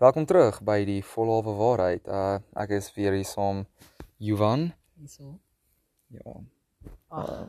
Welkom 0.00 0.24
terug 0.26 0.62
by 0.64 0.78
die 0.88 1.00
volhalwe 1.04 1.52
waarheid. 1.58 2.06
Uh 2.08 2.38
ek 2.62 2.72
is 2.78 2.88
weer 2.96 3.12
hier 3.16 3.26
saam 3.28 3.64
Johan. 4.16 4.70
Hierso. 4.96 5.34
Ja. 6.14 6.36
Ag, 7.10 7.30
Uh, 7.30 7.46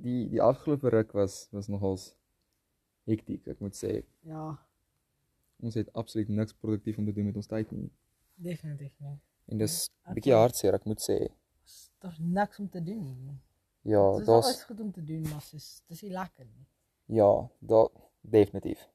die 0.00 0.28
die 0.30 0.40
afgelope 0.42 0.88
ruk 0.92 1.12
was 1.16 1.48
was 1.52 1.68
nogals 1.68 2.10
hektiek, 3.08 3.46
ek 3.48 3.58
moet 3.60 3.74
sê. 3.76 4.02
ja, 4.28 4.54
Ons 5.60 5.74
het 5.76 5.90
absoluut 5.92 6.28
niks 6.28 6.54
produktief 6.56 6.98
om 6.98 7.04
te 7.08 7.12
doen 7.12 7.26
met 7.26 7.36
ons 7.36 7.46
tyd 7.48 7.70
nie. 7.72 7.90
definitief 8.36 8.94
nie. 9.00 9.18
En 9.48 9.58
dis 9.58 9.90
'n 10.06 10.14
bietjie 10.14 10.32
ook. 10.34 10.40
hartseer, 10.40 10.74
ek 10.74 10.84
moet 10.84 11.00
sê. 11.10 11.18
Daar's 12.00 12.18
niks 12.18 12.58
om 12.58 12.68
te 12.68 12.82
doen 12.82 13.02
nie. 13.02 13.38
Ja, 13.82 14.18
daar's 14.24 14.62
goed 14.64 14.80
om 14.80 14.92
te 14.92 15.02
doen, 15.04 15.22
maar 15.22 15.44
dis 15.50 15.82
dis 15.88 16.02
nie 16.02 16.12
lekker 16.12 16.44
nie. 16.46 16.66
ja, 17.06 17.48
daar 17.58 17.88
definitief. 18.20 18.88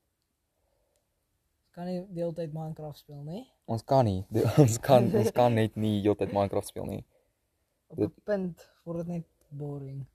Jy 1.76 1.82
kan 1.82 1.88
nie 1.92 2.00
die 2.16 2.22
hele 2.24 2.34
tyd 2.34 2.54
Minecraft 2.56 2.98
speel 3.02 3.24
nie. 3.28 3.42
Ons 3.68 3.84
kan 3.84 4.06
nie. 4.06 4.22
Die- 4.32 4.46
Ons 4.64 4.78
kan 4.80 5.10
ons 5.12 5.32
kan 5.36 5.54
net 5.54 5.76
nie 5.76 5.98
heeltyd 6.06 6.32
Minecraft 6.32 6.68
speel 6.72 6.86
nie. 6.88 7.02
Op 7.92 8.00
'n 8.00 8.14
punt 8.24 8.64
word 8.86 8.98
dit 9.04 9.08
net 9.08 9.26
boring. 9.50 10.06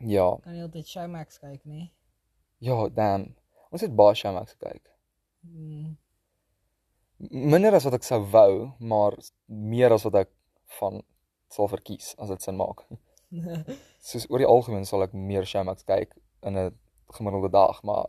Ja, 0.00 0.36
Kan 0.42 0.52
nie 0.52 0.62
altyd 0.62 0.86
Showmax 0.86 1.38
kyk 1.38 1.64
nie. 1.64 1.92
ja, 2.58 2.88
damn. 2.88 3.34
Ons 3.70 3.80
het 3.82 3.94
baie 3.96 4.14
Showmax 4.14 4.52
gekyk. 4.56 4.90
Mm, 5.42 5.96
Minder 7.30 7.74
as 7.74 7.84
wat 7.84 7.94
ek 7.94 8.02
sou 8.04 8.20
wou, 8.30 8.72
maar 8.78 9.14
meer 9.46 9.92
as 9.92 10.04
wat 10.04 10.14
ek 10.14 10.30
van 10.80 11.02
sal 11.48 11.68
verkies 11.68 12.14
as 12.18 12.28
dit 12.28 12.42
sin 12.42 12.56
maak. 12.56 12.82
Soos 14.06 14.26
oor 14.30 14.38
die 14.42 14.46
algemeen 14.48 14.84
sal 14.84 15.02
ek 15.06 15.12
meer 15.14 15.46
Showmax 15.46 15.84
kyk 15.86 16.12
in 16.42 16.56
'n 16.58 16.74
gemiddelde 17.14 17.50
dag, 17.50 17.82
maar 17.82 18.06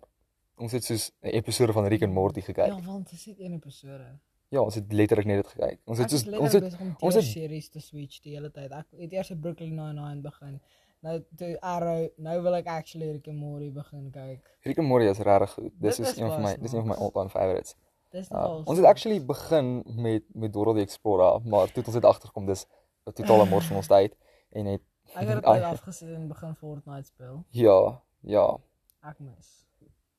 ons 0.58 0.72
het 0.72 0.84
soos 0.84 1.12
'n 1.22 1.28
episode 1.28 1.74
van 1.74 1.86
Rick 1.88 2.04
and 2.04 2.14
Morty 2.14 2.42
gekyk. 2.42 2.68
ja, 2.68 2.82
want 2.82 3.10
dit 3.10 3.20
is 3.20 3.26
net 3.26 3.40
een 3.40 3.54
episode. 3.54 4.20
Ja, 4.50 4.62
ons 4.62 4.76
het 4.76 4.92
letterlik 4.94 5.26
net 5.26 5.44
dit 5.44 5.48
gekyk. 5.48 5.80
Ons 5.86 5.98
het 5.98 6.10
soos 6.10 6.28
ons 6.28 6.54
het 6.54 6.78
ons 7.00 7.16
het- 7.16 7.24
series 7.24 7.70
te 7.70 7.80
switch 7.80 8.22
die 8.22 8.34
hele 8.34 8.52
tyd. 8.52 8.72
Ek 8.72 8.86
het 8.98 9.12
eers 9.12 9.32
op 9.32 9.42
Brooklyn 9.42 9.76
Nine-Nine 9.76 10.22
begin. 10.22 10.62
Nou 11.02 11.24
toe 11.36 11.60
Arrow, 11.62 12.08
nou 12.18 12.42
wil 12.42 12.56
ek 12.56 12.66
actually 12.68 13.12
Rick 13.12 13.28
and 13.28 13.38
Morty 13.38 13.72
begin 13.72 14.10
kyk. 14.12 14.58
Rick 14.64 14.78
and 14.80 14.88
Morty 14.88 15.06
is 15.06 15.18
regtig 15.20 15.50
goed. 15.54 15.72
Dis 15.80 15.98
Dit 15.98 16.06
is 16.08 16.18
een 16.18 16.28
van 16.30 16.42
my 16.42 16.58
dis 16.58 16.72
een 16.72 16.80
van 16.80 16.88
my 16.88 16.96
all-time 16.96 17.30
favorites. 17.30 17.76
Dis 18.12 18.30
Uh, 18.32 18.38
nogal 18.38 18.64
ons 18.66 18.78
het 18.78 18.86
actually 18.86 19.26
begin 19.26 19.84
met 19.96 20.24
met 20.34 20.54
Dora 20.54 20.74
the 20.74 20.80
Explorer, 20.80 21.42
maar 21.46 21.66
toe 21.68 21.76
het 21.84 21.86
ons 21.88 21.96
het 21.96 22.06
agterkom 22.06 22.46
dis 22.46 22.66
'n 23.06 23.12
totale 23.12 23.46
mors 23.46 23.66
van 23.66 23.76
ons 23.78 23.88
tyd 23.88 24.16
en 24.52 24.66
het 24.66 24.82
Ek 25.16 25.28
het 25.28 25.36
dit 25.36 25.46
afgesit 25.74 26.10
en 26.10 26.28
begin 26.28 26.56
Fortnite 26.56 27.04
speel. 27.08 27.44
Ja, 27.50 28.02
ja. 28.22 28.58
Ek 29.04 29.20
mis. 29.20 29.67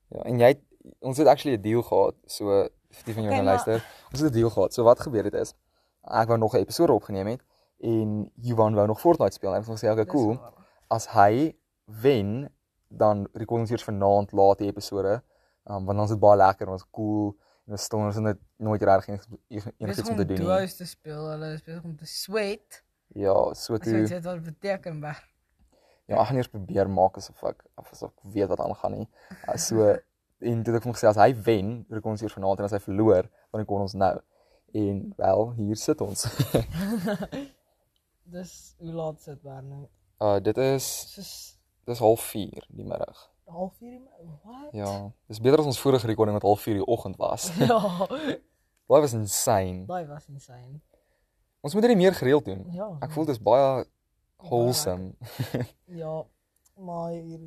Ja, 0.08 0.22
en 0.24 0.38
jy 0.38 0.46
het, 0.54 0.60
ons 1.00 1.18
het 1.18 1.26
actually 1.26 1.56
'n 1.58 1.62
deal 1.62 1.82
gehad. 1.82 2.14
So 2.26 2.44
vir 2.90 3.04
die 3.04 3.14
van 3.14 3.22
julle 3.22 3.34
Okay, 3.34 3.44
maar- 3.44 3.54
luister, 3.54 3.84
ons 4.12 4.20
het 4.20 4.30
'n 4.30 4.34
deal 4.34 4.50
gehad. 4.50 4.74
So 4.74 4.84
wat 4.84 5.00
gebeur 5.00 5.24
het 5.24 5.34
is 5.34 5.54
ek 6.02 6.28
wou 6.28 6.38
nog 6.38 6.54
'n 6.54 6.58
episode 6.64 6.92
opgeneem 6.92 7.26
het 7.26 7.42
en 7.80 8.30
Johan 8.34 8.74
wou 8.74 8.86
nog 8.86 9.00
Fortnite 9.00 9.32
speel. 9.34 9.54
En 9.54 9.60
ek 9.60 9.66
het 9.66 9.78
gesê, 9.78 9.90
"Oké, 9.90 10.04
Dis 10.04 10.12
cool. 10.12 10.38
As 10.88 11.06
hy 11.08 11.54
wen, 11.84 12.48
dan 12.88 13.28
record 13.32 13.60
ons 13.60 13.70
eers 13.70 13.84
vanaand 13.84 14.32
laat 14.32 14.58
die 14.58 14.68
episode. 14.68 15.22
Um, 15.70 15.84
want 15.84 16.00
is 16.00 16.08
dit 16.08 16.20
baie 16.20 16.36
lekker 16.36 16.66
en 16.66 16.72
ons 16.72 16.84
cool 16.90 17.36
en 17.66 17.72
ons 17.72 17.88
en 17.88 17.98
ons 17.98 18.14
het 18.14 18.24
net 18.24 18.38
nooit 18.56 18.82
regtig 18.82 19.08
enigiets 19.08 19.66
enigiets 19.78 20.08
om 20.08 20.16
te 20.16 20.24
doen 20.24 20.38
nie. 20.38 20.46
duos 20.46 20.76
te 20.76 20.86
speel. 20.86 21.28
Hulle 21.30 21.52
is 21.52 21.62
besig 21.62 21.84
om 21.84 21.96
te 21.96 22.06
sweat. 22.06 22.82
Ja, 23.14 23.54
so 23.54 23.76
toe 23.76 23.92
jy 24.06 24.20
wat 24.20 24.34
dit 24.44 24.44
beteken, 24.44 24.98
maar 24.98 25.28
ja, 26.08 26.16
ek 26.20 26.26
gaan 26.30 26.38
eers 26.40 26.48
probeer 26.52 26.88
maak 26.90 27.16
asof 27.20 27.42
ek 27.52 27.64
asof 27.82 28.10
ek 28.10 28.32
weet 28.34 28.48
wat 28.48 28.60
aangaan 28.64 28.94
nie. 28.98 29.06
Uh, 29.48 29.56
so 29.60 29.88
en 30.52 30.62
toe 30.64 30.74
het 30.74 30.84
hom 30.86 30.94
gesê 30.96 31.08
as 31.10 31.18
hy 31.20 31.30
wen, 31.46 31.84
record 31.90 32.14
ons 32.16 32.22
eers 32.24 32.34
vanaand 32.36 32.60
en 32.62 32.68
as 32.68 32.74
hy 32.76 32.80
verloor, 32.84 33.28
dan 33.52 33.62
record 33.62 33.86
ons 33.88 33.94
nou. 33.98 34.14
En 34.78 34.98
wel, 35.16 35.42
hier 35.56 35.76
sit 35.80 36.00
ons. 36.04 36.26
dis 38.34 38.52
hoe 38.78 38.92
laat 38.92 39.20
sit 39.24 39.42
nou? 39.44 39.86
uh 40.20 40.36
dit 40.42 40.56
is 40.58 40.84
Soos 41.14 41.32
dis 41.88 42.00
04:30 42.02 42.66
die 42.76 42.84
middag. 42.84 43.16
04:30. 43.48 43.78
die- 43.80 44.00
Wat? 44.44 44.72
Ja, 44.76 44.90
dis 45.30 45.40
beter 45.40 45.58
as 45.62 45.66
ons 45.70 45.80
vorige 45.80 46.06
recording 46.06 46.36
wat 46.40 46.44
04:00 46.44 46.82
die 46.82 46.86
oggend 46.86 47.16
was. 47.16 47.48
Ja. 47.58 47.80
Daai 48.88 49.00
was 49.04 49.12
insane. 49.12 49.84
Daai 49.86 50.06
was 50.08 50.28
insane. 50.28 50.80
Ons 51.60 51.74
moet 51.74 51.82
dit 51.84 51.96
meer 51.96 52.14
gereeld 52.14 52.44
doen. 52.44 52.64
Ja. 52.72 52.86
Ek 53.04 53.10
voel 53.12 53.26
dis 53.28 53.40
baie 53.42 53.84
wholesome. 54.42 55.12
Ja, 56.02 56.24
maar 56.76 57.10
hier 57.10 57.40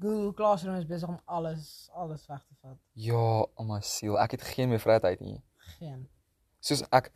Google 0.00 0.32
Classroom 0.34 0.76
is 0.76 0.86
besig 0.86 1.08
om 1.08 1.20
alles 1.24 1.88
alles 1.92 2.26
weg 2.26 2.42
te 2.48 2.54
vat. 2.62 2.76
Ja, 2.92 3.40
oh 3.54 3.64
my 3.68 3.80
siel, 3.80 4.18
ek 4.20 4.30
het 4.36 4.42
geen 4.42 4.68
meer 4.68 4.80
vrye 4.82 5.00
tyd 5.00 5.20
nie. 5.24 5.38
Geen. 5.78 6.06
Soos 6.60 6.82
ek 6.90 7.10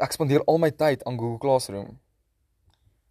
ek 0.00 0.12
spandeer 0.14 0.44
al 0.48 0.58
my 0.62 0.70
tyd 0.70 1.02
aan 1.04 1.18
Google 1.20 1.38
Classroom. 1.42 1.98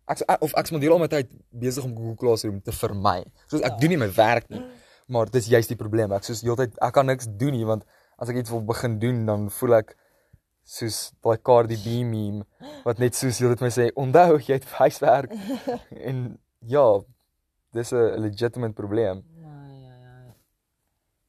Ek 0.09 0.23
ek- 0.27 0.41
of 0.41 0.53
ek 0.57 0.67
spandeer 0.71 0.91
al 0.95 0.99
my 1.03 1.07
tyd 1.11 1.29
besig 1.51 1.83
om 1.85 1.93
Google 1.95 2.15
Classroom 2.23 2.61
te 2.61 2.71
vermy. 2.73 3.23
Soos 3.47 3.61
ek 3.61 3.75
Ja. 3.75 3.77
doen 3.77 3.89
nie 3.89 3.97
my 4.01 4.09
werk 4.15 4.49
nie. 4.49 4.63
Maar 5.07 5.29
dis 5.29 5.47
juist 5.47 5.67
die 5.69 5.77
probleem. 5.77 6.11
Ek 6.11 6.23
soos 6.23 6.41
heeltyd 6.41 6.77
ek 6.81 6.93
kan 6.93 7.05
niks 7.05 7.27
doen 7.29 7.51
nie 7.53 7.65
want 7.65 7.85
as 8.17 8.29
ek 8.29 8.35
iets 8.41 8.49
wil 8.49 8.61
begin 8.65 8.99
doen 8.99 9.25
dan 9.25 9.49
voel 9.49 9.75
ek 9.81 9.95
soos 10.63 11.11
daai 11.21 11.37
Cardi 11.41 11.77
B 11.77 12.01
meme 12.07 12.45
wat 12.85 12.99
net 12.99 13.15
soos 13.17 13.39
jy 13.41 13.49
dit 13.51 13.63
my 13.63 13.71
sê, 13.73 13.89
onthou 13.95 14.37
jy 14.39 14.59
het 14.59 14.67
huiswerk. 14.77 15.33
en 16.09 16.37
ja, 16.67 16.85
dis 17.73 17.91
'n 17.91 18.21
legitimate 18.21 18.73
probleem. 18.73 19.23
Ja, 19.41 19.55
ja, 19.67 19.95
ja. 20.07 20.35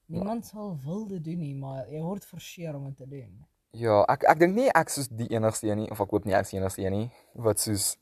Niemand 0.06 0.46
sal 0.46 0.78
wil 0.84 1.06
dit 1.06 1.24
doen 1.24 1.38
nie, 1.38 1.54
maar 1.54 1.88
jy 1.88 2.00
word 2.00 2.24
forceer 2.24 2.74
om 2.74 2.84
dit 2.84 2.96
te 2.96 3.08
doen. 3.08 3.46
Ja, 3.72 4.02
ek 4.08 4.24
ek 4.28 4.38
dink 4.38 4.54
nie 4.54 4.68
ek 4.68 4.90
soos 4.92 5.08
die 5.08 5.30
enigste 5.32 5.68
een 5.68 5.78
nie 5.78 5.90
of 5.90 6.00
ek 6.00 6.10
hoop 6.10 6.24
nie 6.24 6.34
ek 6.36 6.44
is 6.44 6.52
enigste 6.52 6.82
een 6.82 6.92
nie 6.92 7.06
wat 7.34 7.60
soos 7.60 7.96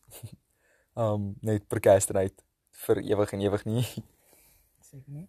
um 1.03 1.37
net 1.47 1.69
procrastinate 1.69 2.43
vir 2.87 2.99
ewig 2.99 3.33
en 3.33 3.41
ewig 3.41 3.65
nie. 3.65 3.87
Seker 4.81 5.13
nie. 5.13 5.29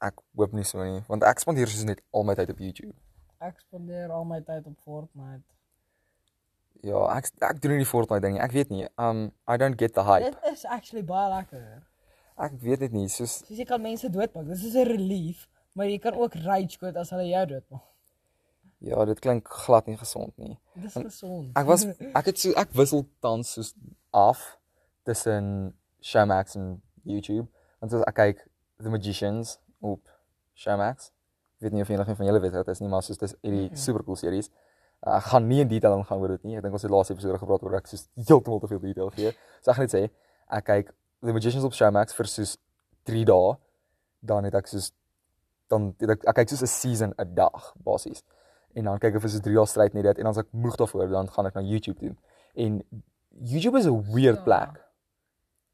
Ek 0.00 0.22
hoop 0.36 0.52
nie 0.52 0.64
so 0.64 0.84
nie, 0.84 1.02
want 1.08 1.24
ek 1.24 1.42
spandeer 1.42 1.68
soos 1.68 1.84
net 1.84 2.02
al 2.12 2.24
my 2.28 2.36
tyd 2.38 2.52
op 2.54 2.62
YouTube. 2.62 2.94
Ek 3.40 3.58
spandeer 3.60 4.10
al 4.10 4.24
my 4.24 4.40
tyd 4.40 4.66
op 4.66 4.78
Fortnite. 4.84 5.44
Ja, 6.84 7.02
ek 7.16 7.28
ek 7.42 7.60
doen 7.62 7.72
nie 7.76 7.82
die 7.82 7.88
Fortnite 7.88 8.22
ding 8.24 8.36
nie. 8.36 8.42
Ek 8.44 8.52
weet 8.56 8.70
nie. 8.70 8.86
Um 9.00 9.30
I 9.48 9.56
don't 9.60 9.76
get 9.80 9.94
the 9.94 10.04
hype. 10.04 10.24
Dit 10.30 10.52
is 10.52 10.64
actually 10.64 11.02
baie 11.04 11.28
lekker. 11.32 11.82
Ek 12.36 12.52
weet 12.62 12.80
dit 12.84 12.92
nie, 12.92 13.08
soos 13.08 13.38
Soos 13.46 13.58
jy 13.58 13.64
kan 13.68 13.80
mense 13.82 14.08
doodmaak. 14.12 14.46
Dis 14.48 14.64
is 14.64 14.74
'n 14.76 14.86
relief, 14.88 15.48
maar 15.74 15.86
jy 15.86 15.98
kan 15.98 16.14
ook 16.14 16.34
rage 16.44 16.78
quit 16.78 16.96
as 16.96 17.10
hulle 17.10 17.28
jou 17.28 17.46
doodmaak. 17.46 17.82
ja, 18.78 19.04
dit 19.04 19.18
klink 19.20 19.48
glad 19.48 19.86
nie 19.86 19.96
gesond 19.96 20.36
nie. 20.38 20.58
Dis 20.74 20.92
gesond. 20.94 21.50
Ek 21.56 21.66
was 21.66 21.86
ek 22.20 22.26
het 22.26 22.38
so 22.38 22.52
ek 22.56 22.72
wissel 22.76 23.06
tans 23.20 23.52
soos 23.52 23.74
af 24.12 24.58
tussen 25.04 25.74
Showmax 26.02 26.56
en 26.56 26.82
YouTube. 27.02 27.48
Want 27.80 27.92
soos 27.92 28.04
ek 28.06 28.14
kyk 28.14 28.48
The 28.78 28.90
Magicians 28.90 29.58
op 29.80 30.00
Showmax. 30.54 31.10
Ek 31.56 31.62
weet 31.62 31.72
nie 31.72 31.82
of 31.82 31.88
enige 31.88 32.14
van 32.16 32.26
julle 32.26 32.40
weet 32.40 32.52
wat 32.52 32.66
dit 32.66 32.74
is 32.74 32.80
nie, 32.80 32.88
maar 32.88 33.02
soos 33.02 33.18
dis 33.18 33.34
hierdie 33.42 33.68
Mhm. 33.70 33.76
super 33.76 34.02
cool 34.04 34.16
series. 34.16 34.50
Uh, 35.06 35.16
ek 35.16 35.22
gaan 35.24 35.46
nie 35.48 35.60
in 35.60 35.68
detail 35.68 35.96
ingaan 35.98 36.18
oor 36.20 36.28
dit 36.28 36.44
nie. 36.44 36.56
Ek 36.56 36.62
dink 36.62 36.72
ons 36.72 36.82
het 36.82 36.90
laaste 36.90 37.12
episode 37.14 37.38
gepraat 37.38 37.62
oor 37.62 37.74
ek 37.76 37.86
soos 37.86 38.08
heeltemal 38.28 38.60
te 38.60 38.66
veel 38.68 38.78
detail 38.80 39.10
gee. 39.10 39.32
So 39.62 39.70
ek 39.70 39.76
gaan 39.76 39.84
net 39.84 39.94
sê 39.94 40.10
ek 40.50 40.64
kyk 40.64 40.92
The 41.22 41.32
Magicians 41.32 41.64
op 41.64 41.72
Showmax 41.72 42.12
vir 42.14 42.26
soos 42.26 42.56
3 43.04 43.24
dae. 43.24 43.56
Dan 44.22 44.44
het 44.44 44.54
ek 44.54 44.66
soos 44.68 44.92
dan 45.68 45.94
het 46.00 46.10
ek, 46.10 46.24
ek 46.28 46.34
kyk 46.36 46.48
soos 46.48 46.62
'n 46.62 46.66
season 46.66 47.14
'n 47.18 47.34
dag 47.34 47.72
basies. 47.84 48.22
En 48.74 48.84
dan 48.84 48.98
kyk 48.98 49.14
ek 49.16 49.20
vir 49.22 49.30
so 49.30 49.38
3 49.40 49.54
dae 49.54 49.66
stryd 49.66 49.94
net 49.94 50.02
dit 50.04 50.18
en 50.18 50.24
dan 50.24 50.30
as 50.32 50.38
ek 50.38 50.52
moeg 50.52 50.76
daarvoor 50.76 51.08
dan 51.10 51.28
gaan 51.28 51.46
ek 51.46 51.54
na 51.54 51.60
YouTube 51.62 51.98
toe. 51.98 52.16
En 52.54 52.82
YouTube 53.32 53.76
is 53.78 53.86
'n 53.86 54.12
weird 54.12 54.36
Ja. 54.38 54.42
plek. 54.44 54.82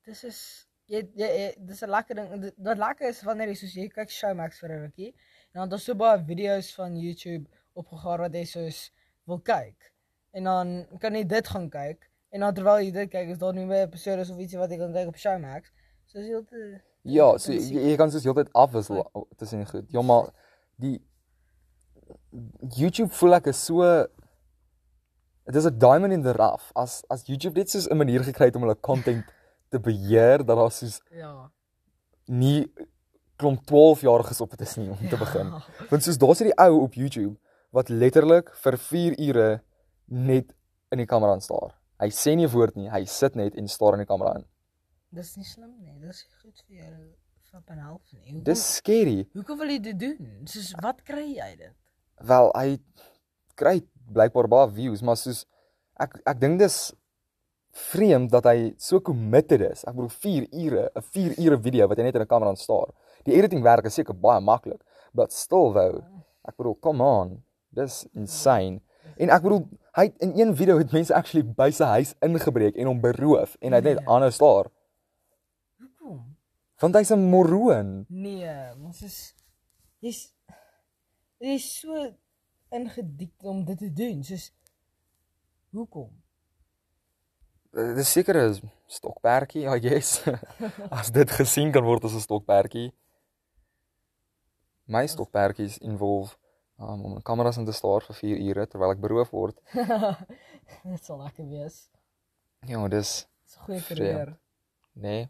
Dis 0.06 0.24
is 0.24 0.66
jy, 0.86 1.02
jy, 1.14 1.28
jy 1.28 1.48
dis 1.68 1.82
'n 1.82 1.90
lekker 1.90 2.14
ding. 2.14 2.52
Wat 2.56 2.78
lekker 2.78 3.08
is 3.08 3.22
wanneer 3.22 3.48
jy 3.48 3.54
soos 3.54 3.74
jy 3.74 3.88
kyk 3.88 4.10
Showmax 4.10 4.60
vir 4.60 4.70
'n 4.70 4.82
rukkie 4.86 5.10
en 5.10 5.54
dan 5.54 5.62
het 5.62 5.70
daar 5.70 5.80
so 5.80 5.94
baie 5.94 6.24
video's 6.24 6.72
van 6.74 6.96
YouTube 6.96 7.46
opgegaar 7.74 8.18
wat 8.18 8.34
jy 8.34 8.44
soos 8.44 8.92
wil 9.26 9.40
kyk. 9.40 9.92
En 10.32 10.44
dan 10.44 10.86
kan 10.98 11.14
jy 11.14 11.24
dit 11.24 11.48
gaan 11.48 11.68
kyk 11.70 12.08
en 12.30 12.40
dan 12.40 12.54
terwyl 12.54 12.80
jy 12.80 12.90
dit 12.90 13.10
kyk 13.10 13.28
is 13.28 13.38
daar 13.38 13.54
nuwe 13.54 13.76
episode 13.82 14.20
of 14.20 14.38
ietsie 14.38 14.58
wat 14.58 14.70
jy 14.70 14.78
kan 14.78 14.92
kyk 14.92 15.08
op 15.08 15.16
Showmax. 15.16 15.72
So 16.06 16.18
is 16.18 16.26
heel 16.26 16.44
te 16.44 16.80
Ja, 17.02 17.36
so 17.38 17.52
jy, 17.52 17.80
jy 17.90 17.96
kan 17.98 18.10
soos 18.14 18.24
heeltyd 18.24 18.52
afwissel 18.54 19.02
tussen 19.36 19.58
die 19.58 19.66
goed. 19.66 19.88
Ja, 19.90 20.02
maar 20.06 20.30
die 20.78 21.00
YouTube 22.76 23.10
voel 23.18 23.40
ek 23.40 23.48
is 23.50 23.64
so 23.64 23.82
dit 25.44 25.56
is 25.56 25.66
'n 25.66 25.78
diamond 25.78 26.12
in 26.12 26.22
the 26.22 26.32
rough. 26.32 26.70
As 26.74 27.02
as 27.10 27.26
YouTube 27.26 27.58
net 27.58 27.70
soos 27.70 27.88
'n 27.90 27.96
manier 27.96 28.22
gekry 28.22 28.46
het 28.46 28.56
om 28.56 28.62
hulle 28.62 28.78
content 28.80 29.24
te 29.72 29.80
beheer 29.82 30.44
dat 30.44 30.58
daar 30.60 30.72
soos 30.74 31.00
ja. 31.10 31.32
nie 32.28 32.66
klomp 33.40 33.64
12-jariges 33.66 34.40
op 34.44 34.50
dit 34.54 34.60
is 34.66 34.76
nie 34.78 34.90
om 34.92 35.00
te 35.10 35.18
begin. 35.18 35.50
Want 35.90 36.04
soos 36.04 36.20
daar's 36.20 36.42
hierdie 36.42 36.56
ou 36.62 36.82
op 36.84 36.94
YouTube 36.98 37.34
wat 37.74 37.88
letterlik 37.90 38.52
vir 38.62 38.76
4 38.78 39.16
ure 39.28 39.48
net 40.12 40.52
in 40.92 41.00
die 41.02 41.08
kamera 41.08 41.32
aanstaar. 41.34 41.72
Hy 42.02 42.10
sê 42.12 42.34
nie 42.36 42.46
'n 42.46 42.52
woord 42.52 42.76
nie, 42.76 42.88
hy 42.90 43.04
sit 43.08 43.34
net 43.34 43.56
en 43.56 43.68
staar 43.68 43.94
in 43.96 44.04
die 44.04 44.10
kamera 44.10 44.34
aan. 44.36 44.44
Dis 45.10 45.36
nie 45.36 45.44
slim 45.44 45.72
nie. 45.80 45.92
Dis 46.00 46.24
nie 46.28 46.36
goed 46.42 46.62
vir 46.68 46.76
jou 46.76 47.62
van 47.66 47.78
help 47.78 48.02
nie. 48.12 48.22
Hoekom, 48.30 48.42
Dis 48.44 48.62
scary. 48.76 49.28
hoekom 49.34 49.58
wil 49.58 49.68
jy 49.68 49.78
dit 49.80 49.98
doen? 49.98 50.42
Soos 50.44 50.72
wat 50.82 51.02
kry 51.04 51.34
jy 51.34 51.40
uit 51.40 51.58
dit? 51.58 51.72
wel 52.22 52.50
hy 52.54 52.78
kry 53.58 53.82
blykbaar 54.12 54.48
baie 54.48 54.70
views, 54.70 55.02
maar 55.02 55.16
soos 55.16 55.44
ek 56.00 56.20
ek 56.26 56.40
dink 56.40 56.58
dis 56.62 56.92
vreemd 57.72 58.30
dat 58.30 58.44
hy 58.44 58.74
so 58.78 59.00
committed 59.00 59.60
is. 59.60 59.84
Ek 59.84 59.94
bedoel 59.94 60.10
4 60.10 60.46
ure, 60.52 60.90
'n 60.94 61.02
4 61.02 61.38
ure 61.38 61.58
video 61.60 61.88
wat 61.88 61.98
hy 61.98 62.04
net 62.04 62.14
in 62.14 62.22
'n 62.22 62.26
kamera 62.26 62.54
staar. 62.54 62.92
Die 63.24 63.34
editing 63.34 63.62
werk 63.62 63.84
is 63.86 63.94
seker 63.94 64.14
baie 64.14 64.40
maklik, 64.40 64.80
but 65.14 65.32
still 65.32 65.72
though, 65.72 66.04
ek 66.48 66.56
bedoel, 66.56 66.74
come 66.80 67.02
on. 67.02 67.42
Dis 67.70 68.06
insane. 68.14 68.80
En 69.16 69.30
ek 69.30 69.42
bedoel, 69.42 69.68
hy 69.96 70.12
in 70.20 70.32
een 70.38 70.56
video 70.56 70.78
het 70.78 70.92
mense 70.92 71.14
actually 71.14 71.42
by 71.44 71.70
sy 71.70 71.84
huis 71.84 72.14
ingebreek 72.22 72.76
en 72.76 72.86
hom 72.86 73.00
beroof 73.00 73.56
en 73.60 73.72
hy 73.72 73.76
het 73.76 73.84
net 73.84 73.98
Nee. 73.98 74.06
aanhou 74.08 74.30
staar. 74.30 74.70
Hoekom? 75.78 76.36
Want 76.80 76.94
hy's 76.94 77.10
'n 77.10 77.30
moroon. 77.30 78.06
Nee, 78.08 78.74
ons 78.84 79.02
is 79.02 79.34
jy's 80.00 80.32
jy's 81.40 81.80
so 81.80 82.12
ingedik 82.70 83.32
om 83.42 83.64
dit 83.64 83.78
te 83.78 83.92
doen. 83.92 84.22
Soos 84.24 84.52
hoekom? 85.72 86.21
Eh, 87.74 87.94
Dis 87.96 88.12
seker 88.12 88.36
'n 88.36 88.70
stokperdjie, 88.86 89.64
I 89.68 89.78
guess. 89.80 90.22
As 91.00 91.10
dit 91.10 91.30
gesien 91.30 91.72
kan 91.72 91.84
word 91.84 92.04
as 92.04 92.14
'n 92.14 92.20
stokperdjie. 92.20 92.92
My 94.86 95.06
stokperdjies 95.06 95.78
involve 95.80 96.36
um, 96.78 97.04
om 97.04 97.12
'n 97.16 97.22
kameras 97.22 97.56
in 97.56 97.64
te 97.64 97.72
staar 97.72 98.02
vir 98.04 98.14
4 98.16 98.38
ure 98.48 98.66
terwyl 98.66 98.92
ek 98.92 99.00
beroof 99.00 99.30
word. 99.32 99.56
dit 100.92 101.04
sal 101.04 101.18
lekker 101.24 101.48
wees. 101.48 101.88
Ja, 102.68 102.82
dis 102.88 103.26
Dis 103.44 103.56
'n 103.56 103.64
goeie 103.64 103.82
karier. 103.88 104.36
nee, 104.92 105.28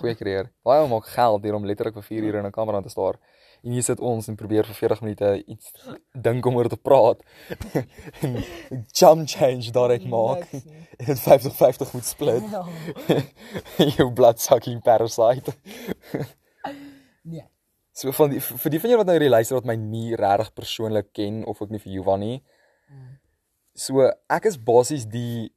goeie 0.00 0.14
kreer. 0.14 0.50
Baie 0.64 0.88
maak 0.88 1.06
geld 1.06 1.42
deur 1.42 1.54
om 1.54 1.64
letterlik 1.64 1.94
vir 1.94 2.02
4 2.10 2.24
ure 2.24 2.38
in 2.38 2.46
'n 2.46 2.52
kamera 2.58 2.82
te 2.82 2.88
staar. 2.90 3.18
En 3.62 3.74
hier 3.74 3.82
sit 3.82 4.00
ons 4.00 4.28
en 4.28 4.36
probeer 4.38 4.66
vir 4.68 4.74
40 4.74 5.00
minute 5.04 5.30
iets 5.46 5.72
dink 6.12 6.46
om 6.46 6.56
oor 6.56 6.68
te 6.68 6.76
praat. 6.76 7.22
en 8.24 8.38
jump 8.92 9.28
change 9.28 9.72
daaruit 9.74 10.08
maak 10.08 10.46
Niks 10.52 10.64
nie. 10.64 10.86
en 10.98 11.06
dit 11.06 11.20
50-50 11.20 11.92
moet 11.92 12.04
split. 12.04 12.42
Ja. 12.50 12.64
jou 13.98 14.12
bloodsucking 14.12 14.82
parasite. 14.82 15.54
Nee. 17.22 17.46
So 17.92 18.12
van 18.14 18.30
die 18.30 18.40
vir 18.40 18.70
die 18.70 18.80
van 18.80 18.92
julle 18.92 19.02
wat 19.02 19.08
nou 19.10 19.16
hierdie 19.16 19.32
luister 19.32 19.58
wat 19.58 19.66
my 19.66 19.74
nie 19.78 20.14
regtig 20.18 20.52
persoonlik 20.54 21.10
ken 21.16 21.42
of 21.50 21.62
ook 21.62 21.72
nie 21.74 21.82
vir 21.82 21.96
Johan 21.96 22.22
nie. 22.22 22.36
Mm. 22.86 23.16
So 23.74 24.06
ek 24.30 24.46
is 24.50 24.58
basies 24.58 25.08
die 25.10 25.50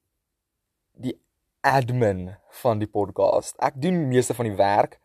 die 0.97 1.13
admin 1.61 2.31
van 2.63 2.81
die 2.81 2.89
podcast. 2.89 3.53
Ek 3.61 3.77
doen 3.81 4.07
meeste 4.09 4.33
van 4.37 4.49
die 4.49 4.57
werk 4.57 4.97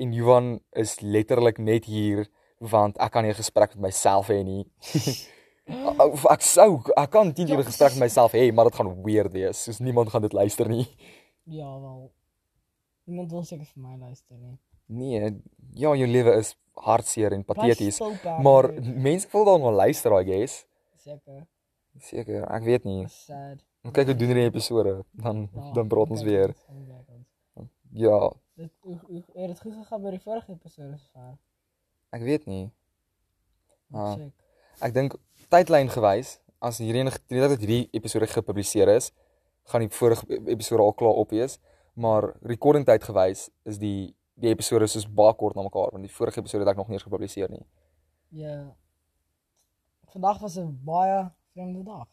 en 0.00 0.14
Johan 0.16 0.58
is 0.72 0.98
letterlik 1.04 1.60
net 1.60 1.88
hier 1.90 2.24
want 2.58 2.98
ek 2.98 3.12
kan 3.12 3.22
nie 3.24 3.30
'n 3.32 3.40
gesprek 3.40 3.74
met 3.74 3.82
myself 3.90 4.28
hê 4.28 4.42
nie. 4.44 4.64
Of 5.98 6.24
ek 6.30 6.42
sou 6.42 6.80
ek 6.96 7.10
kan 7.10 7.32
10 7.32 7.46
keer 7.46 7.58
'n 7.58 7.64
gesprek 7.64 7.92
met 7.92 8.08
myself 8.08 8.32
hê, 8.32 8.52
maar 8.52 8.64
dit 8.64 8.74
gaan 8.74 9.02
weird 9.02 9.32
wees. 9.32 9.64
Soos 9.64 9.78
niemand 9.78 10.10
gaan 10.10 10.22
dit 10.22 10.32
luister 10.32 10.68
nie. 10.68 10.86
Ja, 11.44 11.80
wel. 11.80 12.12
Iemand 13.06 13.30
wil 13.30 13.42
seker 13.42 13.64
vir 13.66 13.82
my 13.82 13.96
luister 13.96 14.36
nie. 14.36 14.58
Nee, 14.86 15.40
ja, 15.74 15.94
jou 15.94 16.06
lewe 16.06 16.32
is 16.38 16.56
hartseer 16.74 17.32
en 17.32 17.44
pateties, 17.44 17.98
Pat, 17.98 18.40
maar 18.40 18.72
mense 18.80 19.28
wil 19.32 19.44
dan 19.44 19.62
wel 19.62 19.72
luister, 19.72 20.12
I 20.20 20.24
guess. 20.24 20.64
seker. 20.96 21.46
Seker, 21.98 22.44
ek 22.54 22.62
weet 22.62 22.84
nie. 22.84 23.06
Sad. 23.08 23.64
Ons 23.84 23.94
kyk 23.94 24.06
hoe 24.10 24.16
doen 24.16 24.30
hierdie 24.32 24.46
episode, 24.48 25.04
dan 25.12 25.48
Ja, 25.54 25.72
dan 25.72 25.88
praat 25.88 26.10
ons 26.10 26.22
weer. 26.22 26.54
Ja, 27.90 28.30
Dit 28.58 28.70
het 29.34 29.60
goed 29.60 29.74
gegaan 29.74 30.02
by 30.02 30.10
die 30.10 30.20
vorige 30.20 30.52
episode 30.52 30.98
sover? 30.98 31.38
Ek 32.14 32.22
weet 32.22 32.46
nie. 32.46 32.70
Ah. 33.92 34.14
Check. 34.14 34.32
Ek 34.80 34.94
dink 34.94 35.16
tydlyn 35.50 35.90
gewys, 35.90 36.38
as 36.62 36.78
hierdie 36.82 37.04
net 37.06 37.22
dat 37.28 37.58
hierdie 37.62 37.88
episode 37.96 38.28
gepubliseer 38.30 38.90
is, 38.94 39.12
gaan 39.68 39.84
die 39.84 39.92
vorige 39.92 40.26
episode 40.48 40.82
al 40.82 40.94
klaar 40.96 41.18
op 41.20 41.34
wees, 41.34 41.58
maar 41.98 42.32
recording 42.46 42.86
tyd 42.86 43.04
gewys 43.04 43.48
is 43.68 43.80
die 43.82 44.14
die 44.38 44.52
episode 44.52 44.86
soos 44.86 45.08
baie 45.10 45.34
kort 45.34 45.56
na 45.58 45.64
mekaar, 45.66 45.90
want 45.90 46.06
die 46.06 46.14
vorige 46.14 46.38
episode 46.38 46.62
het 46.62 46.70
ek 46.70 46.78
nog 46.78 46.86
nie 46.86 46.94
eens 46.94 47.06
gepubliseer 47.08 47.50
nie. 47.50 47.64
Ja. 48.30 48.76
Vandag 50.12 50.38
was 50.38 50.56
'n 50.58 50.78
baie 50.84 51.30
vreemde 51.52 51.82
dag. 51.82 52.06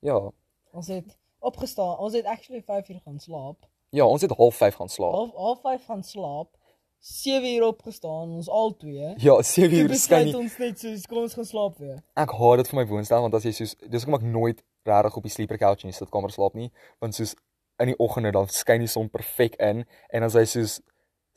Ja. 0.00 0.30
Ons 0.72 0.88
het 0.88 1.16
opgestaan. 1.38 1.96
Ons 1.98 2.14
het 2.14 2.24
actually 2.24 2.62
5 2.62 2.88
uur 2.88 3.00
gaan 3.00 3.18
slaap. 3.18 3.66
Ja, 3.90 4.04
ons 4.04 4.22
het 4.22 4.30
half 4.30 4.54
5 4.54 4.74
gaan 4.74 4.88
slaap. 4.88 5.12
Half 5.12 5.34
half 5.34 5.60
5 5.60 5.84
gaan 5.84 6.02
slaap. 6.02 6.56
7 7.00 7.54
uur 7.56 7.62
opgestaan, 7.64 8.28
ons 8.36 8.48
al 8.48 8.74
twee. 8.76 9.14
Ja, 9.24 9.42
7 9.42 9.70
Toe 9.70 9.78
uur 9.82 9.94
skyn 9.96 10.26
nie. 10.28 10.34
ons 10.36 10.56
net 10.60 10.82
soos 10.82 11.06
kom 11.08 11.22
ons 11.24 11.34
gaan 11.34 11.48
slaap 11.48 11.78
weer. 11.80 12.02
Ek 12.20 12.34
haat 12.36 12.60
dit 12.60 12.68
vir 12.68 12.78
my 12.80 12.84
woonstel 12.90 13.24
want 13.24 13.34
as 13.38 13.46
jy 13.48 13.54
soos 13.56 13.72
dis 13.80 14.04
hoekom 14.04 14.18
ek 14.20 14.26
nooit 14.28 14.60
regtig 14.88 15.16
op 15.16 15.24
die 15.24 15.32
sleeper 15.32 15.60
couch 15.60 15.84
in 15.84 15.94
die 15.94 15.96
sitkamer 15.96 16.32
slaap 16.34 16.58
nie, 16.60 16.68
want 17.00 17.16
soos 17.16 17.32
in 17.80 17.92
die 17.94 17.96
oggende 17.98 18.32
dan 18.36 18.48
skyn 18.52 18.84
die 18.84 18.90
son 18.92 19.08
perfek 19.08 19.56
in 19.56 19.84
en 20.12 20.20
dan 20.20 20.28
is 20.28 20.36
hy 20.36 20.44
soos 20.44 20.76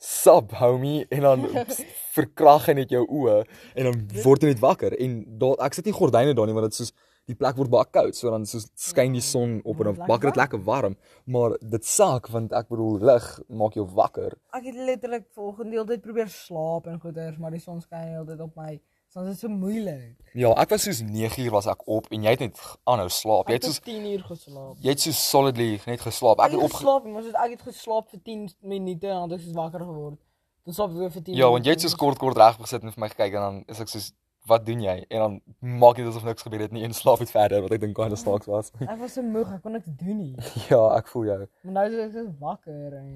sub 0.04 0.52
homie 0.60 1.06
en 1.08 1.24
dan 1.24 1.46
verkrag 2.16 2.68
hy 2.68 2.74
net 2.82 2.92
jou 2.92 3.04
oë 3.06 3.40
en 3.78 3.88
dan 3.88 4.00
word 4.24 4.44
jy 4.44 4.52
net 4.52 4.60
wakker 4.60 4.96
en 5.00 5.22
daar 5.40 5.64
ek 5.64 5.78
sit 5.78 5.88
nie 5.88 5.96
gordyne 5.96 6.34
daar 6.36 6.50
nie 6.50 6.56
want 6.56 6.68
dit 6.68 6.82
soos 6.82 6.92
die 7.26 7.34
plek 7.34 7.56
word 7.56 7.70
baie 7.72 7.86
koud 7.90 8.14
so 8.16 8.30
dan 8.30 8.44
soos 8.46 8.66
skyn 8.76 9.12
die 9.16 9.22
son 9.24 9.60
op 9.64 9.78
en 9.80 9.92
dan 9.92 10.06
maak 10.08 10.20
dit 10.26 10.36
lekker 10.36 10.60
warm 10.64 10.96
maar 11.26 11.54
dit 11.60 11.84
sak 11.84 12.28
want 12.34 12.52
ek 12.52 12.68
bedoel 12.68 12.98
lig 13.10 13.28
maak 13.48 13.74
jou 13.78 13.86
wakker 13.96 14.34
Ek 14.52 14.64
het 14.68 14.74
letterlik 14.76 15.24
volgende 15.34 15.70
hele 15.78 15.86
tyd 15.92 16.02
probeer 16.04 16.28
slaap 16.28 16.86
en 16.86 17.00
goeders, 17.00 17.38
maar 17.38 17.50
die 17.50 17.60
son 17.64 17.80
skyn 17.80 18.10
hele 18.12 18.26
tyd 18.28 18.40
op 18.44 18.54
my. 18.56 18.74
Soms 19.14 19.28
is 19.30 19.38
dit 19.38 19.40
so 19.44 19.48
moeilik. 19.48 20.16
ja 20.34 20.50
ek 20.58 20.70
was 20.74 20.82
soos 20.88 21.00
9 21.06 21.44
uur 21.44 21.50
was 21.54 21.66
ek 21.70 21.82
op 21.96 22.06
en 22.10 22.22
jy 22.26 22.30
het 22.34 22.40
net 22.44 22.60
aanhou 22.90 23.08
slaap 23.08 23.48
jy 23.48 23.54
het 23.60 23.64
soos 23.68 23.80
10 23.86 24.06
uur 24.12 24.22
geslaap. 24.28 24.76
jy 24.82 24.90
het 24.90 25.00
soos 25.06 25.20
solidly 25.30 25.68
net 25.86 26.00
geslaap 26.02 26.40
ek 26.42 26.46
Ek 26.52 26.56
het 26.58 26.64
op 26.66 26.72
geslaap, 26.76 27.04
maar 27.06 27.22
soos 27.22 27.38
ek 27.44 27.50
het 27.56 27.62
geslaap 27.70 28.08
vir 28.10 28.20
10 28.30 28.48
minute 28.74 29.06
en 29.06 29.14
dan 29.22 29.30
het 29.30 29.38
ek 29.38 29.44
soos 29.46 29.54
wakker 29.62 29.80
geword. 29.86 30.18
Dan 30.66 30.74
slaap 30.74 30.90
ek 30.90 30.98
weer 31.04 31.10
vir 31.14 31.22
10 31.30 31.34
Ja, 31.38 31.48
want 31.54 31.64
jy 31.66 31.72
het 31.76 31.80
soos 31.86 31.94
kort 31.94 32.18
kort 32.18 32.36
reg 32.42 32.58
gesit 32.60 32.82
en 32.82 32.90
vir 32.94 33.00
my 33.04 33.08
gekyk 33.14 33.34
en 33.38 33.44
dan 33.46 33.64
is 33.68 33.80
ek 33.80 33.88
soos 33.94 34.10
wat 34.46 34.66
doen 34.66 34.80
jy? 34.84 34.94
En 35.08 35.18
dan 35.18 35.36
maak 35.80 35.96
jy 35.96 36.04
dit 36.04 36.12
asof 36.12 36.24
niks 36.28 36.42
gebeur 36.44 36.60
het 36.66 36.72
nie 36.76 36.82
en 36.84 36.92
slaap 36.92 37.18
net 37.22 37.30
verder 37.32 37.62
wat 37.64 37.72
ek 37.72 37.80
dink 37.80 37.94
kind 37.96 38.12
of 38.12 38.18
snaaks 38.20 38.46
was. 38.50 38.72
Ek 38.92 38.98
was 39.00 39.14
so 39.16 39.22
moeg, 39.22 39.48
ek 39.56 39.62
kon 39.64 39.72
niks 39.72 39.88
doen 40.00 40.18
nie. 40.20 40.34
ja, 40.70 40.82
ek 40.98 41.08
voel 41.12 41.24
jou. 41.30 41.38
Maar 41.62 41.72
nou 41.78 41.86
is 41.92 41.96
ek 42.04 42.12
so 42.18 42.34
wakker 42.42 42.98
en 43.00 43.08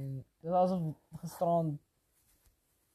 dit 0.43 0.51
was 0.51 0.71
asof 0.71 1.21
gisterand 1.23 1.77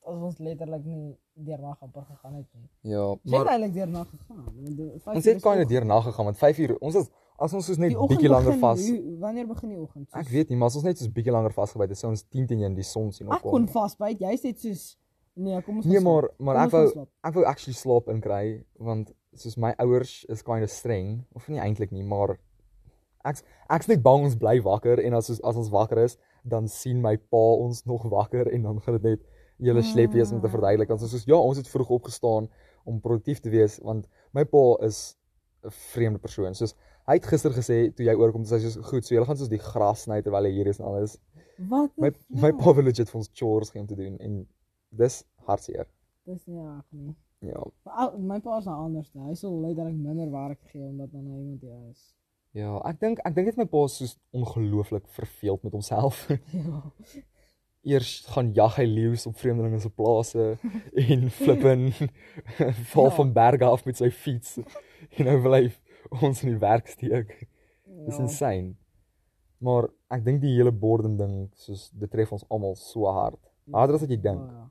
as 0.04 0.18
ons 0.20 0.40
letterlik 0.44 0.84
nie 0.84 1.14
deur 1.48 1.62
nag 1.64 1.78
amper 1.86 2.04
gegaan 2.10 2.34
het 2.42 2.48
nie. 2.58 2.66
Ja, 2.92 3.04
Ons 3.14 3.22
het 3.24 3.32
maar 3.38 3.52
eintlik 3.54 3.74
deur 3.78 3.88
nag 3.88 4.10
gegaan. 4.10 4.42
ons 4.50 4.98
het 5.16 5.16
is 5.16 5.24
kind 5.24 5.46
of 5.46 5.46
oggend. 5.54 5.70
deur 5.70 5.86
nag 5.86 6.04
gegaan 6.10 6.26
want 6.32 6.38
5 6.42 6.58
uur 6.66 6.74
ons 6.80 6.96
is 7.04 7.08
as 7.44 7.54
ons 7.58 7.66
soos 7.66 7.80
net 7.82 7.96
bietjie 8.10 8.30
langer 8.30 8.58
vas. 8.62 8.84
Wanneer 9.24 9.48
begin 9.48 9.70
die 9.74 9.80
oggend? 9.80 10.10
Ek 10.14 10.28
weet 10.30 10.50
nie, 10.52 10.58
maar 10.60 10.70
as 10.70 10.76
ons 10.82 10.84
net 10.86 11.00
soos 11.00 11.10
bietjie 11.12 11.32
langer 11.34 11.54
vasgebyt 11.56 11.90
het, 11.96 11.98
sou 12.02 12.12
ons 12.12 12.22
10 12.30 12.46
teen 12.52 12.62
1 12.68 12.76
die 12.78 12.86
son 12.86 13.10
sien 13.16 13.28
Ek 13.32 13.40
opkom. 13.40 13.52
kon 13.56 13.66
vasbyt. 13.74 14.20
Jy 14.22 14.36
sê 14.44 14.52
soos 14.60 14.84
nee, 15.34 15.62
kom 15.66 15.78
ons 15.78 15.86
Nee, 15.86 16.00
gaan 16.00 16.04
maar 16.04 16.30
maar 16.38 16.56
ek 16.64 16.74
ons 16.74 16.74
gaan 16.74 16.96
wou 16.96 17.08
ek 17.30 17.38
wou 17.38 17.46
actually 17.50 17.78
slaap 17.78 18.10
inkry 18.14 18.64
want 18.78 19.14
soos 19.34 19.58
my 19.58 19.74
ouers 19.82 20.24
is 20.30 20.44
kind 20.46 20.64
of 20.64 20.70
streng 20.70 21.24
of 21.34 21.48
nie 21.50 21.62
eintlik 21.62 21.92
nie, 21.92 22.04
maar 22.04 22.38
ek's 23.30 23.44
ek's 23.72 23.90
net 23.90 24.04
bang 24.06 24.28
ons 24.28 24.38
bly 24.40 24.60
wakker 24.66 25.02
en 25.02 25.18
as 25.18 25.32
ons 25.34 25.42
as 25.42 25.60
ons 25.64 25.72
wakker 25.74 26.04
is, 26.04 26.18
dan 26.44 26.68
sien 26.68 27.02
my 27.02 27.16
pa 27.32 27.44
ons 27.64 27.84
nog 27.90 28.06
wakker 28.12 28.52
en 28.52 28.70
dan 28.70 28.82
gaan 28.84 29.00
dit 29.00 29.14
net 29.14 29.26
julle 29.64 29.84
slep 29.86 30.16
wees 30.18 30.32
om 30.34 30.42
te 30.44 30.50
verduidelik. 30.52 30.92
Ons 30.92 31.06
is 31.08 31.14
soos 31.16 31.28
ja, 31.30 31.38
ons 31.38 31.60
het 31.60 31.70
vroeg 31.72 31.92
opgestaan 31.98 32.50
om 32.90 33.00
produktief 33.04 33.40
te 33.44 33.52
wees 33.54 33.80
want 33.86 34.10
my 34.36 34.44
pa 34.44 34.64
is 34.88 35.16
'n 35.64 35.72
vreemde 35.94 36.20
persoon. 36.20 36.54
Soos 36.54 36.76
hy 37.08 37.16
het 37.20 37.26
gister 37.26 37.52
gesê 37.52 37.78
toe 37.96 38.06
jy 38.06 38.16
oorkom, 38.16 38.44
dis 38.44 38.52
hy 38.52 38.60
soos 38.60 38.78
goed, 38.90 39.06
so 39.06 39.16
julle 39.16 39.26
gaan 39.26 39.38
soos 39.38 39.52
die 39.52 39.60
gras 39.60 40.04
sny 40.04 40.22
terwyl 40.22 40.44
hy 40.44 40.52
hier 40.52 40.68
is 40.68 40.80
en 40.80 40.86
alles. 40.86 41.18
Wat? 41.70 41.92
My 41.98 42.12
my 42.30 42.52
pa 42.52 42.74
wil 42.74 42.84
legit 42.84 43.10
vir 43.10 43.20
ons 43.20 43.32
chores 43.34 43.72
te 43.72 43.96
doen 43.96 44.18
en 44.20 44.48
dis 44.98 45.24
hartseer. 45.48 45.88
Dis 46.26 46.46
nie 46.48 46.62
reg 46.64 46.86
nie. 46.92 47.16
Ja. 47.44 47.64
Maar 47.84 47.98
ou- 48.14 48.18
my 48.24 48.40
pa 48.40 48.58
is 48.58 48.66
nou 48.66 48.76
anders. 48.86 49.10
nie. 49.14 49.24
Hy 49.28 49.34
sal 49.36 49.58
letterlik 49.62 49.96
minder 50.00 50.30
werk 50.32 50.60
gee 50.72 50.82
omdat 50.88 51.12
dan 51.12 51.24
nou 51.28 51.40
iemand 51.42 51.62
hier 51.62 51.90
is. 51.90 52.14
Ja, 52.54 52.78
ek 52.86 53.00
dink 53.02 53.20
ek 53.26 53.36
dink 53.36 53.48
dit 53.50 53.58
my 53.58 53.66
pa 53.66 53.84
is 53.86 53.98
soos 53.98 54.18
ongelooflik 54.32 55.08
verveeld 55.08 55.64
met 55.64 55.72
homself. 55.74 56.28
Ja. 56.54 56.84
Eers 57.84 58.22
gaan 58.32 58.54
jag 58.56 58.78
hy 58.78 58.86
leeu's 58.88 59.26
op 59.28 59.36
vreemdelinge 59.36 59.80
se 59.84 59.90
plase 59.92 60.44
en 60.96 61.26
flippin 61.40 61.90
val 62.94 63.10
Ja. 63.10 63.16
van 63.18 63.34
berge 63.36 63.66
af 63.68 63.84
met 63.86 63.98
sy 64.00 64.08
fiets 64.10 64.58
en 65.18 65.26
nou 65.28 65.42
wil 65.44 65.58
hy 65.58 65.66
ons 66.22 66.44
in 66.46 66.54
die 66.54 66.60
werk 66.62 66.88
steek. 66.88 67.34
Dis 68.06 68.16
Ja. 68.16 68.22
insane. 68.24 68.76
Maar 69.60 69.90
ek 70.12 70.24
dink 70.24 70.40
die 70.42 70.54
hele 70.56 70.72
boredom 70.72 71.18
ding 71.18 71.50
soos 71.60 71.90
dit 71.92 72.12
tref 72.12 72.32
ons 72.32 72.46
almal 72.50 72.76
so 72.80 73.04
hard. 73.12 73.40
Harder 73.72 73.96
as 73.96 74.02
wat 74.06 74.10
jy 74.16 74.22
dink. 74.22 74.40
Ja, 74.48 74.64
ja. 74.64 74.70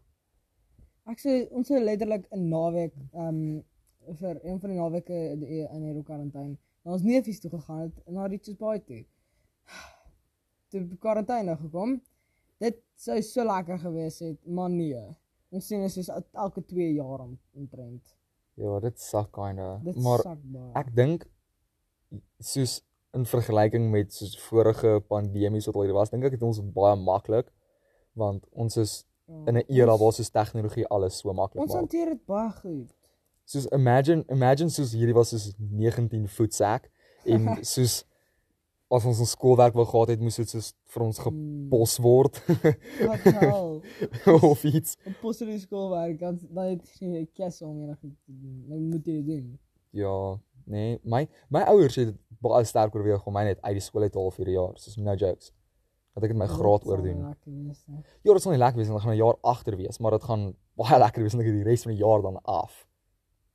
Ek 1.11 1.19
sê 1.19 1.33
ons 1.51 1.69
het 1.69 1.83
letterlik 1.83 2.29
'n 2.31 2.49
naweek 2.49 2.95
ehm 3.13 3.29
um, 3.29 3.65
vir 4.19 4.39
een 4.45 4.61
van 4.61 4.71
die 4.71 4.79
naweke 4.79 5.19
in 5.33 5.83
hierdie 5.87 6.03
kwarantyne 6.03 6.57
na 6.85 6.93
ons 6.93 7.03
neefies 7.03 7.41
toe 7.41 7.51
gegaan 7.51 7.81
het 7.81 8.09
na 8.11 8.27
Richards 8.27 8.59
Bay 8.59 8.79
toe. 8.81 9.05
Toe 10.71 10.81
die 10.89 10.99
kwarantyne 10.99 11.57
gekom. 11.57 12.01
Dit 12.59 12.81
sou 12.95 13.21
so 13.23 13.45
lekker 13.45 13.79
gewees 13.79 14.19
het, 14.19 14.39
maar 14.47 14.71
nee. 14.71 15.03
Ons 15.51 15.67
sien 15.67 15.83
is 15.83 15.95
soos 15.95 16.09
elke 16.33 16.63
2 16.65 16.95
jaar 16.95 17.21
om 17.21 17.39
omtrent. 17.55 18.15
Ja, 18.55 18.81
dit 18.81 19.01
sak 19.01 19.33
kinda. 19.33 19.81
Dit 19.85 19.97
Maar 19.97 20.19
sak 20.19 20.39
baie. 20.43 20.71
ek 20.75 20.95
dink 20.97 21.27
soos 22.41 22.83
in 23.15 23.25
vergelyking 23.29 23.91
met 23.91 24.13
soos 24.13 24.39
vorige 24.41 25.01
pandemies 25.09 25.67
wat 25.67 25.77
al 25.77 25.83
hier 25.83 25.93
was, 25.97 26.11
dink 26.11 26.25
ek 26.25 26.33
het 26.33 26.43
ons 26.43 26.61
baie 26.73 26.97
maklik 26.97 27.53
want 28.15 28.47
ons 28.53 28.77
is 28.77 29.05
in 29.47 29.57
'n 29.57 29.65
era 29.69 29.93
ons- 29.93 30.01
waar 30.01 30.13
soos 30.13 30.31
tegnologie 30.31 30.87
alles 30.87 31.19
so 31.19 31.33
maklik 31.33 31.63
Ons 31.63 31.73
maak. 31.73 31.81
hanteer 31.81 32.07
dit 32.09 32.27
baie 32.27 32.51
goed. 32.51 32.93
Soos 33.45 33.67
imagine 33.73 34.25
imagine 34.31 34.71
soos 34.71 34.93
hierdie 34.93 35.15
was 35.15 35.29
soos 35.31 35.53
19 35.59 36.29
voet 36.29 36.55
sak 36.55 36.91
en 37.25 37.41
soos 37.75 38.05
as 38.91 39.05
ons 39.07 39.19
ons 39.21 39.31
skoolwerk 39.31 39.73
wou 39.75 39.87
gehad 39.87 40.09
het, 40.09 40.21
moes 40.21 40.37
dit 40.37 40.49
soos 40.49 40.75
vir 40.85 41.03
ons 41.03 41.19
Hmm. 41.19 41.69
gepos 41.71 41.99
word 41.99 42.43
Wat 43.07 43.19
hel. 43.41 43.83
of 44.53 44.65
iets. 44.65 44.97
Op 45.07 45.13
posse 45.21 45.59
skoolwerk 45.59 46.19
dan 46.21 46.39
dan 46.51 46.65
het 46.67 46.83
jy 47.01 47.07
'n 47.23 47.29
kes 47.35 47.63
om 47.63 47.81
enige 47.83 48.01
te 48.27 48.33
doen. 48.33 48.65
Dan 48.69 48.89
moet 48.89 49.05
jy 49.07 49.13
dit 49.23 49.27
doen. 49.27 49.59
Ja, 49.91 50.39
nee, 50.67 50.99
my 51.05 51.29
my 51.51 51.61
ouers 51.63 51.95
het 51.97 52.15
baie 52.41 52.65
sterk 52.65 52.95
oorweeg 52.95 53.27
om 53.27 53.33
my 53.33 53.45
net 53.45 53.63
uit 53.63 53.75
die 53.75 53.81
skool 53.81 54.03
uit 54.03 54.13
te 54.13 54.19
haal 54.19 54.31
vir 54.31 54.47
'n 54.47 54.53
jaar, 54.53 54.73
soos 54.79 54.97
no 54.97 55.15
jokes. 55.15 55.53
Dat 56.15 56.25
ek 56.25 56.31
dit 56.31 56.39
my 56.39 56.47
graad 56.47 56.83
Dit 56.83 56.91
oordoen. 56.91 57.21
lekker 57.29 57.53
wees, 57.53 57.85
hè. 57.87 57.95
Ja, 58.23 58.33
dit 58.33 58.43
sal 58.43 58.53
nie 58.53 58.59
lekker 58.61 58.77
wees 58.79 58.89
want 58.89 59.01
dan 59.01 59.09
gaan 59.09 59.17
'n 59.17 59.25
jaar 59.25 59.37
agter 59.43 59.77
wees, 59.77 59.99
maar 59.99 60.11
dit 60.11 60.23
gaan 60.23 60.55
baie 60.77 60.99
lekker 61.05 61.23
wees 61.23 61.33
want 61.33 61.45
ek 61.45 61.51
het 61.51 61.59
die 61.65 61.69
res 61.71 61.83
van 61.83 61.93
die 61.93 62.01
jaar 62.05 62.23
dan 62.23 62.37
af. 62.43 62.87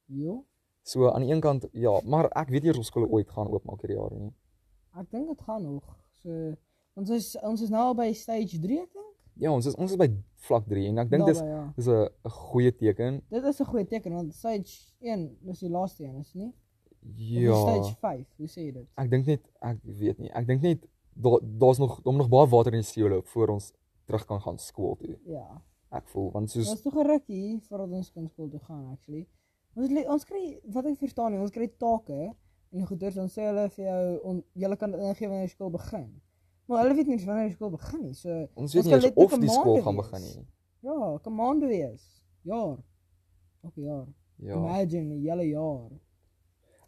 Jo. 0.05 0.45
So 0.83 1.09
aan 1.11 1.21
die 1.21 1.31
een 1.33 1.41
kant 1.41 1.67
ja, 1.71 2.01
maar 2.05 2.29
ek 2.31 2.49
weet 2.49 2.63
nie 2.63 2.71
of 2.77 2.85
skole 2.85 3.07
ooit 3.09 3.29
gaan 3.29 3.47
oopmaak 3.51 3.81
hierdie 3.81 3.97
jaar 3.97 4.13
nie. 4.15 4.33
Ek 4.95 5.09
dink 5.11 5.27
dit 5.27 5.41
gaan 5.41 5.63
nog. 5.63 5.83
So 6.13 6.55
ons 6.95 7.09
is 7.09 7.35
ons 7.43 7.61
is 7.61 7.69
nou 7.69 7.81
al 7.81 7.95
by 7.95 8.13
stage 8.13 8.59
3 8.59 8.79
ek 8.81 8.93
dink. 8.93 9.03
Ja, 9.37 9.51
ons 9.51 9.65
is 9.65 9.75
ons 9.75 9.91
is 9.91 9.97
by 9.97 10.07
vlak 10.47 10.65
3 10.65 10.87
en 10.87 10.97
ek 10.97 11.09
dink 11.11 11.25
dis 11.27 11.39
ja. 11.39 11.73
dis 11.75 11.87
'n 11.87 12.07
'n 12.25 12.29
goeie 12.29 12.71
teken. 12.75 13.21
Dit 13.29 13.43
is 13.43 13.59
'n 13.61 13.65
goeie 13.65 13.85
teken 13.85 14.13
want 14.13 14.33
stage 14.33 14.93
1 14.99 15.37
is 15.45 15.59
die 15.59 15.69
laaste 15.69 16.03
een, 16.03 16.15
is 16.19 16.31
dit 16.31 16.41
nie? 16.41 16.53
Ja. 17.15 17.55
Stage 17.55 17.95
5, 18.01 18.25
hoe 18.37 18.47
sê 18.47 18.61
jy 18.61 18.71
dit? 18.71 18.87
Ek 18.95 19.09
dink 19.09 19.25
net 19.25 19.41
ek 19.61 19.77
weet 19.83 20.17
nie. 20.19 20.31
Ek 20.33 20.47
dink 20.47 20.61
net 20.61 20.87
daar 21.21 21.39
daar's 21.41 21.77
nog 21.77 22.03
moet 22.03 22.15
nog 22.15 22.29
baie 22.29 22.47
water 22.47 22.73
in 22.73 22.83
die 22.83 22.89
see 22.89 23.09
loop 23.09 23.27
voor 23.27 23.55
ons 23.55 23.71
terug 24.05 24.25
kan 24.25 24.41
gaan 24.41 24.59
skool 24.59 24.95
toe. 24.95 25.17
Ja. 25.25 25.61
Ek 25.89 26.07
voel 26.11 26.31
want 26.31 26.51
soos 26.51 26.71
is 26.73 26.81
tog 26.81 26.95
'n 26.95 27.07
rukkie 27.07 27.59
voordat 27.67 27.91
ons 27.91 28.11
kan 28.11 28.27
skool 28.27 28.49
toe 28.49 28.59
gaan 28.59 28.85
actually. 28.91 29.27
Ons 29.75 30.07
ons 30.07 30.25
kry 30.25 30.59
wat 30.73 30.85
ek 30.85 30.97
verstaan 30.97 31.31
nie, 31.31 31.41
ons 31.41 31.51
kry 31.51 31.67
take 31.77 32.33
en 32.71 32.87
goeders 32.87 33.15
dan 33.15 33.29
sê 33.29 33.45
hulle 33.47 33.69
vir 33.69 33.85
jou 33.85 34.19
on, 34.23 34.43
jy 34.53 34.75
kan 34.75 34.91
dit 34.91 34.99
ingee 34.99 35.29
wanneer 35.29 35.47
die 35.47 35.55
skool 35.55 35.69
begin. 35.69 36.07
Maar 36.67 36.83
hulle 36.83 36.95
weet 36.95 37.07
nie 37.07 37.25
wanneer 37.25 37.47
die 37.47 37.55
skool 37.55 37.71
begin 37.71 38.01
nie. 38.03 38.13
So 38.13 38.29
ons 38.29 38.49
ons 38.55 38.73
weet 38.73 38.85
nie 38.85 38.93
letterlik 38.93 39.17
of 39.17 39.39
die 39.39 39.49
skool 39.49 39.81
gaan 39.81 39.95
wees. 39.95 40.09
begin 40.09 40.21
nie. 40.27 40.47
ja, 40.89 41.17
kan 41.23 41.33
maande 41.33 41.67
wees. 41.67 42.03
Jaar. 42.41 42.77
Ook 43.61 43.75
jaar. 43.75 44.07
Ja. 44.35 44.55
Imagine 44.55 45.15
'n 45.15 45.21
hele 45.21 45.47
jaar. 45.47 45.89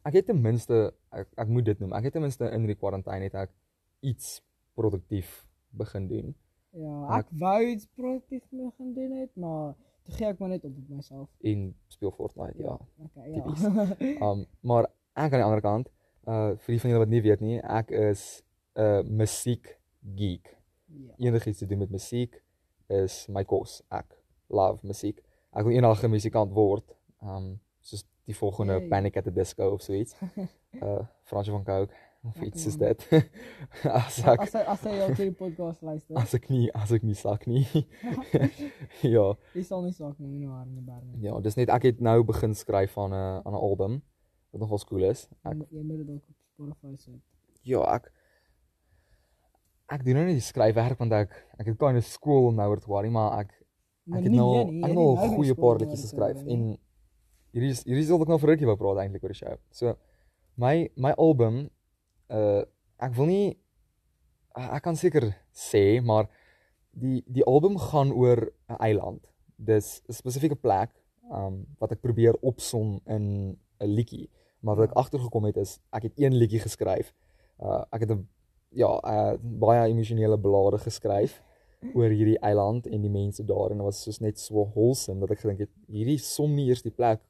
Ek 0.03 0.13
het 0.13 0.25
ten 0.25 0.41
minste 0.41 0.93
ek, 1.11 1.27
ek 1.35 1.47
moet 1.47 1.65
dit 1.65 1.79
noem. 1.79 1.93
Ek 1.93 2.03
het 2.03 2.13
ten 2.13 2.21
minste 2.21 2.51
in 2.51 2.65
die 2.65 2.75
kwarantyne 2.75 3.23
het 3.23 3.35
ek 3.35 3.51
iets 3.99 4.41
produktief 4.73 5.47
begin 5.69 6.07
doen. 6.07 6.35
Ja, 6.71 7.17
ek 7.17 7.29
wou 7.31 7.65
iets 7.65 7.87
produktief 7.95 8.43
gaan 8.77 8.93
doen 8.93 9.11
het, 9.17 9.31
maar 9.35 9.75
toe 10.03 10.13
gee 10.13 10.27
ek 10.27 10.39
maar 10.39 10.49
net 10.49 10.63
op 10.65 10.77
op 10.77 10.89
myself. 10.89 11.29
en 11.41 11.75
speel 11.87 12.11
Fortnite, 12.11 12.61
ja. 12.63 12.77
Okay, 12.97 13.31
ja. 13.31 13.43
Typies. 13.43 13.63
Um 14.25 14.45
maar 14.61 14.85
ek 15.13 15.33
aan 15.33 15.41
die 15.41 15.47
ander 15.47 15.61
kant, 15.61 15.89
uh 16.27 16.53
vir 16.57 16.73
die 16.75 16.79
van 16.79 16.89
julle 16.91 17.03
wat 17.05 17.09
nie 17.13 17.21
weet 17.21 17.41
nie, 17.41 17.57
ek 17.61 17.89
is 17.91 18.43
'n 18.75 18.81
uh, 18.81 19.01
musiek 19.03 19.79
geek. 20.15 20.57
ja. 20.85 21.13
Enigiets 21.17 21.57
te 21.57 21.65
doen 21.65 21.77
met 21.79 21.89
musiek 21.89 22.43
is 22.87 23.27
my 23.27 23.43
kos. 23.43 23.81
Ek 23.89 24.15
love 24.47 24.85
musiek. 24.87 25.19
Ek 25.53 25.63
wil 25.65 25.73
eendag 25.73 26.03
'n 26.03 26.09
musikant 26.09 26.53
word. 26.53 26.95
Um 27.21 27.59
soos 27.81 28.05
die 28.25 28.35
volgende 28.35 28.73
Yay. 28.79 28.87
Panic 28.87 29.17
at 29.17 29.23
the 29.23 29.31
Disco 29.33 29.71
of 29.73 29.81
so 29.81 29.93
iets. 29.93 30.15
Uh 30.81 31.01
Fransje 31.23 31.51
van 31.51 31.63
Coke 31.63 31.93
of 32.23 32.35
Lekker 32.35 32.47
iets 32.47 32.63
soos 32.63 32.77
man. 32.77 32.87
dit. 32.89 32.99
as 33.85 34.17
ek 34.27 34.41
As 34.41 34.53
hy 34.53 34.59
as 34.73 34.81
hy 34.83 34.95
op 35.05 35.15
hierdie 35.15 35.35
podcast 35.39 35.81
luister, 35.81 36.17
as 36.19 36.33
ek 36.35 36.49
nie 36.49 36.69
as 36.75 36.91
ek 36.91 37.03
nie 37.03 37.15
sak 37.15 37.47
nie. 37.47 37.63
ja. 39.15 39.25
hy 39.55 39.63
sal 39.63 39.81
nie 39.85 39.93
saak 39.95 40.19
nie, 40.19 40.27
nie 40.39 40.47
waar 40.47 40.65
nie 40.67 40.81
berne. 40.83 41.15
Ja, 41.23 41.39
dis 41.39 41.55
net 41.55 41.69
ek 41.69 41.83
het 41.83 42.01
nou 42.01 42.23
begin 42.23 42.53
skryf 42.55 42.97
aan 42.97 43.11
'n 43.15 43.41
aan 43.45 43.53
'n 43.55 43.63
album 43.69 44.01
wat 44.51 44.61
nogal 44.61 44.79
cool 44.89 45.03
is. 45.09 45.27
Jy 45.31 45.51
Ek 45.51 45.55
moet- 45.57 45.71
Jy 45.71 45.83
moet 45.83 45.97
dit 45.97 46.09
ook 46.09 46.23
op 46.29 46.35
Spotify 46.53 46.95
sit. 46.97 47.21
ja, 47.63 47.81
ek 47.95 48.11
ek 49.89 50.03
doen 50.05 50.15
nou 50.19 50.25
nie 50.27 50.37
die 50.37 50.45
skryfwerk 50.45 50.99
want 50.99 51.13
ek 51.13 51.31
ek 51.59 51.65
het 51.71 51.77
kind 51.79 51.97
of 51.97 52.05
skool 52.05 52.51
nou 52.51 52.67
oor 52.69 52.79
te 52.79 52.87
worry, 52.91 53.09
maar 53.09 53.39
ek 53.41 53.55
Maar 54.09 54.19
ek 54.19 54.23
het 54.25 54.31
nie 54.31 54.37
nou 54.39 54.51
meer 54.53 54.65
nie, 54.65 54.81
ek 54.83 54.83
jy 54.83 54.89
het 54.89 54.95
nou 54.95 55.09
het 55.09 55.19
nie 55.19 55.25
'n 55.25 55.29
nou 55.29 55.35
goeie 55.37 55.53
meer 55.53 55.55
paar 55.55 55.75
skool 55.75 55.79
liedjies 55.79 55.99
oor 56.03 56.03
te 56.03 56.07
geskryf 56.07 56.35
worry 56.37 56.51
en 56.53 56.61
nie. 56.67 56.79
hierdie 57.53 57.69
is 57.71 57.83
hierdie 57.85 58.03
is 58.03 58.09
wat 58.11 58.21
ek 58.21 58.27
nou 58.27 58.37
vir 58.39 58.49
rukkie 58.49 58.65
wou 58.69 58.75
praat 58.77 58.97
eintlik 59.03 59.23
oor 59.23 59.29
die 59.29 59.41
show. 59.41 59.55
So 59.71 59.95
my 60.57 60.89
my 60.97 61.11
album 61.17 61.69
uh 62.29 62.63
ek 62.99 63.13
wil 63.15 63.29
nie 63.31 63.57
ek 64.55 64.83
kan 64.83 64.97
seker 64.99 65.29
sê, 65.55 66.01
maar 66.03 66.27
die 66.91 67.23
die 67.27 67.45
album 67.45 67.77
gaan 67.77 68.11
oor 68.11 68.51
'n 68.69 68.79
eiland. 68.79 69.23
Dis 69.57 70.01
'n 70.07 70.13
spesifieke 70.13 70.55
plek 70.55 70.91
um 71.31 71.65
wat 71.79 71.91
ek 71.91 72.01
probeer 72.01 72.35
opsom 72.41 72.99
in 73.05 73.57
'n 73.79 73.87
liedjie. 73.87 74.29
Maar 74.61 74.75
wat 74.75 74.89
ek 74.89 74.97
agtergekom 74.97 75.45
het 75.45 75.57
is 75.57 75.79
ek 75.93 76.03
het 76.03 76.13
een 76.17 76.35
liedjie 76.35 76.59
geskryf. 76.59 77.13
Uh 77.59 77.83
ek 77.91 78.01
het 78.01 78.11
'n 78.11 78.27
ja, 78.69 78.89
uh, 79.03 79.37
baie 79.41 79.89
emosionele 79.89 80.37
belade 80.37 80.77
geskryf 80.77 81.41
oor 81.95 82.11
hierdie 82.11 82.39
eiland 82.43 82.87
en 82.87 83.01
die 83.01 83.11
mense 83.11 83.43
daar 83.43 83.71
en 83.71 83.77
dit 83.77 83.85
was 83.85 84.01
soos 84.03 84.19
net 84.19 84.39
so 84.39 84.65
wholesome 84.73 85.19
dat 85.23 85.31
ek 85.31 85.39
gedink 85.39 85.59
het 85.59 85.71
hierdie 85.87 86.19
som 86.19 86.51
nie 86.55 86.67
eers 86.67 86.83
die 86.83 86.93
plek 86.93 87.21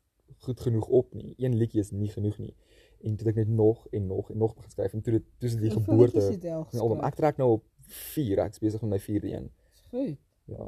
goed 0.46 0.60
genoeg 0.60 0.88
op 0.88 1.13
nie. 1.13 1.36
Een 1.38 1.58
liedjie 1.58 1.82
is 1.82 1.91
nie 1.91 2.10
genoeg 2.10 2.38
nie. 2.39 2.53
En 3.01 3.15
toe 3.15 3.29
ek 3.29 3.36
net 3.36 3.48
nog 3.48 3.88
en 3.91 4.08
nog 4.08 4.32
en 4.32 4.38
nog 4.38 4.56
begin 4.56 4.70
skryf 4.72 4.94
en 4.94 5.01
toe 5.01 5.13
dit 5.13 5.24
toe 5.38 5.48
is 5.50 5.53
dit 5.56 5.62
die 5.62 5.72
geboorte 5.72 6.20
jy 6.20 6.51
al 6.51 6.65
van 6.65 6.79
album. 6.79 6.98
geskryf? 6.98 7.12
Ek 7.12 7.15
trek 7.15 7.38
nou 7.38 7.50
op 7.51 7.63
4, 7.88 8.38
ek's 8.46 8.60
besig 8.60 8.82
met 8.82 8.89
my 8.89 9.00
4de 9.00 9.32
een. 9.34 9.51
Is 9.74 9.82
Goed. 9.89 10.18
Ja. 10.46 10.68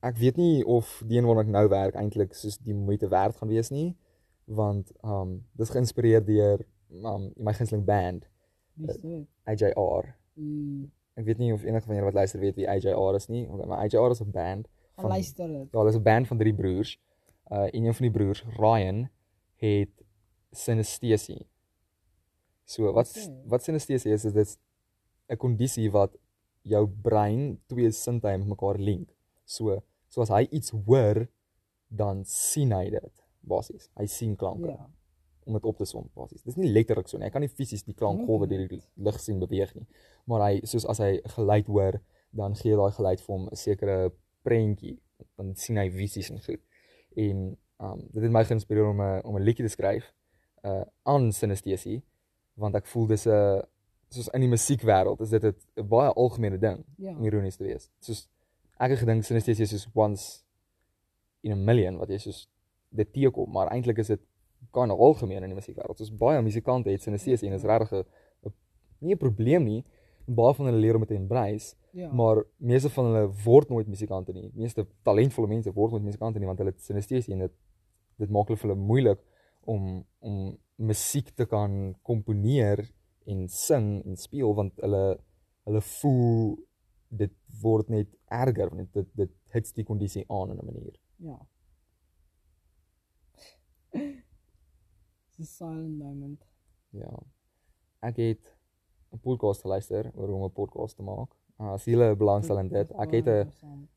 Ek 0.00 0.16
weet 0.16 0.36
nie 0.36 0.64
of 0.64 1.02
die 1.06 1.18
een 1.18 1.26
waarna 1.26 1.40
ek 1.42 1.48
nou 1.52 1.68
werk 1.68 1.94
eintlik 1.94 2.32
soos 2.34 2.58
die 2.58 2.74
moeite 2.74 3.08
werd 3.08 3.36
gaan 3.36 3.48
wees 3.48 3.68
nie, 3.70 3.96
want 4.44 4.92
um 5.04 5.44
dis 5.52 5.70
geïnspireer 5.70 6.24
deur 6.24 6.64
um 7.04 7.32
my 7.36 7.52
gunsteling 7.52 7.84
band 7.84 8.28
Wie 8.74 8.88
is 8.88 8.96
dit? 9.00 9.26
AJR. 9.44 10.14
Mm, 10.34 10.90
Ek 11.14 11.24
weet 11.26 11.38
nie 11.38 11.52
of 11.52 11.62
enige 11.64 11.84
van 11.86 11.94
julle 11.94 12.06
wat 12.06 12.14
luister 12.14 12.40
weet 12.40 12.54
wie 12.56 12.68
AJR 12.68 13.14
is 13.14 13.26
nie, 13.28 13.46
maar 13.48 13.78
AJR 13.84 14.10
is 14.10 14.20
'n 14.22 14.30
band 14.30 14.68
Gaan 14.96 15.08
luister 15.10 15.48
dit. 15.48 15.68
Ja, 15.72 15.84
dis 15.84 15.94
'n 15.96 16.02
band 16.02 16.26
van 16.26 16.38
drie 16.38 16.54
broers. 16.54 16.98
Uh 17.50 17.68
en 17.74 17.84
een 17.84 17.94
van 17.94 18.06
die 18.06 18.10
broers, 18.10 18.44
Ryan, 18.56 19.08
het 19.56 19.90
synesthesie. 20.50 21.46
So 22.70 22.92
wat 22.94 23.10
Oké. 23.10 23.26
wat 23.50 23.64
synesthesie 23.66 24.12
is, 24.14 24.24
is 24.28 24.32
dit 24.36 24.58
'n 25.30 25.36
kondisie 25.36 25.90
wat 25.90 26.14
jou 26.62 26.86
brein 26.86 27.58
twee 27.66 27.90
sintuie 27.90 28.38
met 28.38 28.46
mekaar 28.48 28.78
link. 28.78 29.08
So 29.44 29.82
so 30.08 30.22
as 30.22 30.28
hy 30.28 30.46
iets 30.50 30.70
hoor, 30.70 31.26
dan 31.88 32.24
sien 32.24 32.72
hy 32.72 32.90
dit 32.90 33.22
basies. 33.40 33.90
Hy 33.96 34.06
sien 34.06 34.36
klanke 34.36 34.68
Ja. 34.68 34.90
om 35.46 35.52
dit 35.54 35.64
op 35.64 35.76
te 35.78 35.84
som 35.84 36.10
basies. 36.14 36.42
Dis 36.42 36.56
nie 36.56 36.68
letterlik 36.72 37.08
so 37.08 37.18
nie. 37.18 37.24
Hy 37.26 37.30
kan 37.30 37.40
nie 37.40 37.48
fisies 37.48 37.82
die 37.82 37.94
klankgolwe 37.94 38.46
Oké. 38.46 38.48
deur 38.48 38.68
die 38.68 38.82
lig 38.96 39.20
sien 39.20 39.38
beweeg 39.40 39.74
nie. 39.74 39.86
Maar 40.26 40.40
hy 40.50 40.60
soos 40.64 40.86
as 40.86 40.98
hy 40.98 41.20
geluid 41.24 41.66
hoor, 41.66 42.00
dan 42.32 42.54
gee 42.54 42.76
daai 42.76 42.92
geluid 42.92 43.20
vir 43.20 43.34
hom 43.36 43.48
'n 43.48 43.56
sekere 43.56 44.12
prentjie. 44.44 44.98
Dan 45.36 45.54
sien 45.56 45.76
hy 45.76 45.90
visies 45.90 46.30
en 46.30 46.40
goed. 46.42 46.60
En 47.16 47.56
um 47.80 48.00
dit 48.12 48.22
het 48.22 48.32
my 48.32 48.44
geïnspireer 48.44 48.86
om 48.88 49.00
'n 49.00 49.22
om 49.24 49.36
'n 49.36 49.42
liedjie 49.42 49.66
te 49.66 49.72
skryf 49.72 50.12
uh 50.64 50.84
aan 51.02 51.32
synesthesie 51.32 52.02
want 52.54 52.74
ek 52.74 52.86
voel 52.86 53.06
dis 53.06 53.26
'n 53.26 53.62
soos 54.10 54.28
in 54.34 54.40
die 54.40 54.48
musiekwêreld 54.50 55.20
is 55.20 55.30
dit 55.30 55.44
'n 55.44 55.88
baie 55.88 56.12
algemene 56.14 56.58
ding 56.58 56.84
Ja. 56.98 57.10
om 57.16 57.24
ironies 57.24 57.56
te 57.56 57.64
wees. 57.64 57.90
Soos 58.00 58.28
ek 58.80 58.90
het 58.90 58.98
gedink 58.98 59.24
synesthesie 59.24 59.62
is 59.62 59.70
soos 59.70 59.88
once 59.94 60.42
in 61.42 61.52
a 61.52 61.56
million 61.56 61.96
wat 61.98 62.08
jy 62.08 62.18
soos 62.18 62.48
dit 62.92 63.12
teekom, 63.12 63.50
maar 63.52 63.70
eintlik 63.72 63.98
is 63.98 64.06
dit 64.08 64.20
kan 64.72 64.90
algemeen 64.90 65.42
in 65.42 65.50
die 65.50 65.54
musiekwêreld. 65.60 65.96
Soos 65.98 66.10
baie 66.16 66.42
musikante 66.42 66.90
het 66.90 67.02
synesthesie 67.02 67.48
en 67.48 67.54
is 67.54 67.62
regtig 67.64 67.92
'n 67.92 68.04
'n- 68.48 68.52
nie 69.00 69.14
'n 69.14 69.18
probleem 69.18 69.64
nie. 69.64 69.84
Baie 70.26 70.54
van 70.54 70.66
hulle 70.66 70.78
leer 70.78 70.94
om 70.94 71.00
dit 71.00 71.08
te 71.08 71.14
embrace, 71.14 71.74
Ja. 71.92 72.12
maar 72.12 72.44
meeste 72.58 72.88
van 72.90 73.04
hulle 73.04 73.28
word 73.44 73.68
nooit 73.68 73.86
musikante 73.88 74.32
nie. 74.32 74.50
Meeste 74.54 74.86
talentvolle 75.02 75.48
mense 75.48 75.72
word 75.72 75.90
nooit 75.92 76.04
musikante 76.04 76.38
nie 76.38 76.46
want 76.46 76.58
hulle 76.58 76.70
het 76.70 76.80
synesthesie 76.80 77.32
en 77.32 77.38
dit 77.40 77.52
dit 78.18 78.30
maak 78.30 78.46
hulle 78.48 78.58
vir 78.58 78.68
hulle 78.70 78.80
moeilik 78.80 79.18
om 79.64 80.04
om 80.20 80.58
musiek 80.80 81.30
te 81.36 81.44
kan 81.46 81.94
komponeer 82.02 82.82
en 83.26 83.48
sing 83.48 84.00
en 84.06 84.16
speel 84.16 84.54
want 84.56 84.80
hulle 84.80 85.02
hulle 85.68 85.80
voel 86.00 86.56
dit 87.10 87.32
word 87.62 87.88
net 87.92 88.08
erger 88.30 88.70
want 88.70 88.92
dit 88.96 89.08
dit 89.20 89.32
hits 89.54 89.72
die 89.76 89.84
kondisie 89.84 90.24
aan 90.28 90.50
in 90.50 90.58
'n 90.58 90.64
manier. 90.66 90.96
Ja. 91.16 91.38
It's 93.92 95.40
a 95.40 95.44
silent 95.44 95.98
moment. 95.98 96.40
Ja. 96.90 97.12
Ek 98.02 98.16
het 98.16 98.54
'n 99.12 99.18
podcast 99.20 99.60
geluister 99.62 100.10
oor 100.14 100.28
hoe 100.28 100.36
om 100.36 100.44
'n 100.44 100.52
podcast 100.52 100.96
te 100.96 101.02
maak. 101.02 101.30
Uh, 101.60 101.72
as 101.72 101.84
jy 101.84 102.14
belangstel 102.16 102.58
in 102.58 102.68
dit, 102.68 102.90
ek 102.92 103.10
het 103.10 103.26
'n 103.26 103.48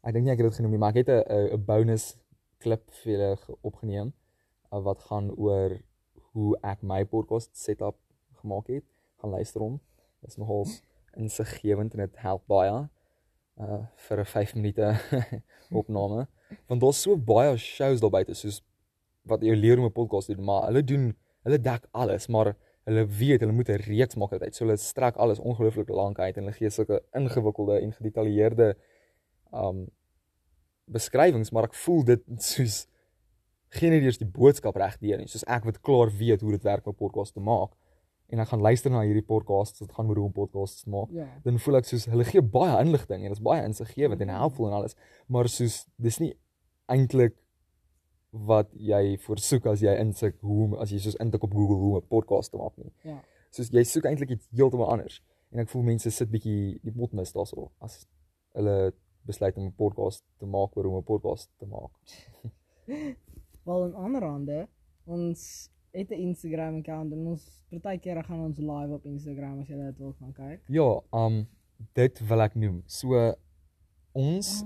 ek 0.03 0.13
dink 0.13 0.25
nie 0.25 0.31
ek 0.33 0.37
het 0.39 0.47
dit 0.49 0.55
genoem 0.55 0.71
nie, 0.71 0.79
maar 0.79 0.89
ek 0.95 1.07
het 1.07 1.09
'n 1.09 1.23
'n- 1.33 1.53
'n 1.53 1.65
bonus 1.65 2.17
klip 2.59 2.91
vir 2.91 3.11
julle 3.13 3.37
ge- 3.37 3.57
opgeneem. 3.61 4.13
uh, 4.73 4.79
wat 4.83 4.99
gaan 5.03 5.29
oor 5.37 5.79
hoe 6.33 6.57
ek 6.65 6.81
my 6.81 7.03
podcast 7.05 7.53
setup 7.57 7.97
gemaak 8.41 8.67
het. 8.73 8.85
Gaan 9.21 9.33
luister 9.35 9.61
hom. 9.61 9.79
Dit 10.21 10.33
is 10.33 10.39
nogal 10.41 10.65
insiggewend 11.19 11.93
en 11.93 12.05
dit 12.05 12.21
help 12.25 12.45
baie 12.49 12.73
uh 13.61 13.81
vir 14.07 14.19
'n 14.19 14.25
5 14.25 14.55
minute 14.55 14.93
opname. 15.81 16.27
Want 16.67 16.81
daar's 16.81 17.01
so 17.01 17.17
baie 17.17 17.57
shows 17.57 18.01
daar 18.01 18.09
buite 18.09 18.33
soos 18.33 18.61
wat 19.29 19.41
jy 19.41 19.55
leer 19.55 19.77
om 19.77 19.85
'n 19.85 19.91
podcast 19.91 20.27
te 20.27 20.35
doen, 20.35 20.45
maar 20.45 20.65
hulle 20.69 20.83
doen 20.83 21.13
hulle 21.43 21.59
dek 21.59 21.87
alles, 21.91 22.27
maar 22.27 22.55
hulle 22.85 23.05
weet 23.05 23.41
hulle 23.41 23.53
moet 23.53 23.69
'n 23.69 23.83
reeks 23.85 24.15
maak 24.15 24.33
uit. 24.33 24.55
So 24.55 24.65
hulle 24.65 24.77
strek 24.77 25.15
alles 25.15 25.39
ongelooflik 25.39 25.89
lank 25.89 26.19
uit 26.19 26.37
en 26.37 26.43
hulle 26.43 26.57
gee 26.57 26.69
sulke 26.69 27.03
ingewikkelde 27.13 27.79
en 27.79 27.93
gedetailleerde 27.93 28.75
um 29.53 29.87
beskrywings, 30.85 31.51
maar 31.51 31.63
ek 31.63 31.75
voel 31.75 32.03
dit 32.03 32.23
soos 32.51 32.87
geen 33.73 33.93
eers 33.97 34.19
die 34.21 34.29
boodskap 34.29 34.77
reg 34.79 34.97
deur 35.01 35.17
nie. 35.21 35.29
Soos 35.31 35.45
ek 35.49 35.65
wat 35.67 35.81
klaar 35.81 36.11
weet 36.17 36.41
hoe 36.41 36.51
dit 36.55 36.63
werk 36.63 36.85
om 36.87 36.93
'n 36.93 37.01
podcast 37.01 37.33
te 37.33 37.39
maak 37.41 37.73
en 38.33 38.39
ek 38.39 38.49
gaan 38.49 38.61
luister 38.61 38.91
na 38.91 39.03
hierdie 39.05 39.25
podcasts 39.25 39.79
wat 39.83 39.91
gaan 39.93 40.09
oor 40.09 40.21
hoe 40.21 40.25
om 40.25 40.33
podcasts 40.33 40.83
te 40.83 40.89
maak. 40.89 41.11
Ja. 41.11 41.27
Dan 41.43 41.59
voel 41.59 41.79
ek 41.79 41.85
soos 41.85 42.05
hulle 42.09 42.25
gee 42.25 42.41
baie 42.41 42.79
inligting 42.81 43.21
en 43.21 43.33
dit 43.33 43.37
is 43.37 43.43
baie 43.43 43.63
insiggewend 43.65 44.21
en 44.21 44.29
helpful 44.29 44.67
en 44.67 44.77
alles, 44.79 44.95
maar 45.27 45.49
soos 45.49 45.83
dis 45.97 46.19
nie 46.19 46.33
eintlik 46.91 47.35
wat 48.33 48.71
jy 48.73 49.17
voorsoek 49.21 49.67
as 49.69 49.83
jy 49.85 49.93
insik 50.01 50.39
hoe 50.41 50.71
as 50.81 50.91
jy 50.91 50.99
soos 51.03 51.19
intik 51.21 51.43
op 51.45 51.53
Google 51.53 51.77
hoe 51.77 51.91
om 51.91 52.01
'n 52.01 52.07
podcast 52.09 52.51
te 52.51 52.57
maak 52.57 52.77
nie. 52.77 52.91
Ja. 53.03 53.21
Soos 53.51 53.69
jy 53.69 53.83
soek 53.83 54.05
eintlik 54.05 54.29
iets 54.29 54.47
heeltemal 54.51 54.89
anders. 54.89 55.21
En 55.51 55.59
ek 55.59 55.69
voel 55.69 55.83
mense 55.83 56.09
sit 56.11 56.31
bietjie 56.31 56.79
die 56.81 56.91
pot 56.91 57.13
mis 57.13 57.31
daarso 57.31 57.71
as 57.79 58.07
hulle 58.55 58.93
besluit 59.25 59.57
om 59.57 59.65
'n 59.65 59.75
podcast 59.77 60.23
te 60.39 60.45
maak 60.45 60.75
oor 60.77 60.85
hoe 60.85 60.93
om 60.93 60.99
'n 61.01 61.03
podcast 61.03 61.49
te 61.59 61.65
maak. 61.65 61.91
Wel 63.63 63.85
in 63.85 63.93
ander 63.95 64.23
hande, 64.23 64.67
ons 65.05 65.69
het 65.91 66.09
'n 66.09 66.19
Instagram 66.27 66.77
account 66.77 67.11
en 67.11 67.27
ons 67.27 67.65
partykeer 67.69 68.23
gaan 68.23 68.39
ons 68.39 68.57
live 68.57 68.93
op 68.93 69.05
Instagram 69.05 69.59
as 69.59 69.67
jy 69.67 69.75
dit 69.75 69.97
wil 69.97 70.13
gaan 70.19 70.33
kyk. 70.33 70.61
Ja, 70.67 71.01
um 71.11 71.47
dit 71.93 72.27
wil 72.27 72.41
ek 72.41 72.55
noem. 72.55 72.83
So 72.85 73.35
ons 74.11 74.63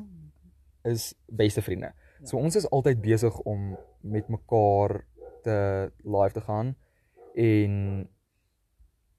is 0.83 1.13
beste 1.25 1.61
vriende. 1.61 1.93
So 2.23 2.37
ons 2.37 2.55
is 2.55 2.69
altyd 2.69 3.01
besig 3.01 3.39
om 3.39 3.77
met 4.01 4.27
mekaar 4.27 5.05
te 5.43 5.91
live 6.03 6.33
te 6.33 6.41
gaan 6.41 6.75
en 7.35 8.09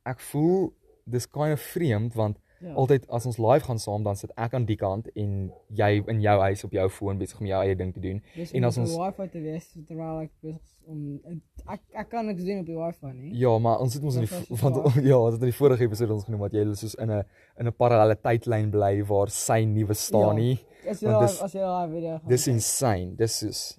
ek 0.02 0.20
voel 0.20 0.74
dis 1.04 1.28
kind 1.30 1.52
of 1.52 1.60
vreemd 1.60 2.14
want 2.14 2.40
Ja. 2.60 2.72
altyd 2.74 3.08
as 3.08 3.26
ons 3.26 3.38
live 3.38 3.64
gaan 3.64 3.78
saam 3.78 4.02
dan 4.02 4.16
sit 4.16 4.30
ek 4.36 4.54
aan 4.54 4.64
die 4.66 4.76
kant 4.76 5.06
en 5.14 5.52
jy 5.68 6.02
in 6.08 6.20
jou 6.20 6.38
huis 6.40 6.64
op 6.64 6.72
jou 6.72 6.88
foon 6.90 7.18
besig 7.18 7.38
om 7.40 7.46
jou 7.46 7.60
eie 7.62 7.76
ding 7.76 7.92
te 7.94 8.00
doen. 8.00 8.22
Dis 8.34 8.52
en 8.52 8.64
as 8.64 8.78
ons- 8.78 8.96
wifi 8.96 9.28
te 9.30 9.40
wees 9.40 9.68
terwyl 9.86 10.20
ek 10.20 10.30
besig 10.42 10.82
om 10.86 11.20
ek 11.68 11.80
ek 11.92 12.08
kan 12.08 12.26
niks 12.26 12.42
doen 12.44 12.58
op 12.60 12.66
die 12.66 12.76
wifi 12.76 13.12
nie. 13.12 13.30
Ja, 13.38 13.58
maar 13.58 13.78
ons 13.80 13.94
het 13.94 14.02
ons 14.02 14.16
in 14.16 14.24
die 14.26 14.56
want 14.62 14.94
ja, 15.10 15.16
ons 15.18 15.34
het 15.34 15.42
in 15.42 15.50
die 15.52 15.58
vorige 15.58 15.84
episode 15.84 16.12
ons 16.14 16.24
genoem 16.24 16.40
dat 16.40 16.52
jy 16.52 16.64
soos 16.74 16.94
in 16.94 17.10
'n 17.10 17.22
in 17.60 17.66
'n 17.68 17.72
parallelle 17.72 18.16
tydlyn 18.16 18.70
bly 18.70 19.02
waar 19.04 19.28
sy 19.30 19.64
nie 19.64 19.84
bestaan 19.84 20.36
Ja. 20.36 20.42
nie. 20.42 20.58
As 20.88 21.00
jy 21.02 21.14
dis- 21.20 21.42
as 21.42 21.52
jy 21.54 21.60
live 21.62 21.92
video 21.94 22.18
gaan. 22.18 22.28
Dis 22.28 22.46
insane. 22.48 23.14
Dis 23.16 23.42
is 23.42 23.78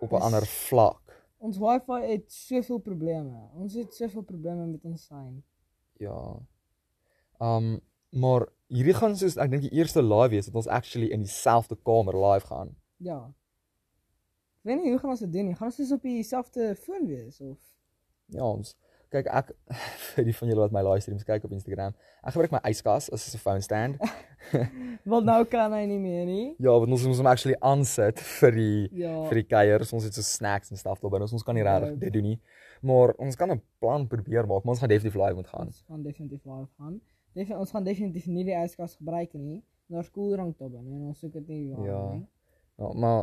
op 0.00 0.10
'n 0.12 0.22
ander 0.22 0.46
vlak. 0.46 1.02
Ons 1.38 1.58
wifi 1.58 2.02
het 2.10 2.32
soveel 2.32 2.78
probleme. 2.78 3.50
Ons 3.54 3.74
het 3.74 3.94
soveel 3.94 4.22
probleme 4.22 4.66
met 4.66 4.84
ons 4.84 5.06
sein. 5.06 5.42
Ja. 6.00 6.38
Um 7.40 7.80
maar 8.16 8.46
hierdie 8.72 8.94
gaan 8.96 9.14
soos 9.18 9.36
ek 9.36 9.50
dink 9.52 9.62
die 9.68 9.74
eerste 9.78 10.02
live 10.02 10.32
wees 10.32 10.46
dat 10.48 10.54
ons 10.58 10.66
actually 10.72 11.10
in 11.14 11.22
dieselfde 11.26 11.76
kamer 11.86 12.16
live 12.16 12.46
gaan. 12.48 12.72
Ja. 12.98 13.20
Ek 14.64 14.72
weet 14.72 14.80
nie 14.82 14.90
hoe 14.90 14.98
gaan 15.02 15.10
ons 15.14 15.20
dit 15.22 15.32
doen 15.32 15.46
nie. 15.46 15.54
Gaan 15.54 15.68
ons 15.70 15.76
dus 15.78 15.92
op 15.94 16.02
dieselfde 16.02 16.74
foon 16.80 17.06
wees 17.06 17.40
of 17.40 17.58
Ja, 18.34 18.42
ons 18.42 18.74
kyk 19.14 19.28
ek 19.30 19.52
vir 20.16 20.24
die 20.26 20.32
van 20.34 20.48
julle 20.50 20.64
wat 20.64 20.72
my 20.74 20.80
livestreams 20.82 21.22
kyk 21.28 21.44
op 21.46 21.52
Instagram. 21.54 21.94
Ek 22.26 22.34
gebruik 22.34 22.50
my 22.56 22.60
yskas 22.66 23.06
as 23.14 23.28
'n 23.34 23.38
phone 23.38 23.62
stand. 23.62 24.00
Wel 25.12 25.22
nou 25.22 25.44
kan 25.46 25.72
hy 25.72 25.84
nie 25.86 25.98
meer 26.02 26.24
nie. 26.26 26.46
Ja, 26.58 26.74
want 26.74 26.90
ons 26.90 27.04
moet 27.06 27.16
hom 27.16 27.26
actually 27.30 27.56
aansit 27.60 28.18
vir 28.40 28.50
die 28.50 28.88
Ja. 29.04 29.22
vir 29.28 29.34
die 29.42 29.46
kuiers. 29.46 29.92
Ons 29.92 30.04
het 30.04 30.14
so 30.18 30.22
snacks 30.22 30.70
en 30.70 30.76
stuff 30.76 30.98
daarby. 31.00 31.20
Ons 31.22 31.42
kan 31.46 31.54
nie 31.54 31.62
Ja. 31.62 31.78
regtig 31.78 31.98
dit 32.00 32.12
doen 32.12 32.22
nie. 32.32 32.40
Maar 32.82 33.14
ons 33.18 33.36
kan 33.36 33.50
'n 33.52 33.62
plan 33.78 34.06
probeer 34.08 34.46
maak, 34.46 34.64
maar 34.64 34.74
ons 34.74 34.80
gaan 34.80 34.88
definitief 34.88 35.14
live 35.14 35.34
moet 35.34 35.46
gaan. 35.54 35.66
Ons 35.66 35.84
gaan 35.88 36.02
definitief 36.02 36.44
live 36.44 36.68
gaan. 36.78 37.00
Defi 37.36 37.54
ons 37.54 37.70
gaan 37.74 37.84
definitief 37.84 38.26
nie 38.32 38.44
die 38.48 38.56
yskas 38.56 38.96
gebruik 38.96 39.34
nie. 39.36 39.60
Daar's 39.92 40.08
koeldrank 40.10 40.56
tot 40.58 40.72
binne 40.72 40.94
en 40.96 41.08
ons 41.10 41.18
soek 41.20 41.32
dit 41.36 41.48
nie 41.52 41.62
waar 41.74 41.86
Ja. 41.86 42.00
nie. 42.14 42.26
Ja, 42.80 42.92
maar 42.92 43.20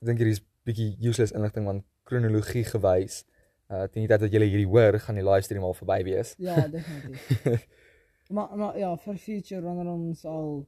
ek 0.00 0.06
dink 0.08 0.18
hierdie 0.20 0.36
is 0.36 0.42
bietjie 0.66 0.96
useless 1.08 1.32
inligting 1.34 1.64
want 1.66 1.84
kronologie 2.08 2.64
gewys 2.64 3.22
uh 3.72 3.86
teen 3.88 4.04
die 4.04 4.08
tyd 4.10 4.20
dat 4.20 4.32
julle 4.34 4.44
hierdie 4.50 4.68
hoor, 4.68 4.98
gaan 5.00 5.16
die 5.16 5.24
livestream 5.24 5.64
al 5.64 5.74
verby 5.74 6.02
wees. 6.04 6.34
Ja, 6.38 6.58
definitief. 6.76 7.66
maar 8.28 8.52
maar 8.56 8.78
ja, 8.78 8.90
vir 8.96 9.16
future 9.16 9.62
wanneer 9.64 9.88
ons 9.92 10.24
al 10.28 10.66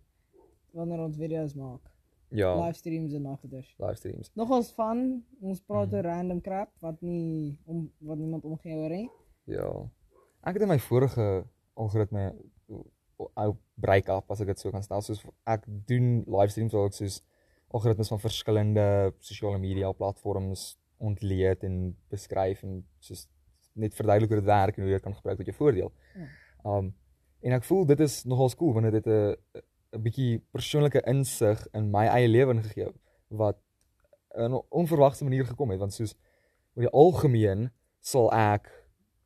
wanneer 0.73 0.99
ons 1.05 1.17
video's 1.17 1.55
maak, 1.55 1.91
Ja, 2.35 2.55
livestreams 2.65 3.13
en 3.15 3.23
nagters. 3.23 3.75
livestreams. 3.79 4.31
Nogals 4.35 4.73
van 4.75 5.23
ons 5.41 5.61
praat 5.61 5.87
Mhm. 5.93 5.95
oor 5.97 6.03
random 6.03 6.41
crap 6.41 6.71
wat 6.81 7.01
nie 7.03 7.59
om 7.67 7.91
wat 8.01 8.19
niemand 8.19 8.45
omgee 8.45 8.75
oor 8.77 8.89
nie. 8.91 9.11
Ja. 9.45 9.69
Ek 10.45 10.55
het 10.55 10.63
in 10.63 10.69
my 10.69 10.79
vorige 10.79 11.45
algoritme 11.77 12.33
ou 12.69 13.51
break-up 13.81 14.31
as 14.31 14.41
ek 14.43 14.53
dit 14.53 14.63
so 14.63 14.73
kan 14.75 14.83
stel, 14.83 15.03
soos 15.03 15.23
ek 15.47 15.67
doen 15.89 16.25
livestreams 16.27 16.75
waar 16.75 16.91
ek 16.91 16.99
soos 16.99 17.21
algoritmes 17.75 18.11
van 18.13 18.23
verskillende 18.23 18.87
sosiale 19.19 19.59
media 19.59 19.93
platforms 19.93 20.75
ontleed 21.03 21.65
en 21.67 21.95
beskryf 22.11 22.63
en 22.67 22.83
soos 23.03 23.27
net 23.75 23.95
verduidelik 23.95 24.31
hoe 24.31 24.41
dit 24.41 24.51
werk 24.51 24.77
en 24.77 24.85
hoe 24.85 24.93
jy 24.93 24.99
dit 24.99 25.07
kan 25.07 25.17
gebruik 25.17 25.41
tot 25.41 25.51
jou 25.51 25.57
voordeel. 25.59 25.95
Ja. 26.15 26.29
Um 26.77 26.93
en 27.45 27.53
ek 27.53 27.67
voel 27.69 27.83
dit 27.85 28.01
is 28.01 28.23
nogal 28.25 28.55
cool 28.57 28.73
want 28.73 28.95
dit 28.95 29.07
'n 29.07 29.37
'n 29.95 30.03
bietjie 30.03 30.39
persoonlike 30.51 31.03
insig 31.07 31.67
in 31.75 31.91
my 31.91 32.07
eie 32.07 32.29
lewe 32.29 32.55
gegee 32.63 32.89
wat 33.29 33.59
in 34.35 34.55
'n 34.55 34.63
onverwagte 34.71 35.25
manier 35.25 35.45
gekom 35.47 35.71
het 35.71 35.79
want 35.79 35.93
soos 35.93 36.15
oor 36.75 36.87
die 36.87 36.97
algemeen 37.03 37.71
sal 38.01 38.33
ek 38.33 38.71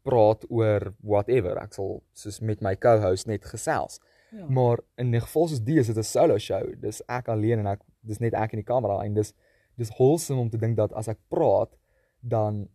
praat 0.08 0.46
oor 0.48 0.92
whatever. 1.04 1.58
Ek 1.62 1.76
sal 1.76 1.98
soos 2.16 2.40
met 2.40 2.64
my 2.64 2.74
co-host 2.80 3.28
net 3.30 3.44
gesels. 3.44 4.00
Ja. 4.30 4.44
maar 4.48 4.80
in 5.00 5.14
'n 5.14 5.20
geval 5.20 5.48
soos 5.48 5.62
die 5.64 5.78
is 5.78 5.86
dit 5.86 5.96
'n 5.96 6.02
solo 6.02 6.38
show. 6.38 6.80
Dis 6.80 7.02
ek 7.06 7.28
alleen 7.28 7.58
en 7.58 7.66
ek 7.66 7.80
dis 8.00 8.18
net 8.18 8.34
ek 8.34 8.52
en 8.52 8.58
die 8.58 8.72
kamera 8.72 9.04
en 9.04 9.14
dis 9.14 9.32
dis 9.76 9.90
wholesome 9.96 10.40
om 10.40 10.50
te 10.50 10.58
dink 10.58 10.76
dat 10.76 10.92
as 10.92 11.08
ek 11.08 11.18
praat 11.28 11.76
dan 12.20 12.68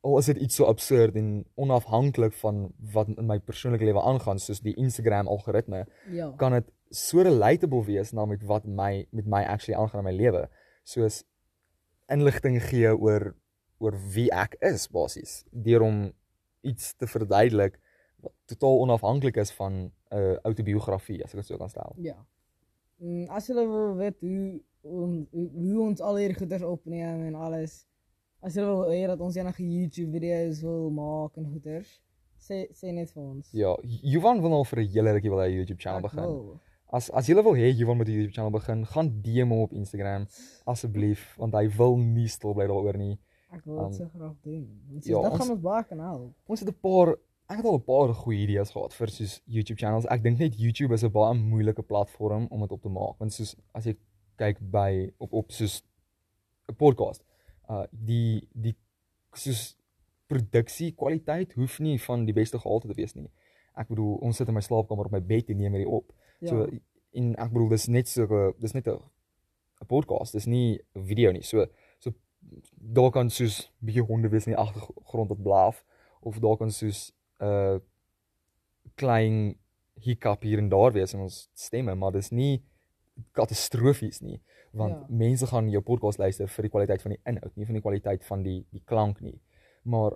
al 0.00 0.18
is 0.18 0.26
dit 0.26 0.36
iets 0.36 0.54
so 0.54 0.64
absurd 0.64 1.16
en 1.16 1.44
onafhanklik 1.54 2.32
van 2.32 2.72
wat 2.92 3.08
in 3.08 3.26
my 3.26 3.38
persoonlike 3.38 3.84
lewe 3.84 4.02
aangaan 4.02 4.38
soos 4.38 4.60
die 4.60 4.74
Instagram 4.74 5.28
algoritme 5.28 5.86
ja. 6.10 6.32
kan 6.36 6.52
dit 6.52 6.72
so 6.90 7.22
relatable 7.22 7.84
wees 7.84 8.12
na 8.12 8.24
met 8.24 8.42
wat 8.42 8.66
my 8.66 9.06
met 9.10 9.26
my 9.26 9.42
actually 9.42 9.78
aangaan 9.80 9.98
in 9.98 10.10
my 10.10 10.16
lewe. 10.22 10.48
Soos 10.84 11.22
inligting 12.06 12.62
gee 12.62 12.90
oor 12.96 13.34
oor 13.78 13.96
wie 14.14 14.30
ek 14.30 14.56
is 14.60 14.88
basies. 14.88 15.44
Deur 15.50 15.82
om 15.82 16.12
iets 16.62 16.94
te 16.96 17.06
verduidelik 17.06 17.78
wat 18.22 18.34
totaal 18.50 18.78
onafhanklik 18.84 19.36
is 19.36 19.50
van 19.58 19.72
'n 19.72 19.92
uh, 20.14 20.36
autobiografie 20.48 21.22
as 21.24 21.32
ek 21.34 21.40
dit 21.42 21.46
so 21.46 21.56
kan 21.56 21.68
stel. 21.68 21.94
Ja. 21.98 22.18
Mm, 22.96 23.26
as 23.28 23.46
jy 23.46 23.54
wil 23.54 23.96
weet 23.98 24.20
hoe 24.20 24.60
on, 24.82 25.28
hoe, 25.30 25.80
ons 25.82 26.00
al 26.00 26.18
hierdie 26.20 26.38
goeders 26.38 26.62
opneem 26.62 27.26
en 27.26 27.34
alles. 27.34 27.82
As 28.42 28.54
jy 28.58 28.64
wil 28.66 28.90
hê 28.90 29.06
dat 29.06 29.20
ons 29.22 29.36
enige 29.38 29.62
YouTube 29.62 30.10
video's 30.14 30.62
wil 30.62 30.90
maak 30.90 31.38
en 31.38 31.46
goeders, 31.52 32.00
sê 32.42 32.66
sê 32.74 32.90
net 32.94 33.12
vir 33.14 33.22
ons. 33.22 33.50
Ja, 33.54 33.76
Johan 34.14 34.42
wil 34.42 34.58
al 34.58 34.64
vir 34.64 34.82
'n 34.82 34.92
hele 34.94 35.12
rukkie 35.12 35.30
wil 35.30 35.42
hy 35.42 35.48
'n 35.50 35.58
YouTube 35.60 35.80
channel 35.80 36.02
begin. 36.02 36.22
wil. 36.22 36.60
As 36.92 37.10
as 37.10 37.26
jy 37.28 37.34
wil 37.34 37.54
hê 37.54 37.70
Johan 37.70 37.96
moet 37.96 38.08
'n 38.08 38.12
YouTube 38.12 38.34
channel 38.34 38.50
begin, 38.50 38.86
gaan 38.86 39.22
DM 39.22 39.48
hom 39.48 39.62
op 39.62 39.72
Instagram 39.72 40.26
asseblief 40.66 41.36
want 41.38 41.54
hy 41.54 41.68
wil 41.68 41.96
nie 41.96 42.28
stil 42.28 42.54
bly 42.54 42.66
daaroor 42.66 42.98
nie. 42.98 43.18
Ek 43.52 43.64
wil 43.64 43.78
Um, 43.78 43.88
dit 43.90 43.96
so 43.98 44.08
graag 44.14 44.34
doen. 44.42 44.80
Want 44.90 45.04
ja, 45.04 45.20
dit 45.22 45.30
ons- 45.30 45.40
gaan 45.40 45.50
ons 45.50 45.60
baie 45.60 45.84
kan 45.84 45.98
help. 46.00 46.32
Ons 46.46 46.60
het 46.60 46.68
'n 46.68 46.78
paar 46.80 47.12
ek 47.48 47.56
het 47.56 47.66
al 47.66 47.74
'n 47.76 47.84
paar 47.84 48.14
goeie 48.14 48.42
idees 48.46 48.70
gehad 48.70 48.94
vir 48.94 49.08
soos 49.08 49.42
YouTube 49.46 49.78
channels. 49.78 50.06
Ek 50.06 50.22
dink 50.22 50.38
net 50.38 50.54
YouTube 50.58 50.94
is 50.94 51.02
'n 51.04 51.10
baie 51.12 51.34
moeilike 51.34 51.82
platform 51.82 52.46
om 52.50 52.60
dit 52.60 52.72
op 52.72 52.82
te 52.82 52.88
maak 52.88 53.18
want 53.18 53.32
soos 53.32 53.56
as 53.74 53.84
jy 53.84 53.96
kyk 54.36 54.58
by 54.70 55.12
op 55.18 55.32
op 55.32 55.50
soos 55.52 55.82
'n 56.68 56.74
podcast, 56.74 57.22
uh 57.68 57.84
die 57.92 58.48
die 58.54 58.74
soos 59.34 59.76
produksie 60.28 60.92
kwaliteit 60.96 61.52
hoef 61.52 61.78
nie 61.80 61.98
van 62.00 62.24
die 62.24 62.32
beste 62.34 62.58
gehalte 62.58 62.88
te 62.88 62.94
wees 62.94 63.14
nie. 63.14 63.28
Ek 63.76 63.88
bedoel, 63.88 64.14
ons 64.22 64.36
sit 64.36 64.48
in 64.48 64.54
my 64.54 64.60
slaapkamer 64.60 65.04
op 65.06 65.12
my 65.12 65.20
bed 65.20 65.50
en 65.50 65.56
neem 65.56 65.72
hierdie 65.72 65.88
op. 65.92 66.12
Ja. 66.40 66.48
So 66.48 66.68
en 67.12 67.34
ek 67.36 67.52
bedoel 67.52 67.68
dis 67.68 67.86
net 67.88 68.08
so 68.08 68.52
dis 68.58 68.72
net 68.72 68.86
'n 68.88 68.98
'n 69.82 69.86
podcast, 69.86 70.32
dis 70.32 70.46
nie 70.46 70.78
'n 70.94 71.04
video 71.04 71.32
nie. 71.32 71.42
So 71.42 71.66
daar 72.76 73.10
kan 73.10 73.30
soos 73.30 73.70
bietjie 73.80 74.02
honde 74.04 74.28
wees 74.28 74.46
in 74.46 74.52
die 74.52 74.60
agtergrond 74.60 75.28
wat 75.28 75.42
blaaf 75.42 75.84
of 76.20 76.38
daar 76.38 76.56
kan 76.56 76.70
soos 76.70 77.12
'n 77.40 77.44
uh, 77.44 77.78
klein 78.94 79.56
hiccup 80.02 80.42
hier 80.42 80.58
en 80.58 80.68
daar 80.68 80.92
wees 80.92 81.14
in 81.14 81.20
ons 81.20 81.48
stemme, 81.54 81.94
maar 81.94 82.12
dis 82.12 82.30
nie 82.30 82.62
katastrofies 83.32 84.20
nie, 84.20 84.40
want 84.72 84.92
Ja. 84.94 85.06
mense 85.08 85.46
gaan 85.46 85.70
jou 85.70 85.82
podcast 85.82 86.18
luister 86.18 86.48
vir 86.48 86.62
die 86.62 86.70
kwaliteit 86.70 87.02
van 87.02 87.10
die 87.12 87.20
inhoud, 87.26 87.56
nie 87.56 87.66
van 87.66 87.74
die 87.74 87.82
kwaliteit 87.82 88.24
van 88.24 88.42
die 88.42 88.66
die 88.72 88.82
klank 88.84 89.20
nie. 89.20 89.40
Maar 89.84 90.12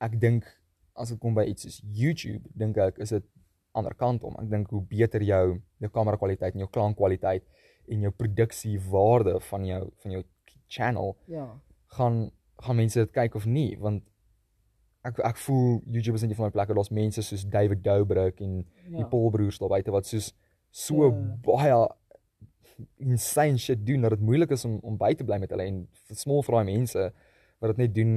ek 0.00 0.20
dink 0.20 0.44
as 0.94 1.08
dit 1.08 1.18
kom 1.18 1.34
by 1.34 1.44
iets 1.44 1.62
soos 1.62 1.82
YouTube, 1.92 2.48
dink 2.54 2.76
ek 2.76 2.98
is 2.98 3.10
dit 3.10 3.24
ander 3.72 3.94
kant 3.94 4.22
om. 4.22 4.34
Ek 4.38 4.50
dink 4.50 4.70
hoe 4.70 4.82
beter 4.82 5.22
jou 5.22 5.60
jou 5.78 5.90
kamera 5.90 6.16
kwaliteit 6.16 6.54
en 6.54 6.60
jou 6.60 6.68
klankkwaliteit 6.70 7.44
en 7.88 8.00
jou 8.00 8.10
produksiewaarde 8.12 9.40
van 9.40 9.64
jou 9.66 9.90
van 10.02 10.10
jou 10.12 10.24
channel 10.68 11.16
Ja. 11.26 11.60
Gaan 11.96 12.30
gaan 12.60 12.76
mense 12.76 12.98
dit 12.98 13.12
kyk 13.16 13.34
of 13.34 13.46
nie 13.46 13.78
want 13.80 14.04
ek 15.08 15.18
ek 15.24 15.38
voel 15.46 15.80
YouTube 15.86 16.18
is 16.18 16.22
net 16.22 16.30
een 16.30 16.36
van 16.36 16.50
my 16.50 16.54
plekke 16.54 16.76
daar's 16.76 16.92
mense 16.92 17.22
soos 17.24 17.46
David 17.48 17.84
Dobrik 17.84 18.40
en 18.44 18.58
ja. 18.60 18.98
die. 18.98 19.06
Paul 19.08 19.30
broers 19.30 19.58
daar 19.58 19.72
buite 19.72 19.94
wat 19.94 20.06
soos 20.06 20.32
so 20.70 21.08
Ja. 21.08 21.10
baie 21.46 21.88
insane 22.96 23.58
shit 23.58 23.86
doen 23.86 24.00
dat 24.00 24.10
dit 24.10 24.20
moeilik 24.20 24.50
is 24.50 24.64
om 24.64 24.78
om 24.82 24.96
by 24.96 25.14
te 25.14 25.24
bly 25.24 25.38
met 25.38 25.50
hulle 25.50 25.66
en 25.68 25.80
small 26.16 26.42
vraai 26.46 26.64
mense 26.64 27.10
wat 27.60 27.74
dit 27.74 27.82
net 27.84 27.94
doen 27.94 28.14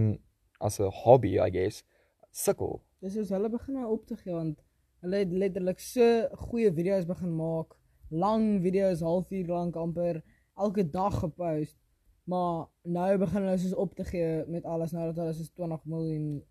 as 0.60 0.80
'n 0.80 0.92
hobby 1.04 1.40
I 1.40 1.50
guess 1.52 1.84
sukkel. 2.32 2.82
Dis 3.02 3.14
soos 3.14 3.30
hulle 3.30 3.50
begin 3.50 3.74
nou 3.74 3.92
op 3.92 4.06
te 4.06 4.16
gee 4.16 4.34
want 4.34 4.60
hulle 5.04 5.18
het 5.24 5.32
letterlik 5.32 5.80
so 5.80 6.28
goeie 6.48 6.72
video's 6.72 7.06
begin 7.06 7.36
maak, 7.36 7.76
lang 8.10 8.62
video's, 8.64 9.02
halfuur 9.02 9.48
lank 9.48 9.76
amper 9.76 10.24
elke 10.58 10.90
dag 10.90 11.20
gepost. 11.20 11.78
Maar 12.24 12.68
nou 12.82 13.18
begin 13.18 13.42
hulle 13.44 13.58
soos 13.58 13.74
op 13.76 13.96
te 13.96 14.04
gee 14.08 14.44
met 14.48 14.64
alles 14.66 14.92
nou 14.96 15.06
dat 15.12 15.16
hulle 15.22 15.34
soos 15.34 15.50
20 15.52 15.86
miljoen 15.86 16.44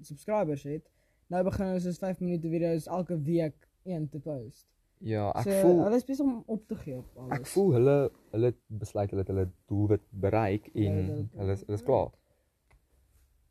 subscribers 0.00 0.62
het. 0.68 0.90
Nou 1.32 1.44
begin 1.46 1.66
hulle 1.70 1.80
soos 1.80 1.98
5 1.98 2.20
minute 2.20 2.48
video's 2.52 2.86
elke 2.86 3.16
week 3.22 3.68
een 3.88 4.08
te 4.08 4.18
post. 4.20 4.66
Ja, 5.00 5.30
ek 5.32 5.46
so, 5.48 5.60
voel 5.64 5.78
hulle 5.86 5.96
is 5.96 6.04
besig 6.04 6.26
om 6.26 6.42
op 6.52 6.66
te 6.68 6.76
gee 6.76 6.98
op 6.98 7.06
alles. 7.16 7.38
ek 7.38 7.46
voel 7.54 7.70
hulle 7.78 7.94
hulle 8.34 8.50
besluit 8.82 9.10
hulle 9.14 9.22
het 9.24 9.30
hulle 9.32 9.46
doelwit 9.72 10.02
bereik 10.10 10.66
en 10.74 10.98
Ja, 10.98 11.22
hulle 11.40 11.52
is 11.56 11.62
hulle 11.64 11.78
is 11.78 11.84
klaar. 11.86 12.10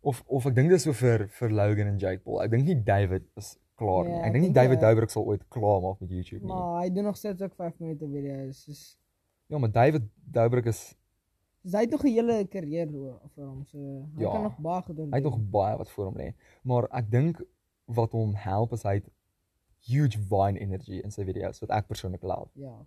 Of 0.01 0.21
of 0.27 0.45
ek 0.45 0.55
dink 0.55 0.69
dis 0.69 0.85
so 0.85 0.93
vir 0.93 1.25
vir 1.39 1.49
Logan 1.51 1.89
en 1.89 1.97
Jake 1.99 2.21
Paul. 2.23 2.43
Ek 2.43 2.53
dink 2.53 2.69
nie 2.69 2.77
David 2.85 3.25
is 3.41 3.55
klaar 3.79 4.05
nie. 4.05 4.13
Ja, 4.13 4.21
Ek 4.27 4.35
dink 4.35 4.45
nie 4.45 4.53
David 4.55 4.79
Dobrik 4.83 5.09
sal 5.09 5.25
ooit 5.25 5.43
klaar 5.49 5.81
maak 5.81 5.99
met 6.03 6.13
YouTube 6.13 6.43
nie. 6.43 6.51
Maar 6.53 6.83
hy 6.83 6.89
doen 6.93 7.09
nog 7.09 7.17
steeds 7.17 7.41
ook 7.41 7.55
5 7.57 7.79
minute 7.79 8.07
video's. 8.13 8.65
Dus, 8.69 8.85
Ja, 9.49 9.57
maar 9.57 9.71
David 9.71 10.05
Dobrik 10.29 10.65
is 10.69 10.93
dus 11.63 11.73
hy 11.73 11.81
het 11.85 11.91
nog 11.91 12.03
'n 12.03 12.07
hele 12.13 12.45
karier 12.47 12.87
vir 13.35 13.45
hom. 13.45 13.63
So 13.65 13.77
hy 14.15 14.21
Ja, 14.23 14.31
kan 14.31 14.43
nog 14.43 14.57
baie 14.57 14.81
goed 14.81 14.95
doen. 14.95 15.09
hy 15.11 15.15
het 15.15 15.23
nog 15.23 15.39
baie 15.49 15.77
wat 15.77 15.89
voor 15.89 16.05
hom 16.05 16.17
lê. 16.17 16.33
Maar 16.63 16.87
ek 16.91 17.11
dink 17.11 17.41
wat 17.85 18.11
hom 18.11 18.33
help 18.35 18.73
is 18.73 18.83
hy 18.83 18.93
het 18.93 19.09
huge 19.87 20.19
Vine 20.19 20.59
energy 20.59 20.99
in 21.03 21.11
sy 21.11 21.23
video's 21.23 21.59
wat 21.59 21.69
ek 21.69 21.87
persoonlik 21.87 22.21
love. 22.23 22.49
Ja. 22.53 22.85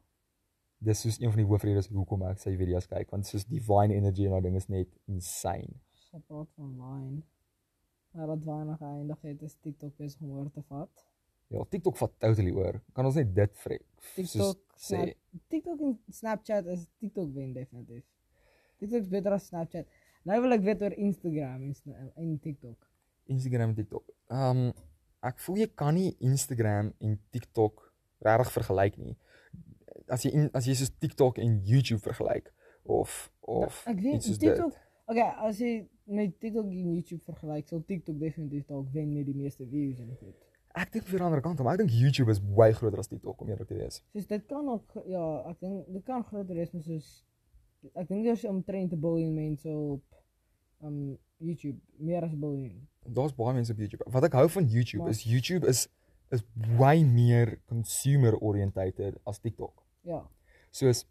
Dis 0.78 1.00
soos 1.00 1.20
een 1.20 1.30
van 1.30 1.36
die 1.38 1.46
hoofredes 1.46 1.88
hoekom 1.88 2.22
ek 2.22 2.38
sy 2.38 2.56
video's 2.56 2.86
kyk 2.86 3.10
want 3.10 3.26
soos 3.26 3.44
die 3.44 3.60
Vine 3.60 3.94
energy 3.94 4.24
en 4.24 4.30
daai 4.30 4.42
ding 4.42 4.56
is 4.56 4.68
net 4.68 4.88
insane. 5.06 5.80
Sy 5.92 6.18
praat 6.26 6.48
van 6.56 6.74
Vine. 6.76 7.22
Maar 8.12 8.26
wat 8.26 8.44
weinig 8.44 8.80
eindig 8.80 9.22
het 9.22 9.42
is 9.42 9.54
TikTok 9.60 9.96
besig 9.96 10.20
om 10.20 10.30
oor 10.30 10.50
te 10.50 10.62
vat. 10.62 11.06
Ja, 11.48 11.64
TikTok 11.68 11.96
vat 11.96 12.12
totally 12.18 12.50
oor. 12.50 12.82
Kan 12.92 13.04
ons 13.04 13.14
net 13.14 13.34
dit 13.34 13.58
vrek? 13.58 13.82
TikTok, 14.14 14.58
sê 14.76 15.14
TikTok 15.48 15.80
en 15.80 15.98
Snapchat 16.08 16.66
is 16.66 16.86
TikTok 16.98 17.32
wen 17.34 17.52
definitief. 17.52 18.04
TikTok 18.82 19.04
is 19.04 19.10
beter 19.10 19.36
as 19.36 19.46
Snapchat. 19.50 19.86
Nou 20.26 20.38
wil 20.44 20.56
ek 20.56 20.64
weet 20.66 20.82
oor 20.82 20.94
Instagram 20.98 21.62
en, 21.66 22.08
en 22.18 22.32
TikTok. 22.42 22.78
Instagram 23.30 23.72
en 23.72 23.78
TikTok. 23.78 24.08
Ehm 24.34 24.64
um, 24.66 24.72
ek 25.22 25.38
voel 25.44 25.60
jy 25.62 25.68
kan 25.78 25.94
nie 25.94 26.16
Instagram 26.18 26.88
en 26.98 27.12
TikTok 27.30 27.84
regtig 28.26 28.50
vergelyk 28.56 28.96
nie. 28.98 29.12
As 30.10 30.24
jy 30.26 30.32
in, 30.34 30.48
as 30.58 30.66
jy 30.66 30.74
soos 30.80 30.90
TikTok 30.98 31.38
en 31.42 31.60
YouTube 31.66 32.02
vergelyk 32.02 32.50
of 32.82 33.30
of 33.46 33.84
ek 33.86 34.00
weet 34.02 34.18
iets 34.18 34.32
soos 34.32 34.40
TikTok. 34.42 34.74
dit. 34.74 34.88
Okay, 35.12 35.28
as 35.46 35.60
jy 35.62 35.72
met 36.10 36.34
TikTok 36.42 36.66
en 36.66 36.94
YouTube 36.96 37.22
vergelyk, 37.28 37.68
sal 37.70 37.84
TikTok 37.86 38.18
definitief 38.18 38.66
dalk 38.66 38.90
wen 38.94 39.12
met 39.14 39.28
die 39.28 39.36
meeste 39.38 39.66
views 39.70 40.02
en 40.02 40.10
goed. 40.18 40.38
Ek 40.78 40.90
dink 40.94 41.06
vir 41.06 41.20
die 41.20 41.26
ander 41.26 41.42
kant 41.44 41.60
om 41.60 41.68
ek 41.70 41.82
dink 41.82 41.94
YouTube 41.94 42.32
is 42.32 42.40
baie 42.42 42.74
groter 42.74 43.02
as 43.02 43.10
TikTok 43.10 43.42
om 43.44 43.50
eerlik 43.52 43.68
te 43.68 43.78
wees. 43.78 44.00
Soos 44.16 44.26
dit 44.30 44.46
kan 44.50 44.70
ook 44.74 44.96
ja, 45.06 45.26
ek 45.52 45.60
dink 45.62 45.90
dit 45.98 46.06
kan 46.06 46.24
groter 46.26 46.58
wees 46.58 46.72
maar 46.74 46.86
soos 46.86 47.10
ek 47.94 48.08
dink 48.08 48.24
daar's 48.26 48.44
omtrent 48.44 48.92
'n 48.92 49.00
biljoen 49.00 49.34
mense 49.34 49.68
op 49.68 50.02
um 50.82 51.18
YouTube, 51.38 51.80
meer 51.98 52.22
as 52.22 52.32
'n 52.32 52.40
biljoen. 52.40 52.88
Daar's 53.06 53.34
baie 53.34 53.54
mense 53.54 53.72
op 53.72 53.78
YouTube. 53.78 54.04
Wat 54.10 54.24
ek 54.24 54.32
hou 54.32 54.48
van 54.48 54.66
YouTube 54.68 55.02
Maar- 55.02 55.10
is 55.10 55.22
YouTube 55.24 55.66
is 55.66 55.88
is 56.30 56.42
way 56.78 57.02
meer 57.04 57.60
consumer 57.66 58.38
oriented 58.40 59.18
as 59.24 59.38
TikTok. 59.38 59.82
Ja. 60.00 60.28
Soos 60.70 61.04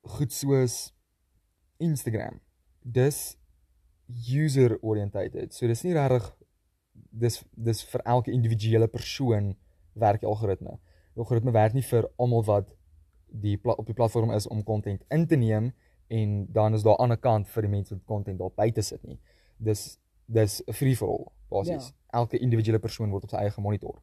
goed 0.00 0.32
soos 0.32 0.94
Instagram. 1.78 2.40
Dis 2.82 3.36
user 4.08 4.78
oriented. 4.82 5.54
So 5.54 5.66
dis 5.66 5.82
nie 5.82 5.92
regtig 5.94 6.32
dis 7.10 7.42
dis 7.56 7.82
vir 7.84 8.00
elke 8.04 8.30
individuele 8.32 8.88
persoon 8.88 9.56
werk 9.94 10.20
die 10.20 10.28
algoritme. 10.28 10.78
Die 11.14 11.20
algoritme 11.22 11.52
werk 11.52 11.74
nie 11.74 11.82
vir 11.82 12.08
almal 12.16 12.44
wat 12.44 12.76
die 13.32 13.58
op 13.64 13.86
die 13.86 13.94
platform 13.94 14.30
is 14.30 14.46
om 14.48 14.62
content 14.62 15.04
in 15.08 15.26
te 15.26 15.36
neem 15.36 15.72
en 16.08 16.46
dan 16.52 16.74
is 16.74 16.82
daar 16.82 16.96
aan 16.96 16.96
die 16.96 17.02
ander 17.02 17.20
kant 17.20 17.48
vir 17.48 17.62
die 17.62 17.70
mense 17.70 17.94
wat 17.94 18.04
content 18.04 18.38
daar 18.38 18.52
buite 18.54 18.82
sit 18.82 19.02
nie. 19.08 19.18
Dis 19.56 19.98
dis 20.26 20.62
'n 20.66 20.72
free 20.72 20.96
for 20.96 21.08
all 21.08 21.26
basies. 21.48 21.86
Ja. 21.88 22.18
Elke 22.20 22.38
individuele 22.38 22.78
persoon 22.78 23.10
word 23.10 23.24
op 23.24 23.30
sy 23.30 23.36
eie 23.36 23.50
gemonitor. 23.50 24.00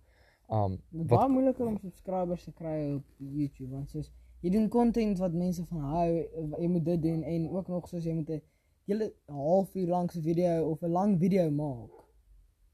Um 0.50 0.80
wat 0.90 1.08
baie 1.08 1.30
moeiliker 1.30 1.68
om 1.68 1.78
subscribers 1.78 2.44
te 2.44 2.52
kry 2.52 2.94
op 2.96 3.06
YouTube 3.18 3.72
want 3.72 3.90
soos 3.90 4.12
jy 4.42 4.50
doen 4.50 4.70
content 4.70 5.20
wat 5.20 5.34
mense 5.34 5.66
van 5.66 5.82
hou, 5.82 6.10
jy 6.58 6.68
moet 6.68 6.86
dit 6.86 7.02
doen 7.02 7.24
en 7.24 7.50
ook 7.50 7.68
nog 7.68 7.88
soos 7.88 8.04
jy 8.04 8.14
moet 8.14 8.30
'n 8.30 8.42
hele 8.86 9.14
halfuur 9.26 9.88
lank 9.88 10.12
se 10.12 10.22
video 10.22 10.70
of 10.70 10.82
'n 10.82 10.92
lang 10.92 11.20
video 11.20 11.52
maak 11.52 11.92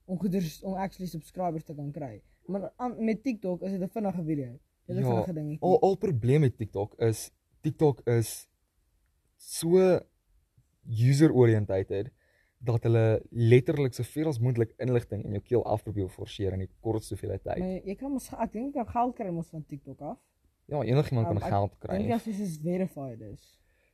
om 0.05 0.19
goeders 0.19 0.63
om 0.63 0.73
actually 0.73 1.09
subscribers 1.09 1.63
te 1.63 1.73
kan 1.73 1.91
kry. 1.91 2.21
Maar 2.45 2.71
aan, 2.75 3.03
met 3.03 3.23
TikTok 3.23 3.61
is 3.61 3.71
dit 3.71 3.81
'n 3.81 3.89
vinnige 3.89 4.23
video. 4.23 4.59
Dit 4.87 4.97
is 4.97 5.03
Ja, 5.05 5.25
dingetjie. 5.33 5.59
al 5.61 5.79
al 5.81 5.95
probleem 5.97 6.41
met 6.41 6.57
TikTok 6.57 6.95
is 6.99 7.31
TikTok 7.61 8.01
is 8.07 8.47
so 9.37 9.99
user 10.85 11.31
oriented 11.33 12.11
dat 12.65 12.83
hulle 12.83 13.21
letterlik 13.29 13.93
soveel 13.93 14.27
as 14.31 14.39
moontlik 14.41 14.71
inligting 14.81 15.23
in 15.25 15.35
jou 15.37 15.41
keel 15.45 15.65
af 15.69 15.83
probeer 15.85 16.07
forceer 16.09 16.53
in 16.53 16.59
die 16.65 16.69
kortste 16.81 17.13
hoeveelheid 17.15 17.43
tyd. 17.43 17.59
Maar 17.61 17.81
jy 17.85 17.95
kan 17.99 18.11
mos 18.15 18.29
ek 18.33 18.53
dink 18.53 18.73
jy 18.75 18.83
kan 18.85 18.93
geld 18.93 19.15
kry 19.19 19.29
mos 19.33 19.49
van 19.53 19.65
TikTok 19.69 20.01
af. 20.01 20.17
Ja, 20.67 20.81
enigiemand 20.81 21.27
Um, 21.29 21.37
kan 21.37 21.49
geld 21.51 21.71
Dink 21.71 21.79
kry. 21.91 21.99
jy 22.07 22.13
as 22.15 22.23
dit 22.23 22.39
is 22.39 22.57
verified 22.63 23.21
is? 23.21 23.43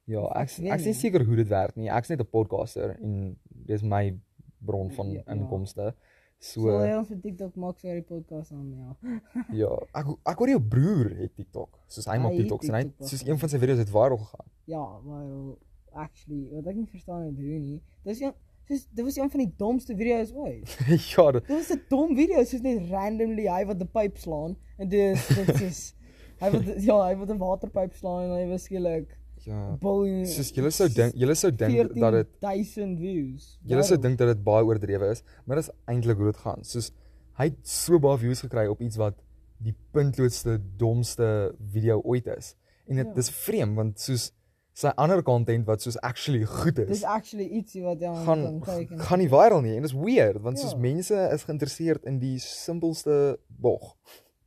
Ja, 0.08 0.24
ek 0.40 0.50
ek 0.50 0.72
ek 0.72 0.80
is 0.80 0.86
nie 0.86 0.94
seker 0.94 1.26
hoe 1.26 1.36
dit 1.36 1.48
werk 1.52 1.76
nie. 1.76 1.90
Ek's 1.90 2.10
net 2.10 2.20
'n 2.22 2.26
podcaster 2.32 2.96
en 3.02 3.38
dis 3.68 3.82
my 3.84 4.18
bron 4.60 4.90
van 4.92 5.12
Ja, 5.12 5.24
ja. 5.26 5.94
So 6.42 6.66
So 6.66 6.78
jy 6.82 6.94
ons 6.98 7.10
vir 7.12 7.20
TikTok 7.22 7.58
maak 7.62 7.78
vir 7.84 8.00
die 8.00 8.06
podcast 8.08 8.52
aan 8.56 8.70
ja. 8.74 8.96
ja, 9.62 9.74
ek 10.00 10.08
ek 10.32 10.40
hoor 10.42 10.52
jou 10.56 10.62
broer 10.74 11.12
het 11.20 11.36
TikTok. 11.38 11.76
Soos 11.88 12.08
hy 12.10 12.16
Hy 12.18 12.24
maak 12.24 12.38
TikToks 12.40 12.72
en 12.72 12.78
hy 12.80 12.86
TikTok 12.88 13.12
soos 13.12 13.26
een 13.28 13.42
van 13.44 13.52
sy 13.54 13.60
video's 13.62 13.82
het 13.84 13.92
viral 13.94 14.18
gegaan. 14.24 14.48
Ja, 14.72 14.82
maar 15.06 15.28
wel, 15.28 15.52
actually, 15.94 16.48
wat 16.56 16.72
ek 16.74 16.80
nie 16.80 16.88
verstaan 16.90 17.28
het 17.28 17.38
hoe 17.38 17.60
nie. 17.68 17.78
Dis 18.10 18.24
een 18.26 18.34
dis 18.72 18.88
dit 18.90 19.06
was 19.06 19.18
een 19.20 19.30
van 19.30 19.44
die 19.44 19.54
domste 19.60 19.96
video's 20.00 20.34
ooit. 20.34 20.76
ja, 21.14 21.26
Dit 21.38 21.48
was 21.54 21.72
'n 21.76 21.82
dom 21.94 22.16
video, 22.18 22.44
soos 22.44 22.66
net 22.66 22.90
randomly 22.90 23.46
hy 23.46 23.64
wat 23.70 23.78
'n 23.78 23.92
pyp 23.94 24.18
slaan 24.18 24.58
en 24.78 24.90
dis 24.90 25.28
dit 25.28 25.62
is 25.62 25.82
hy 26.42 26.50
wat 26.58 26.70
ja, 26.82 26.98
hy 27.06 27.16
wat 27.22 27.30
'n 27.30 27.38
waterpyp 27.38 27.94
slaan 27.94 28.32
en 28.32 28.38
hy 28.40 28.46
was 28.50 28.66
skielik 28.66 29.14
ja. 29.46 29.78
biljoen 29.82 30.26
Soos 30.28 30.52
julle 30.56 30.72
sou 30.72 30.88
dink, 30.90 31.16
julle 31.16 31.36
sou 31.36 31.52
dink 31.52 31.94
dat 32.00 32.14
dit 32.14 32.28
1000 32.40 33.00
views. 33.00 33.60
Julle 33.68 33.84
sou 33.84 33.98
dink 34.00 34.18
dat 34.22 34.28
dit 34.36 34.44
baie 34.44 34.64
oordrewe 34.66 35.12
is, 35.12 35.24
maar 35.46 35.56
dit 35.62 35.66
is 35.68 35.72
eintlik 35.86 36.18
hoe 36.18 36.32
dit 36.32 36.38
gaan. 36.44 36.64
Soos 36.64 36.92
hy 37.40 37.48
het 37.50 37.62
so 37.68 38.00
baie 38.00 38.18
views 38.22 38.42
gekry 38.46 38.68
op 38.68 38.82
iets 38.82 38.98
wat 39.02 39.18
die 39.62 39.76
puntloosste 39.94 40.60
domste 40.78 41.54
video 41.72 42.02
ooit 42.02 42.28
is. 42.38 42.56
En 42.88 42.96
dit 42.96 43.08
Ja. 43.08 43.14
dis 43.14 43.30
vreemd 43.30 43.76
want 43.76 44.00
soos 44.00 44.32
sy 44.74 44.88
ander 44.96 45.22
content 45.24 45.66
wat 45.68 45.82
soos 45.82 45.98
actually 46.00 46.46
goed 46.46 46.80
is, 46.80 46.88
Dis 46.88 47.04
actually 47.04 47.46
ietsie 47.60 47.84
wat 47.84 48.00
jy 48.00 48.12
gaan 48.26 48.62
kyk 48.64 48.92
en 48.92 49.00
gaan 49.00 49.20
nie 49.20 49.28
viral 49.30 49.62
nie 49.62 49.76
en 49.76 49.82
dis 49.84 49.94
weird 49.94 50.42
want 50.42 50.60
soos 50.60 50.72
Ja. 50.72 50.78
mense 50.80 51.30
is 51.34 51.44
geïnteresseerd 51.44 52.06
in 52.06 52.20
die 52.20 52.38
simpelste 52.40 53.38
bog. 53.48 53.96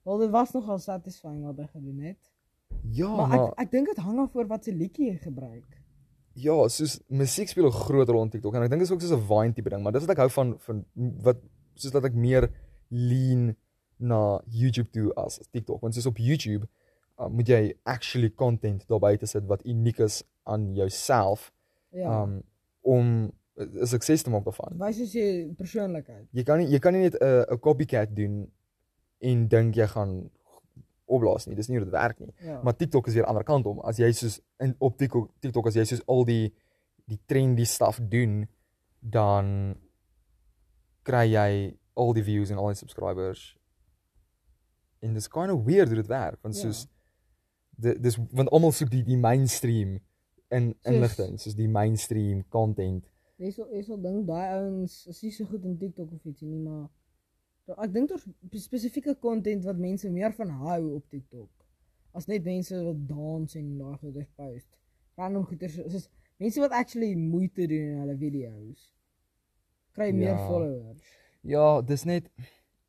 Wel 0.05 0.19
dit 0.19 0.31
was 0.31 0.53
nogal 0.53 0.79
satisfying 0.79 1.45
wat 1.45 1.57
hy 1.57 1.67
gedoen 1.67 2.01
het. 2.01 2.34
Ja, 2.93 3.09
maar 3.17 3.49
ek 3.49 3.59
ek 3.59 3.71
dink 3.71 3.87
dit 3.87 3.97
hang 4.05 4.19
af 4.21 4.35
oor 4.37 4.47
wat 4.47 4.65
se 4.65 4.73
liedjie 4.73 5.07
jy 5.13 5.19
gebruik. 5.19 5.65
ja, 6.37 6.69
soos 6.69 7.01
musiek 7.09 7.49
speel 7.49 7.67
'n 7.67 7.71
groot 7.73 8.09
rol 8.09 8.23
in 8.23 8.31
TikTok 8.31 8.55
en 8.55 8.63
ek 8.63 8.71
dink 8.71 8.81
dit 8.81 8.89
is 8.89 8.95
ook 8.95 9.01
soos 9.01 9.13
'n 9.13 9.27
Vine 9.27 9.53
tipe 9.55 9.71
ding, 9.71 9.83
maar 9.83 9.93
dis 9.93 10.01
wat 10.07 10.11
ek 10.11 10.19
hou 10.19 10.31
van 10.31 10.59
van 10.59 10.85
wat 11.23 11.37
soos 11.75 11.93
dat 11.93 12.05
ek 12.05 12.15
meer 12.15 12.51
lean 12.91 13.57
na 13.99 14.41
YouTube 14.51 14.91
toe 14.91 15.13
as 15.15 15.39
TikTok. 15.53 15.81
Want 15.81 15.95
soos 15.95 16.07
op 16.07 16.19
YouTube 16.19 16.67
uh, 17.21 17.29
moet 17.29 17.47
jy 17.49 17.75
actually 17.85 18.31
content 18.35 18.85
daar 18.89 18.99
buite 18.99 19.27
sit 19.27 19.47
wat 19.47 19.65
uniek 19.67 19.99
is 19.99 20.23
aan 20.45 20.75
jouself 20.75 21.53
Ja. 21.91 22.23
um 22.23 22.43
om 22.83 23.31
'n 23.57 23.87
sukses 23.87 24.23
te 24.23 24.31
maak 24.31 24.45
daarvan. 24.45 24.77
Wys 24.79 25.01
as 25.01 25.13
jy 25.13 25.55
persoonlikheid. 25.57 26.27
Jy 26.33 26.43
kan 26.43 26.59
nie 26.59 26.67
jy 26.69 26.79
kan 26.79 26.93
nie 26.93 27.03
net 27.03 27.15
'n 27.21 27.45
'n 27.55 27.59
copycat 27.61 28.15
doen 28.17 28.51
en 29.21 29.49
dink 29.49 29.75
jy 29.75 29.87
gaan 29.87 30.31
opblaas 31.07 31.47
nie. 31.47 31.55
Dis 31.57 31.69
nie 31.69 31.77
hoe 31.79 31.85
dit 31.85 31.93
werk 31.95 32.19
nie. 32.21 32.33
Ja. 32.41 32.61
Maar 32.63 32.77
TikTok 32.77 33.07
is 33.07 33.15
weer 33.15 33.25
aan 33.27 33.35
die 33.35 33.41
ander 33.41 33.45
kant 33.55 33.67
om. 33.67 33.81
As 33.81 33.99
jy 33.99 34.11
soos 34.13 34.41
in 34.59 34.75
op 34.79 34.97
TikTok 34.99 35.31
TikTok 35.41 35.67
as 35.67 35.75
jy 35.75 35.85
soos 35.85 36.03
al 36.07 36.25
die 36.25 36.53
die 37.07 37.19
trendy 37.27 37.65
stuff 37.69 37.99
doen, 38.09 38.47
dan 39.01 39.75
kry 41.05 41.27
jy 41.35 41.77
al 42.01 42.13
die 42.17 42.25
views 42.25 42.51
en 42.51 42.57
al 42.59 42.71
die 42.73 42.79
subscribers. 42.81 43.43
En 45.05 45.13
dis 45.15 45.29
kind 45.29 45.53
of 45.53 45.65
weird 45.67 45.89
hoe 45.93 45.97
dit 46.01 46.07
werk, 46.09 46.39
want 46.43 46.55
Ja. 46.57 46.61
soos 46.63 46.87
di- 47.77 47.99
dis 48.01 48.17
want 48.33 48.49
almal 48.51 48.73
soek 48.73 48.91
die 48.91 49.03
die 49.05 49.17
mainstream 49.21 49.99
in 50.51 50.75
inligting, 50.83 51.39
soos 51.41 51.55
die 51.55 51.69
mainstream 51.69 52.45
content. 52.49 53.05
Jy 53.37 53.51
sal 53.51 53.69
jy 53.73 53.83
sal 53.83 54.01
dink 54.01 54.27
daai 54.27 54.55
ouens 54.57 55.07
is 55.11 55.23
nie 55.23 55.31
so 55.31 55.45
goed 55.45 55.65
in 55.65 55.77
TikTok 55.79 56.13
of 56.13 56.25
ietsie 56.25 56.49
nie, 56.49 56.61
maar 56.63 56.89
ek 57.73 57.93
dink 57.93 58.09
daar's 58.11 58.23
spe- 58.27 58.61
spesifieke 58.61 59.15
content 59.21 59.65
wat 59.65 59.79
mense 59.81 60.11
meer 60.11 60.33
van 60.37 60.51
hou 60.63 60.95
op 60.99 61.07
TikTok. 61.11 61.51
As 62.15 62.27
net 62.31 62.45
mense 62.45 62.77
wat 62.85 63.01
dans 63.09 63.55
en 63.57 63.71
daai 63.79 63.97
goeders 63.99 64.29
post. 64.37 64.69
Random 65.17 65.45
goeders 65.49 65.75
soos 65.79 66.09
mense 66.39 66.61
wat 66.61 66.71
actually 66.77 67.15
moeite 67.17 67.67
doen 67.71 67.89
in 67.95 67.99
hulle 68.03 68.17
video's 68.19 68.91
kry 69.95 70.11
meer 70.13 70.35
Ja. 70.35 70.47
followers. 70.49 71.03
Ja, 71.43 71.81
dis 71.83 72.05
net 72.05 72.29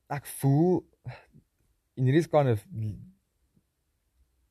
ek 0.10 0.26
voel 0.40 0.84
en 1.96 2.04
hierdie 2.08 2.28
kind 2.30 2.50
of 2.50 2.66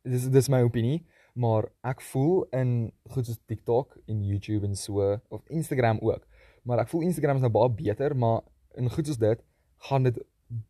dis 0.05 0.29
dis 0.31 0.49
my 0.53 0.61
opinie, 0.63 1.01
maar 1.35 1.67
ek 1.83 2.01
voel 2.13 2.45
in 2.55 2.93
goed 3.11 3.27
soos 3.27 3.41
TikTok 3.51 3.97
en 4.07 4.23
YouTube 4.25 4.67
en 4.69 4.77
so 4.77 5.19
of 5.29 5.43
Instagram 5.49 5.99
ook. 6.01 6.27
Maar 6.65 6.85
ek 6.85 6.89
voel 6.93 7.03
Instagram 7.09 7.37
is 7.41 7.43
nou 7.47 7.53
baie 7.53 7.71
beter, 7.75 8.15
maar 8.17 8.43
in 8.79 8.91
goed 8.91 9.07
soos 9.07 9.19
dit 9.19 9.43
gaan 9.89 10.07
dit 10.09 10.19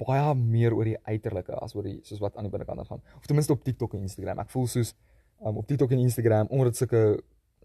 baie 0.00 0.34
meer 0.38 0.74
oor 0.74 0.88
die 0.88 0.98
uiterlike 1.04 1.54
as 1.60 1.74
oor 1.76 1.84
die 1.86 1.98
soos 2.06 2.20
wat 2.22 2.36
aan 2.36 2.46
die 2.48 2.52
binnekant 2.52 2.86
gaan. 2.88 3.02
Of 3.18 3.26
ten 3.26 3.36
minste 3.36 3.52
op 3.52 3.64
TikTok 3.66 3.94
en 3.94 4.06
Instagram. 4.06 4.40
Ek 4.44 4.50
voel 4.54 4.66
soos 4.70 4.94
um, 5.44 5.58
op 5.60 5.66
TikTok 5.68 5.92
en 5.92 6.04
Instagram 6.04 6.50
omdat 6.50 6.72
dit 6.72 6.82
sulke 6.84 7.02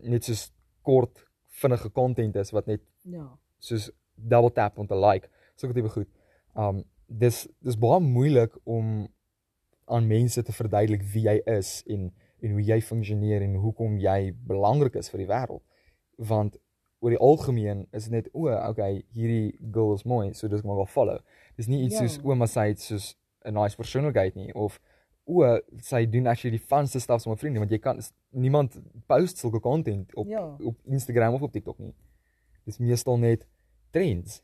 net 0.09 0.25
soos 0.27 0.49
kort 0.85 1.23
vinnige 1.61 1.91
content 1.91 2.35
is 2.35 2.51
wat 2.55 2.67
net 2.67 2.81
Ja. 3.03 3.25
soos 3.59 3.89
double 4.15 4.51
tap 4.51 4.77
om 4.77 4.87
te 4.87 4.95
like, 4.99 5.29
sulke 5.55 5.73
tipe 5.77 5.89
goed. 5.89 6.09
Um 6.55 6.83
dis 7.09 7.47
dis 7.65 7.77
baie 7.81 7.99
moeilik 8.05 8.53
om 8.69 9.07
aan 9.89 10.07
mense 10.07 10.43
te 10.45 10.53
verduidelik 10.53 11.01
wie 11.13 11.23
jy 11.25 11.39
is 11.57 11.79
en 11.87 12.11
en 12.41 12.51
hoe 12.55 12.61
jy 12.63 12.77
funksioneer 12.81 13.41
en 13.43 13.55
hoekom 13.59 13.97
jy 13.99 14.31
belangrik 14.47 14.95
is 14.95 15.09
vir 15.11 15.23
die 15.25 15.27
wêreld. 15.27 15.63
Want 16.17 16.55
oor 17.01 17.09
die 17.09 17.19
algemeen 17.19 17.87
is 17.91 18.03
dit 18.03 18.11
net 18.11 18.29
o, 18.33 18.47
okay, 18.69 19.03
hierdie 19.13 19.57
girl 19.71 19.93
is 19.93 20.03
mooi, 20.03 20.33
so 20.33 20.47
dis 20.47 20.61
maar 20.63 20.75
wel 20.75 20.85
follow. 20.85 21.19
Dis 21.55 21.67
nie 21.67 21.83
iets 21.85 21.99
Ja. 21.99 22.07
soos 22.07 22.19
ouma 22.23 22.45
sê 22.45 22.67
dit 22.73 22.79
soos 22.79 23.15
'n 23.45 23.53
nice 23.53 23.75
persoonlikheid 23.75 24.35
nie 24.35 24.53
of 24.53 24.79
o, 25.25 25.59
sy 25.77 26.05
doen 26.05 26.27
actually 26.27 26.57
die 26.57 26.65
funste 26.65 26.99
stuff 26.99 27.25
met 27.27 27.39
vriende 27.39 27.59
want 27.59 27.71
jy 27.71 27.77
kan 27.79 27.99
niemand 28.31 28.79
post 29.07 29.37
sulke 29.37 29.59
content 29.59 30.15
op 30.15 30.27
Ja. 30.27 30.55
op 30.63 30.75
Instagram 30.85 31.33
of 31.33 31.41
op 31.41 31.51
TikTok 31.51 31.79
nie. 31.79 31.93
Dis 32.65 32.77
meestal 32.79 33.17
net 33.17 33.45
trends. 33.91 34.41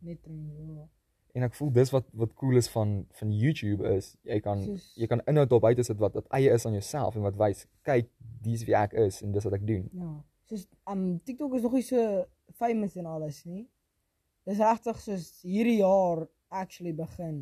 Net 0.00 0.18
in 0.26 0.52
ja. 0.76 0.88
En 1.34 1.42
ek 1.42 1.54
voel 1.54 1.70
dis 1.72 1.90
wat 1.90 2.04
wat 2.12 2.34
cool 2.34 2.56
is 2.56 2.68
van 2.68 3.06
van 3.10 3.32
YouTube 3.32 3.94
is 3.96 4.16
jy 4.22 4.40
kan 4.40 4.62
Soos- 4.62 4.92
jy 4.96 5.06
kan 5.06 5.20
inhoud 5.26 5.48
daar 5.48 5.60
buite 5.60 5.82
sit 5.82 5.98
wat 5.98 6.14
wat 6.14 6.26
eie 6.30 6.50
is 6.52 6.66
aan 6.66 6.72
jouself 6.72 7.16
en 7.16 7.22
wat 7.22 7.36
wys 7.36 7.66
kyk 7.82 8.08
dis 8.42 8.64
wie 8.64 8.74
ek 8.76 8.92
is 8.92 9.22
en 9.22 9.32
dis 9.32 9.44
wat 9.44 9.52
ek 9.54 9.66
doen. 9.66 9.88
Ja. 9.92 10.24
Soos 10.52 10.66
um 10.92 11.16
TikTok 11.24 11.54
is 11.56 11.62
nog 11.64 11.72
nie 11.72 11.86
so 11.86 12.26
famous 12.60 12.96
en 13.00 13.06
alles 13.08 13.38
nie. 13.48 13.62
Dis 14.44 14.58
regtig 14.60 14.98
soos 15.00 15.28
hierdie 15.46 15.78
jaar 15.78 16.26
actually 16.52 16.92
begin 16.92 17.38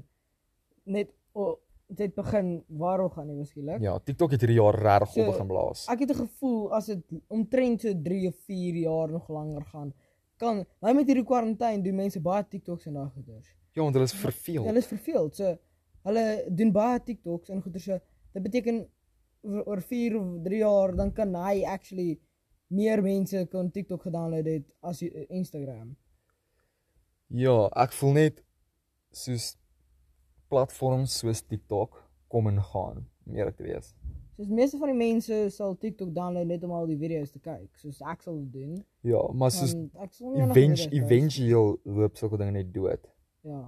net 0.87 1.11
oh, 1.35 1.57
dit 1.91 2.15
begin 2.15 2.53
waarom 2.79 3.11
gaan 3.11 3.27
nie 3.27 3.41
miskien. 3.41 3.73
Ja, 3.83 3.97
TikTok 3.99 4.37
het 4.37 4.45
hierdie 4.45 4.61
jaar 4.61 4.79
regtig 4.79 5.17
So, 5.17 5.25
op 5.25 5.33
begin 5.33 5.51
blaas. 5.51 5.89
Ek 5.91 6.05
het 6.05 6.13
'n 6.15 6.21
gevoel 6.23 6.71
as 6.79 6.87
dit 6.87 7.03
omtrent 7.27 7.81
so 7.81 7.95
3 8.03 8.29
of 8.29 8.37
4 8.47 8.79
jaar 8.85 9.11
nog 9.11 9.29
langer 9.29 9.65
gaan, 9.73 9.93
kan 10.37 10.65
nou 10.81 10.95
met 10.95 11.07
hierdie 11.07 11.27
kwarantyne 11.27 11.83
doen 11.83 11.95
mense 11.95 12.21
baie 12.21 12.47
TikToks 12.47 12.87
en 12.87 12.95
daai 12.95 13.11
goeders. 13.11 13.51
Ja, 13.73 13.83
want 13.83 13.95
hulle 13.95 14.07
is 14.07 14.15
verveel. 14.15 14.65
Hulle 14.65 14.79
is 14.79 14.87
verveeld. 14.87 15.35
So 15.35 15.59
hulle 16.03 16.45
doen 16.49 16.73
baie 16.73 17.03
TikToks 17.03 17.51
en 17.51 17.63
goeders 17.63 17.85
so 17.85 17.99
dit 18.33 18.43
beteken 18.43 18.87
oor 19.43 19.81
4 19.81 20.17
of 20.17 20.43
3 20.45 20.59
jaar 20.59 20.97
dan 20.97 21.13
kan 21.13 21.35
hy 21.35 21.65
actually 21.65 22.21
meer 22.71 23.03
mense 23.03 23.45
kan 23.51 23.71
TikTok 23.75 24.03
gedownload 24.07 24.47
het 24.47 24.67
as 24.87 24.99
die- 25.03 25.27
Instagram. 25.29 25.97
Ja, 27.31 27.69
ek 27.79 27.93
voel 27.99 28.13
net 28.17 28.41
soos 29.15 29.53
platforms 30.51 31.19
soos 31.21 31.43
TikTok 31.47 31.99
kom 32.31 32.47
en 32.51 32.61
gaan, 32.63 33.05
om 33.27 33.35
eerlik 33.39 33.57
te 33.59 33.67
wees. 33.67 33.93
Soos 34.37 34.49
meeste 34.49 34.79
van 34.81 34.89
die 34.93 34.97
mense 34.99 35.37
sal 35.53 35.75
TikTok 35.79 36.15
download 36.17 36.47
net 36.49 36.63
om 36.65 36.73
al 36.75 36.87
die 36.89 36.97
video's 36.99 37.31
te 37.35 37.39
kyk, 37.43 37.69
soos 37.79 38.01
ek 38.03 38.23
sal 38.25 38.39
doen. 38.51 38.79
Ja, 39.07 39.21
maar 39.37 39.51
soos 39.55 39.75
Want 39.77 39.95
ek 40.07 40.15
sal 40.17 40.31
nie 40.33 40.41
nog 40.41 40.51
event 40.57 40.79
video's 40.79 40.87
post 40.87 40.91
nie. 40.93 41.01
eventueel 41.03 41.69
loop 41.99 42.17
sulke 42.17 42.39
dinge 42.41 42.55
net 42.57 42.73
dood. 42.75 43.07
Ja. 43.47 43.63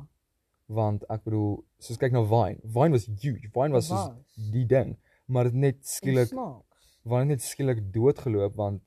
Want 0.73 1.05
ek 1.13 1.25
bedoel, 1.27 1.59
soos 1.83 1.99
kyk 2.01 2.15
na 2.17 2.23
Vine. 2.25 2.59
Vine 2.65 2.95
was 2.97 3.07
huge. 3.07 3.51
Vine 3.53 3.75
was 3.77 3.91
soos 3.91 4.07
was. 4.09 4.51
die 4.55 4.65
ding, 4.67 4.97
maar 5.27 5.45
dit 5.51 5.55
net 5.55 5.83
Skielik. 5.87 6.33
Vine 7.03 7.19
het 7.27 7.29
net 7.35 7.43
skielik 7.43 7.81
doodgeloop 7.93 8.55
want 8.57 8.81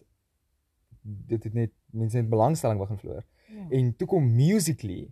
dit 1.05 1.43
het 1.43 1.53
net 1.53 1.71
mense 1.93 2.17
net 2.17 2.29
belangstelling 2.29 2.79
begin 2.79 2.97
verloor. 2.97 3.23
Ja. 3.47 3.67
En 3.77 3.95
toe 3.95 4.07
kom 4.07 4.35
Musically. 4.35 5.03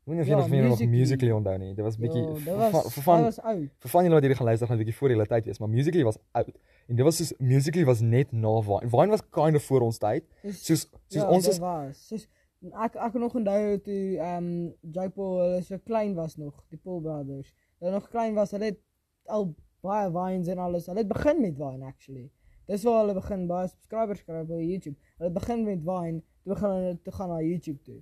Ek 0.00 0.06
weet 0.06 0.14
nie 0.16 0.22
of 0.22 0.26
Ja, 0.28 0.34
julle 0.36 0.48
van 0.48 0.56
julle 0.56 0.68
nog 0.68 0.78
Musical.ly. 0.78 0.98
Musically 0.98 1.32
onthou 1.32 1.58
nie. 1.58 1.74
Dit 1.74 1.84
was 1.84 1.96
bietjie 1.98 2.22
Ja, 2.22 2.70
vir 2.70 3.02
van- 3.02 3.22
was 3.22 3.38
vir 3.42 3.90
van 3.90 4.02
julle 4.04 4.14
wat 4.14 4.22
hierdie 4.24 4.36
gaan 4.38 4.46
luister 4.46 4.66
gaan 4.66 4.76
'n 4.76 4.80
bietjie 4.84 4.96
voor 4.98 5.10
julle 5.10 5.26
tyd 5.26 5.44
wees, 5.44 5.58
maar 5.58 5.68
Musically 5.68 6.04
was 6.04 6.18
oud. 6.32 6.58
En 6.88 6.96
dit 6.96 7.04
was 7.04 7.16
soos 7.16 7.32
Musically 7.38 7.84
was 7.84 8.00
net 8.00 8.32
na 8.32 8.60
Vine. 8.60 8.88
Vine 8.88 9.08
was 9.08 9.22
kind 9.30 9.54
of 9.56 9.62
voor 9.62 9.80
ons 9.80 9.98
tyd. 9.98 10.24
Soos 10.42 10.88
Soos 11.08 11.22
ja, 11.22 11.28
ons 11.30 11.48
is 11.48 11.58
was. 11.58 12.06
Soos 12.08 12.28
ek 12.72 12.94
ek 12.96 13.12
kan 13.12 13.20
nog 13.20 13.34
onthou 13.34 13.78
toe 13.78 14.16
ehm 14.18 14.36
um, 14.44 14.74
J-Paul 14.92 15.38
hulle 15.40 15.62
so 15.62 15.78
klein 15.78 16.14
was 16.14 16.36
nog, 16.36 16.64
die 16.68 16.78
Paul 16.78 17.00
brothers. 17.00 17.52
Hulle 17.78 17.92
nog 17.92 18.08
klein 18.08 18.34
was, 18.34 18.50
hulle 18.50 18.64
het 18.64 18.78
al 19.26 19.54
baie 19.82 20.10
vines 20.10 20.46
en 20.48 20.58
alles. 20.58 20.86
Hulle 20.86 20.98
het 20.98 21.08
begin 21.08 21.40
met 21.40 21.54
Vine 21.56 21.84
actually. 21.86 22.30
Dis 22.70 22.84
waar 22.86 23.00
hulle 23.02 23.14
begin 23.18 23.46
baie 23.50 23.68
subscribers 23.70 24.22
kry 24.26 24.40
op 24.44 24.50
YouTube. 24.54 24.96
Hulle 25.18 25.30
begin 25.34 25.64
met 25.66 25.80
Vine, 25.86 26.20
toe 26.44 26.52
begin 26.54 26.70
hulle 26.76 26.92
te 27.02 27.14
gaan 27.16 27.28
na 27.32 27.40
YouTube 27.42 27.82
toe. 27.86 27.96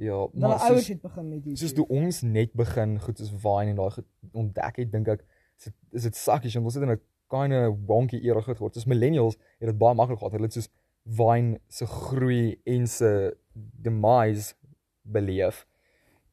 ja, 0.00 0.16
Hulle 0.18 0.30
maar 0.48 0.58
ouers 0.58 0.86
soos 0.86 0.88
het 0.88 1.02
begin 1.02 1.28
met 1.28 1.42
YouTube. 1.44 1.60
soos 1.62 1.72
toe 1.76 1.86
ons 1.88 2.20
net 2.22 2.52
begin 2.56 2.96
goed 3.04 3.18
soos 3.20 3.30
Vine 3.44 3.70
en 3.74 3.76
daai 3.76 4.04
ontdek 4.32 4.76
het, 4.82 4.92
dink 4.92 5.08
ek 5.08 5.26
is 5.58 5.64
dit 5.68 5.74
is 6.00 6.02
dit 6.08 6.16
sakkies 6.16 6.54
want 6.56 6.66
ons 6.70 6.74
het 6.74 6.82
in 6.88 6.90
'n 6.96 7.00
kinda 7.34 7.60
wonky 7.86 8.18
era 8.24 8.40
geword. 8.40 8.74
Soos 8.74 8.86
millennials 8.86 9.36
het 9.60 9.68
dit 9.68 9.78
baie 9.78 9.94
maklik 9.94 10.18
gehad. 10.18 10.32
Hulle 10.32 10.44
het 10.48 10.52
soos 10.56 10.68
Vine 11.06 11.60
se 11.68 11.86
groei 11.86 12.56
en 12.64 12.86
se 12.88 13.36
demise 13.54 14.54
beleef. 15.02 15.66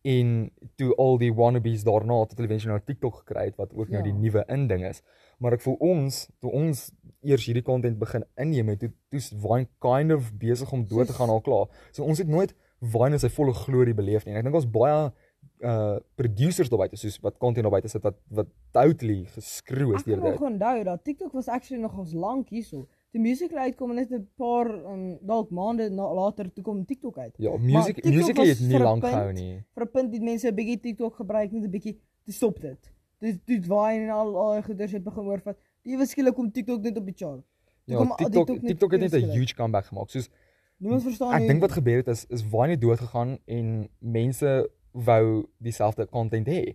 En 0.03 0.49
toe 0.75 0.95
al 0.95 1.17
die 1.17 1.33
wannabes 1.33 1.83
daarna 1.83 2.25
tot 2.25 2.37
hulle 2.37 2.49
eventueel 2.49 2.73
nou 2.73 2.85
TikTok 2.85 3.15
gekry 3.15 3.43
het 3.45 3.55
wat 3.57 3.73
ook 3.73 3.89
nou 3.89 3.97
Ja. 4.03 4.03
die 4.03 4.13
nuwe 4.13 4.43
inding 4.47 4.85
is. 4.85 5.01
Maar 5.37 5.53
ek 5.53 5.61
voel 5.61 5.75
ons 5.79 6.29
toe 6.39 6.51
ons 6.51 6.91
eers 7.23 7.45
hierdie 7.45 7.63
content 7.63 7.99
begin 7.99 8.23
inneem 8.35 8.67
het, 8.67 8.79
toe 8.79 8.91
toe's 9.09 9.31
Vine 9.43 9.67
kind 9.79 10.11
of 10.11 10.31
besig 10.37 10.71
om 10.71 10.85
dood 10.87 11.07
te 11.07 11.13
gaan 11.13 11.29
al 11.29 11.41
klaar. 11.41 11.67
So 11.91 12.03
ons 12.03 12.17
het 12.17 12.27
nooit 12.27 12.55
Vine 12.81 13.13
in 13.13 13.19
sy 13.19 13.29
volle 13.29 13.53
glorie 13.53 13.93
beleef 13.93 14.25
nie. 14.25 14.33
En 14.33 14.39
ek 14.39 14.43
dink 14.47 14.55
ons 14.55 14.71
baie 14.71 15.11
uh 15.61 15.97
producers 16.17 16.69
daar 16.69 16.79
buite 16.79 16.97
soos 16.97 17.19
wat 17.21 17.37
content 17.37 17.63
daar 17.65 17.71
buite 17.73 17.89
sit 17.89 18.01
wat 18.05 18.17
wat 18.29 18.47
totally 18.73 19.25
geskreeu 19.35 19.93
is 19.93 20.01
Ek 20.01 20.05
deur 20.05 20.19
kan 20.19 20.25
dit. 20.31 20.39
nog 20.39 20.49
onthou 20.49 20.83
dat 20.83 21.03
TikTok 21.03 21.31
was 21.33 21.47
actually 21.47 21.81
nog 21.81 21.97
ons 21.97 22.13
lank 22.13 22.49
hierso. 22.49 22.87
Die 23.11 23.21
musiek 23.21 23.53
uitkom 23.53 23.89
en 23.89 23.95
net 23.95 24.11
'n 24.11 24.27
paar 24.37 24.69
um, 24.69 25.17
dalk 25.21 25.49
maande 25.49 25.89
na, 25.89 26.13
later 26.13 26.51
toe 26.53 26.63
kom 26.63 26.85
TikTok 26.85 27.17
uit. 27.17 27.33
Ja, 27.37 27.51
music 27.57 28.03
musically 28.05 28.47
was 28.47 28.59
het 28.59 28.67
nie 28.67 28.79
lank 28.79 29.05
gehou 29.05 29.33
nie. 29.33 29.63
vir 29.75 29.83
'n 29.85 29.91
punt 29.91 30.13
het 30.13 30.23
mense 30.23 30.47
'n 30.47 30.55
bietjie 30.55 30.79
TikTok 30.79 31.15
gebruik, 31.15 31.51
net 31.51 31.63
'n 31.63 31.69
bietjie 31.69 31.99
te 32.25 32.31
stop 32.31 32.59
dit. 32.61 32.91
Dit 33.21 33.41
dit 33.45 33.67
waai 33.69 34.01
en 34.01 34.09
al 34.09 34.31
die 34.55 34.63
goeders 34.65 34.95
het 34.97 35.03
begin 35.05 35.27
oorvat. 35.29 35.57
Die 35.85 36.05
skielik 36.09 36.37
kom 36.37 36.51
TikTok 36.51 36.81
net 36.81 36.97
op 36.97 37.05
die 37.05 37.17
chart. 37.17 37.43
Ja, 37.85 37.97
kom 37.97 38.15
TikTok 38.15 38.33
TikTok 38.33 38.61
net 38.61 38.71
TikTok 38.71 38.95
het 38.97 39.01
net 39.05 39.13
'n 39.19 39.35
huge 39.35 39.55
comeback 39.55 39.85
gemaak. 39.85 40.09
Soos 40.09 40.29
Niemand 40.81 41.03
verstaan 41.05 41.33
ek 41.37 41.47
dink 41.47 41.61
wat 41.61 41.75
gebeur 41.77 41.99
het 42.01 42.07
is 42.07 42.25
is 42.33 42.41
Vine 42.41 42.73
het 42.73 42.81
dood 42.81 42.99
gegaan 42.99 43.37
en 43.45 43.89
mense 43.99 44.69
wou 44.91 45.45
dieselfde 45.57 46.07
content 46.09 46.47
hê. 46.47 46.73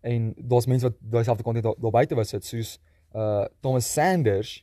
En 0.00 0.34
daar's 0.36 0.66
mense 0.66 0.86
wat 0.86 0.96
daai 1.00 1.24
selfde 1.24 1.42
content 1.42 1.64
daar, 1.64 1.74
daar 1.78 1.90
buite 1.90 2.14
wou 2.14 2.24
sit 2.24 2.44
soos 2.44 2.78
uh 3.12 3.44
Thomas 3.60 3.92
Sanders 3.92 4.62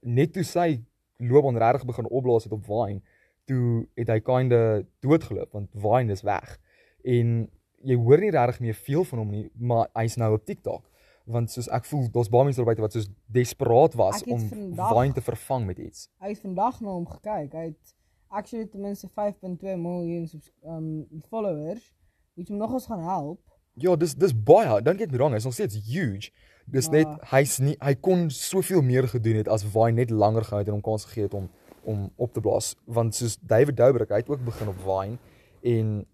net 0.00 0.32
toe 0.32 0.44
sy 0.46 0.84
loopbaan 1.16 1.58
regtig 1.58 1.86
begin 1.88 2.06
opblaas 2.06 2.46
het 2.46 2.52
op 2.52 2.64
Vine, 2.64 3.02
toe 3.44 3.88
het 3.98 4.08
hy 4.08 4.20
kinda 4.20 4.82
doodgeloop 5.02 5.52
want 5.52 5.70
Vine 5.74 6.12
is 6.12 6.22
weg. 6.22 6.58
En 7.02 7.50
jy 7.84 7.96
hoor 7.96 8.18
nie 8.18 8.30
regtig 8.30 8.60
meer 8.60 8.74
veel 8.74 9.04
van 9.04 9.18
hom 9.18 9.30
nie, 9.30 9.50
maar 9.54 9.88
hy's 9.94 10.16
nou 10.16 10.32
op 10.34 10.44
TikTok. 10.44 10.84
Want 11.28 11.50
soos 11.52 11.68
ek 11.68 11.84
voel 11.84 12.06
daar's 12.10 12.30
baie 12.32 12.44
mense 12.48 12.56
daar 12.56 12.66
buite 12.70 12.80
wat 12.82 12.92
soos 12.96 13.08
desperaat 13.26 13.94
was 13.94 14.22
om 14.24 14.40
Vine 14.48 15.12
te 15.12 15.20
vervang 15.20 15.66
met 15.66 15.78
iets. 15.78 16.08
Hy 16.22 16.28
het 16.32 16.40
vandag 16.40 16.80
na 16.80 16.88
hom 16.88 17.06
gekyk. 17.06 17.52
Hy 17.52 17.64
het 17.68 17.94
actually 18.28 18.66
ten 18.66 18.80
minste 18.80 19.08
5.2 19.08 19.76
miljoen 19.76 20.28
um 20.64 21.06
followers, 21.28 21.92
wat 22.34 22.48
hom 22.48 22.56
nogals 22.58 22.86
gaan 22.86 23.02
help. 23.04 23.40
Ja, 23.74 23.96
dis 23.96 24.14
dis 24.14 24.32
baie. 24.34 24.80
Don't 24.82 24.98
get 24.98 25.10
me 25.10 25.16
wrong, 25.20 25.32
hy's 25.36 25.44
nog 25.44 25.54
steeds 25.54 25.76
huge. 25.86 26.30
Dis 26.66 26.88
Maar- 26.88 26.96
net 26.98 27.30
hy's 27.30 27.58
nie 27.58 27.76
hy 27.80 27.94
kon 27.94 28.30
soveel 28.30 28.82
meer 28.82 29.08
gedoen 29.08 29.36
het 29.36 29.48
as 29.48 29.64
Vine 29.64 29.92
net 29.92 30.10
langer 30.10 30.44
gehou 30.44 30.58
het 30.60 30.68
en 30.68 30.74
hom 30.80 30.82
kans 30.82 31.04
gegee 31.04 31.22
het 31.28 31.34
om 31.34 31.48
om 31.88 32.10
op 32.16 32.32
te 32.34 32.40
blaas 32.40 32.74
want 32.84 33.14
soos 33.14 33.38
David 33.40 33.76
Dobrik, 33.76 34.10
hy 34.10 34.16
het 34.20 34.28
ook 34.28 34.42
begin 34.44 34.68
op 34.68 34.76
Vine 34.84 35.16
en 35.62 36.06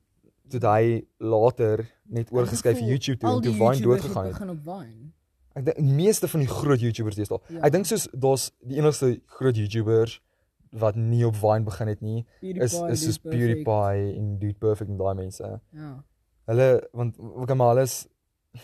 toe 0.49 0.61
hy 0.61 1.05
later 1.19 1.87
net 2.05 2.31
oorgeskuif 2.33 2.79
vir 2.79 2.89
YouTube 2.89 3.19
toe 3.19 3.31
en 3.37 3.43
toe 3.43 3.53
Vine 3.53 3.65
YouTubers 3.65 4.03
doodgegaan 4.03 4.25
het. 4.25 4.33
begin 4.33 4.51
op 4.51 4.63
Vine. 4.65 5.11
Ek 5.55 5.65
dink 5.65 5.77
die 5.77 5.95
meeste 5.95 6.29
van 6.29 6.41
die 6.41 6.49
groot 6.51 6.81
YouTubers 6.81 7.17
deesdae. 7.17 7.39
Ja. 7.49 7.61
Ek 7.69 7.73
dink 7.73 7.87
soos 7.87 8.09
daar's 8.13 8.51
die 8.61 8.77
enigste 8.83 9.21
groot 9.39 9.57
YouTubers 9.57 10.21
wat 10.75 10.97
nie 10.99 11.23
op 11.27 11.37
Vine 11.39 11.65
begin 11.65 11.89
het 11.89 12.01
nie 12.03 12.25
is 12.41 12.75
is 12.75 13.05
soos. 13.05 13.19
PewDiePie 13.23 14.17
en 14.19 14.39
Dude 14.39 14.59
Perfect 14.59 14.91
en 14.91 14.97
daai 14.99 15.15
mense. 15.15 15.61
Ja. 15.71 15.93
Hulle 16.51 16.89
want 16.93 17.19
ook 17.19 17.55
maar 17.55 17.69
hulle 17.75 17.83
is 17.83 18.07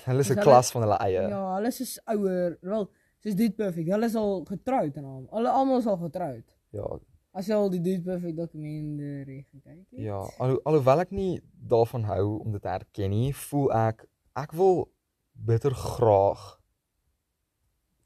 hulle 0.05 0.21
is 0.21 0.31
'n 0.31 0.41
klas 0.43 0.71
van 0.71 0.83
hulle 0.83 0.99
eie. 0.99 1.23
Ja, 1.29 1.55
hulle 1.55 1.69
is 1.69 2.01
ouer, 2.07 2.59
wel, 2.61 2.91
soos 3.23 3.35
Dude 3.35 3.55
Perfect. 3.55 3.89
Hulle 3.89 4.07
is 4.07 4.15
al 4.15 4.45
getroud 4.45 4.97
en 4.97 5.05
al. 5.05 5.27
Hulle 5.31 5.49
almal 5.51 5.79
is 5.79 5.87
al 5.87 5.97
getroud. 5.97 6.57
Ja, 6.71 6.99
As 7.33 7.47
jy 7.47 7.55
al 7.55 7.71
die 7.71 7.81
Dude 7.81 8.03
Perfect 8.03 8.37
dokumentary 8.37 9.45
gekyk 9.53 9.87
het. 9.91 10.01
ja. 10.03 10.19
Alho 10.43 10.59
alhoewel 10.67 11.01
ek 11.05 11.11
nie 11.15 11.41
daarvan 11.71 12.05
hou 12.11 12.41
om 12.45 12.53
dit 12.53 12.63
te 12.63 12.69
herken 12.69 13.11
nie, 13.11 13.33
voel 13.47 13.71
ek 13.73 14.07
ek 14.37 14.53
wil 14.59 14.89
bitter 15.35 15.71
graag 15.75 16.59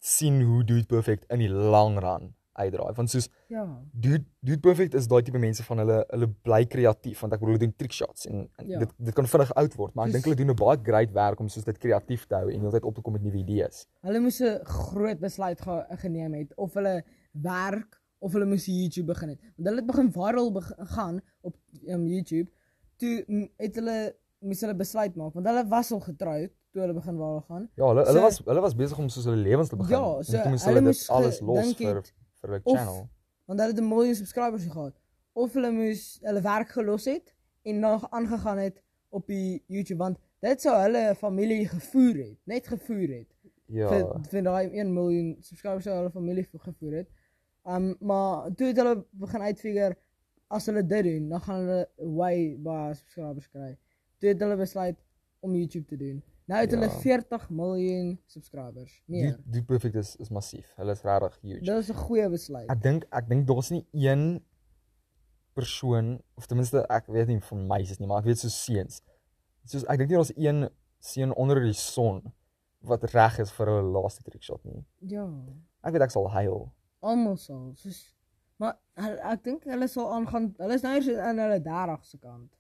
sien 0.05 0.43
hoe 0.45 0.65
Dude 0.65 0.87
Perfect 0.87 1.25
in 1.33 1.41
die 1.41 1.49
lang 1.49 1.97
run 2.05 2.35
uitdraai. 2.55 2.93
Want 2.95 3.11
soos 3.11 3.31
Ja. 3.51 3.65
Dude 3.93 4.25
Dude 4.45 4.61
Perfect 4.61 4.95
is 4.95 5.09
daai 5.09 5.23
tipe 5.25 5.39
mense 5.43 5.65
van 5.65 5.79
hulle 5.83 6.05
hulle 6.11 6.29
bly 6.45 6.61
kreatief 6.71 7.21
want 7.25 7.33
ek 7.35 7.41
bedoel 7.41 7.55
hulle 7.57 7.65
doen 7.65 7.75
trick 7.81 7.93
shots 7.97 8.27
en, 8.29 8.45
en 8.61 8.69
Ja. 8.69 8.79
dit 8.85 8.93
dit 9.09 9.15
kan 9.15 9.27
vinnig 9.27 9.55
oud 9.57 9.75
word, 9.81 9.95
maar 9.95 10.07
ek 10.07 10.13
dink 10.13 10.25
hulle 10.29 10.37
doen 10.37 10.51
'n 10.53 10.57
baie 10.57 10.79
great 10.85 11.13
werk 11.13 11.41
om 11.41 11.49
soos 11.49 11.65
dit 11.65 11.79
kreatief 11.79 12.27
te 12.29 12.35
hou 12.37 12.53
en 12.53 12.61
heeltyd 12.61 12.85
op 12.85 12.95
te 12.95 13.01
kom 13.01 13.13
met 13.15 13.23
nuwe 13.23 13.39
idees. 13.41 13.87
Hulle 14.03 14.21
moes 14.21 14.41
'n 14.41 14.61
groot 14.65 15.19
besluit 15.21 15.61
ge 15.61 15.85
geneem 16.05 16.35
het 16.35 16.53
of 16.57 16.75
hulle 16.75 17.03
werk 17.33 18.01
of 18.19 18.33
hulle 18.33 18.47
moes 18.47 18.67
YouTube 18.67 19.07
begin 19.13 19.29
het. 19.29 19.41
Want 19.57 19.69
hulle 19.69 19.81
het 19.81 19.87
begin 19.87 20.13
viral 20.13 20.53
beg 20.53 20.73
gaan 20.97 21.21
op 21.41 21.57
um, 21.87 22.07
YouTube. 22.07 22.51
Toe 22.97 23.49
het 23.57 23.75
hulle 23.75 24.17
moes 24.45 24.61
hulle 24.61 24.75
besluit 24.77 25.15
maak 25.17 25.33
want 25.35 25.47
hulle 25.47 25.65
was 25.69 25.91
al 25.93 26.01
getroud 26.01 26.51
toe 26.73 26.81
hulle 26.83 26.95
begin 26.95 27.15
viral 27.17 27.41
gaan. 27.49 27.71
Ja, 27.77 27.87
hulle 27.89 28.05
hulle 28.05 28.19
So- 28.19 28.23
was 28.27 28.39
hulle 28.45 28.61
was 28.61 28.75
besig 28.75 28.99
om 28.99 29.09
soos 29.09 29.25
hulle 29.25 29.37
lewens 29.43 29.69
te 29.69 29.77
begin. 29.77 29.97
Ja, 29.97 30.23
so 30.23 30.33
toe 30.43 30.51
moes 30.51 30.65
hulle 30.65 30.75
hulle 30.81 30.87
moes 30.91 31.11
alles 31.11 31.41
los 31.41 31.75
vir 31.75 31.95
het 31.97 32.13
vir 32.41 32.51
hulle 32.51 32.61
of- 32.65 32.77
channel. 32.77 33.09
Want 33.47 33.61
hulle 33.61 33.73
het 33.73 33.81
'n 33.81 33.89
miljoen 33.89 34.15
subscribers 34.15 34.65
gehad. 34.67 34.95
Of 35.33 35.53
hulle 35.53 35.71
moes 35.73 36.19
hulle 36.23 36.41
werk 36.41 36.69
gelos 36.69 37.05
het 37.05 37.35
en 37.63 37.79
nog 37.81 38.11
aangegaan 38.11 38.59
het 38.59 38.83
op 39.11 39.27
die 39.27 39.63
YouTube 39.67 39.99
want 39.99 40.19
dit 40.41 40.61
sou 40.61 40.75
hulle 40.83 41.15
familie 41.15 41.69
gevoer 41.69 42.15
het, 42.17 42.39
net 42.45 42.67
gevoer 42.67 43.09
het. 43.09 43.29
Ja. 43.67 43.89
vir 43.89 44.21
vir 44.31 44.43
daai 44.43 44.69
1 44.79 44.93
miljoen 44.93 45.37
subscribers 45.41 45.85
sou 45.85 45.95
hulle 45.97 46.11
familie 46.11 46.45
vo- 46.51 46.59
gevoer 46.59 46.93
het. 46.93 47.09
Um 47.67 47.95
maar 48.01 48.51
toe 48.55 48.67
het 48.67 48.77
hulle 48.77 49.05
begin 49.11 49.41
uitfigure 49.41 49.97
as 50.49 50.67
hulle 50.67 50.83
dit 50.87 51.05
doen, 51.05 51.29
dan 51.29 51.41
gaan 51.41 51.61
hulle 51.65 51.89
way 51.97 52.57
baie 52.61 52.95
subscribers 52.95 53.49
kry. 53.49 53.79
Toe 54.21 54.29
het 54.29 54.41
hulle 54.41 54.57
besluit 54.57 54.99
om 55.41 55.55
YouTube 55.57 55.87
te 55.87 55.97
doen. 55.97 56.23
Nou 56.47 56.61
het 56.61 56.71
hulle 56.71 56.87
Ja. 56.91 56.99
40 57.01 57.51
miljoen 57.51 58.21
subscribers. 58.27 59.03
Meer. 59.07 59.37
Die 59.37 59.51
die 59.59 59.63
perfect 59.63 59.95
is 59.95 60.17
is 60.17 60.29
massief. 60.31 60.75
Hulle 60.77 60.93
is 60.93 61.03
regtig 61.03 61.39
huge. 61.41 61.61
Dit 61.65 61.79
is 61.79 61.89
'n 61.91 61.95
goeie 61.97 62.29
besluit. 62.29 62.69
Ek 62.71 62.83
dink 62.83 63.05
ek 63.11 63.29
dink 63.29 63.47
daar's 63.47 63.71
nie 63.71 63.87
een 63.93 64.45
persoon 65.55 66.21
of 66.35 66.47
ten 66.47 66.57
minste 66.57 66.83
ek 66.91 67.07
weet 67.07 67.27
nie 67.31 67.41
van 67.41 67.67
meisies 67.67 67.99
nie, 67.99 68.07
maar 68.09 68.19
ek 68.19 68.25
weet 68.33 68.39
so 68.39 68.49
seuns. 68.49 69.01
Soos 69.65 69.85
ek 69.89 69.99
dink 69.99 70.11
nie 70.11 70.17
daar's 70.19 70.33
een 70.37 70.69
seun 71.01 71.35
onder 71.35 71.61
die 71.63 71.73
son 71.79 72.23
wat 72.85 73.05
reg 73.15 73.39
is 73.39 73.53
vir 73.53 73.69
'n 73.71 73.93
laaste 73.93 74.23
trick 74.23 74.43
shot 74.43 74.65
nie. 74.65 74.85
Ja. 75.01 75.25
Ek 75.83 75.93
weet 75.93 76.03
ek 76.03 76.11
sal 76.11 76.29
huil. 76.31 76.73
Almal 77.05 77.37
sal. 77.37 77.73
Soos 77.81 78.01
maar 78.57 78.77
hulle- 78.97 79.23
ek 79.33 79.43
dink 79.45 79.65
hulle 79.69 79.89
sal 79.89 80.11
aangaan. 80.17 80.51
Hulle 80.59 80.75
is 80.79 80.83
nou 80.87 80.95
eers 80.95 81.09
in 81.13 81.39
hulle 81.45 81.61
30 81.63 82.05
se 82.11 82.19
kant. 82.19 82.53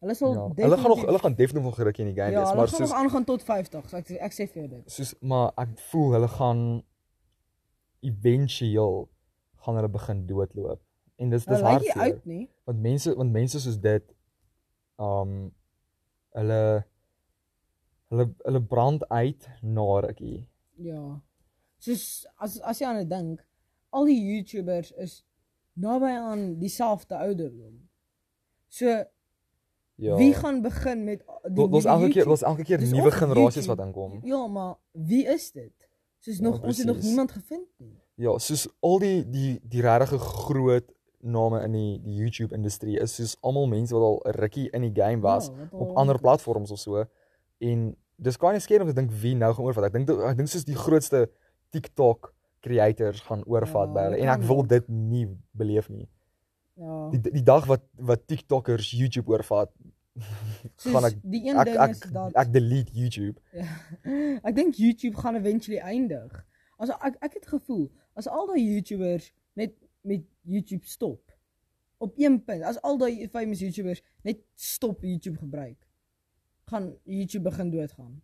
Hulle 0.00 0.14
sal 0.14 0.34
Ja. 0.34 0.44
Hulle 0.62 0.76
gaan 0.78 0.92
nog 0.94 1.00
hulle 1.04 1.18
gaan 1.18 1.34
definitief 1.34 1.64
nog 1.66 1.74
geruk 1.80 1.98
in 1.98 2.06
die 2.12 2.14
game 2.14 2.30
Ja, 2.32 2.38
wees, 2.40 2.48
hulle 2.48 2.56
maar 2.60 2.68
gaan 2.68 2.78
soos 2.78 2.90
nog 2.90 2.98
aangaan 2.98 3.24
tot 3.24 3.42
50. 3.42 3.88
So 3.90 3.96
ek 3.96 4.10
ek 4.10 4.32
sê 4.36 4.46
vir 4.52 4.62
jou 4.62 4.68
dit. 4.68 4.90
soos 4.92 5.14
maar 5.20 5.52
ek 5.56 5.72
voel 5.90 6.12
hulle 6.12 6.28
gaan 6.28 6.62
éventueel 8.00 9.08
gaan 9.56 9.74
hulle 9.74 9.88
begin 9.90 10.26
doodloop. 10.26 10.80
En 11.18 11.30
dis 11.30 11.44
dis 11.44 11.56
Hulle 11.56 11.62
nie 11.68 11.72
hartseer. 11.72 12.02
uit 12.02 12.24
nie. 12.26 12.48
want 12.64 12.78
mense 12.80 13.14
want 13.16 13.32
mense 13.32 13.60
soos 13.60 13.80
dit 13.80 14.14
um 14.98 15.32
hulle 16.38 16.84
hulle 18.10 18.26
hulle 18.44 18.62
brand 18.62 19.08
uit 19.08 19.48
na 19.62 20.00
rukkie. 20.00 20.46
Ja. 20.76 21.20
Soos 21.78 22.26
as 22.36 22.60
as 22.60 22.78
jy 22.80 22.86
aan 22.86 23.02
dit 23.02 23.10
dink, 23.10 23.42
al 23.90 24.04
die 24.04 24.20
YouTubers 24.20 24.92
is 24.92 25.24
naby 25.72 26.04
aan 26.10 26.58
dieselfde 26.58 27.16
ouderdom. 27.16 27.88
So 28.68 29.04
Ja. 29.98 30.16
wie 30.16 30.34
gaan 30.34 30.62
begin 30.62 31.04
met 31.04 31.24
die 31.50 31.66
nuwe 31.68 31.88
elke 31.88 32.08
keer 32.08 32.24
daar's 32.24 32.42
elke 32.42 32.62
keer 32.62 32.78
nuwe 32.80 33.10
generasies 33.10 33.66
wat 33.66 33.78
inkom. 33.80 34.20
Ja, 34.22 34.46
maar 34.46 34.76
wie 34.92 35.24
is 35.26 35.50
dit? 35.52 35.88
Soos 36.18 36.36
Ja, 36.36 36.42
nog 36.42 36.60
ons 36.62 36.78
het 36.78 36.86
nog 36.86 37.00
niemand 37.02 37.32
gevind 37.32 37.66
nie. 37.78 37.96
Ja, 38.14 38.38
soos 38.38 38.68
al 38.80 38.98
die 38.98 39.24
die 39.30 39.60
die 39.62 39.80
regtig 39.82 40.22
groot 40.22 40.92
name 41.20 41.62
in 41.62 41.72
die 41.72 42.00
die 42.02 42.14
YouTube 42.14 42.54
industrie 42.54 42.98
is 43.00 43.14
soos 43.14 43.36
almal 43.40 43.66
mense 43.66 43.94
wat 43.94 44.02
al 44.02 44.20
'n 44.24 44.30
rukkie 44.38 44.70
in 44.70 44.82
die 44.82 45.02
game 45.02 45.20
was 45.20 45.46
Ja, 45.46 45.68
wat 45.70 45.80
op 45.80 45.96
ander 45.96 46.20
platforms 46.20 46.70
of 46.70 46.78
so. 46.78 47.04
En 47.58 47.96
dis 48.16 48.36
kan 48.36 48.52
nie 48.52 48.60
skeer 48.60 48.80
om 48.80 48.86
te 48.86 48.94
dink 48.94 49.10
wie 49.10 49.34
nou 49.34 49.54
gaan 49.54 49.64
oorvat. 49.64 49.84
Ek 49.84 49.92
dink 49.92 50.10
ek 50.10 50.36
dink 50.36 50.48
soos 50.48 50.64
die 50.64 50.76
grootste 50.76 51.30
TikTok 51.70 52.34
creators 52.60 53.20
gaan 53.26 53.44
oorvat 53.46 53.88
Ja, 53.88 53.94
by 53.94 54.06
hulle 54.08 54.22
en 54.22 54.32
ek 54.32 54.40
kan 54.40 54.48
wil 54.50 54.64
dit 54.66 54.88
nie 54.88 55.26
beleef 55.50 55.88
nie. 55.88 56.08
Ja. 56.78 57.08
Die 57.14 57.20
die 57.38 57.44
dag 57.46 57.66
wat 57.66 57.86
wat 58.10 58.26
TikTokers 58.30 58.90
YouTube 58.94 59.30
oorvat, 59.30 59.72
Soos 60.80 60.92
gaan 60.94 61.06
ek 61.08 61.16
die 61.22 61.44
een 61.46 61.58
ek 61.58 61.70
ding 61.70 61.80
ek, 61.82 61.94
is 61.96 62.02
dat 62.14 62.38
ek 62.42 62.52
delete 62.54 62.94
YouTube. 62.94 63.38
Ja. 63.54 63.66
Ek 64.48 64.54
dink 64.56 64.78
YouTube 64.78 65.18
gaan 65.18 65.38
eventually 65.38 65.78
eindig. 65.78 66.34
As 66.78 66.90
ek 66.94 67.18
ek 67.24 67.40
het 67.40 67.48
gevoel 67.50 67.88
as 68.18 68.26
al 68.30 68.48
daai 68.50 68.62
YouTubers 68.62 69.30
net 69.58 69.74
met 70.06 70.24
YouTube 70.42 70.86
stop 70.86 71.22
op 72.02 72.14
een 72.18 72.38
punt, 72.46 72.62
as 72.62 72.78
al 72.86 72.98
daai 72.98 73.26
famous 73.30 73.62
YouTubers 73.62 74.02
net 74.26 74.42
stop 74.54 75.02
YouTube 75.02 75.38
gebruik, 75.38 75.78
gaan 76.70 76.92
YouTube 77.04 77.50
begin 77.50 77.70
doodgaan. 77.74 78.18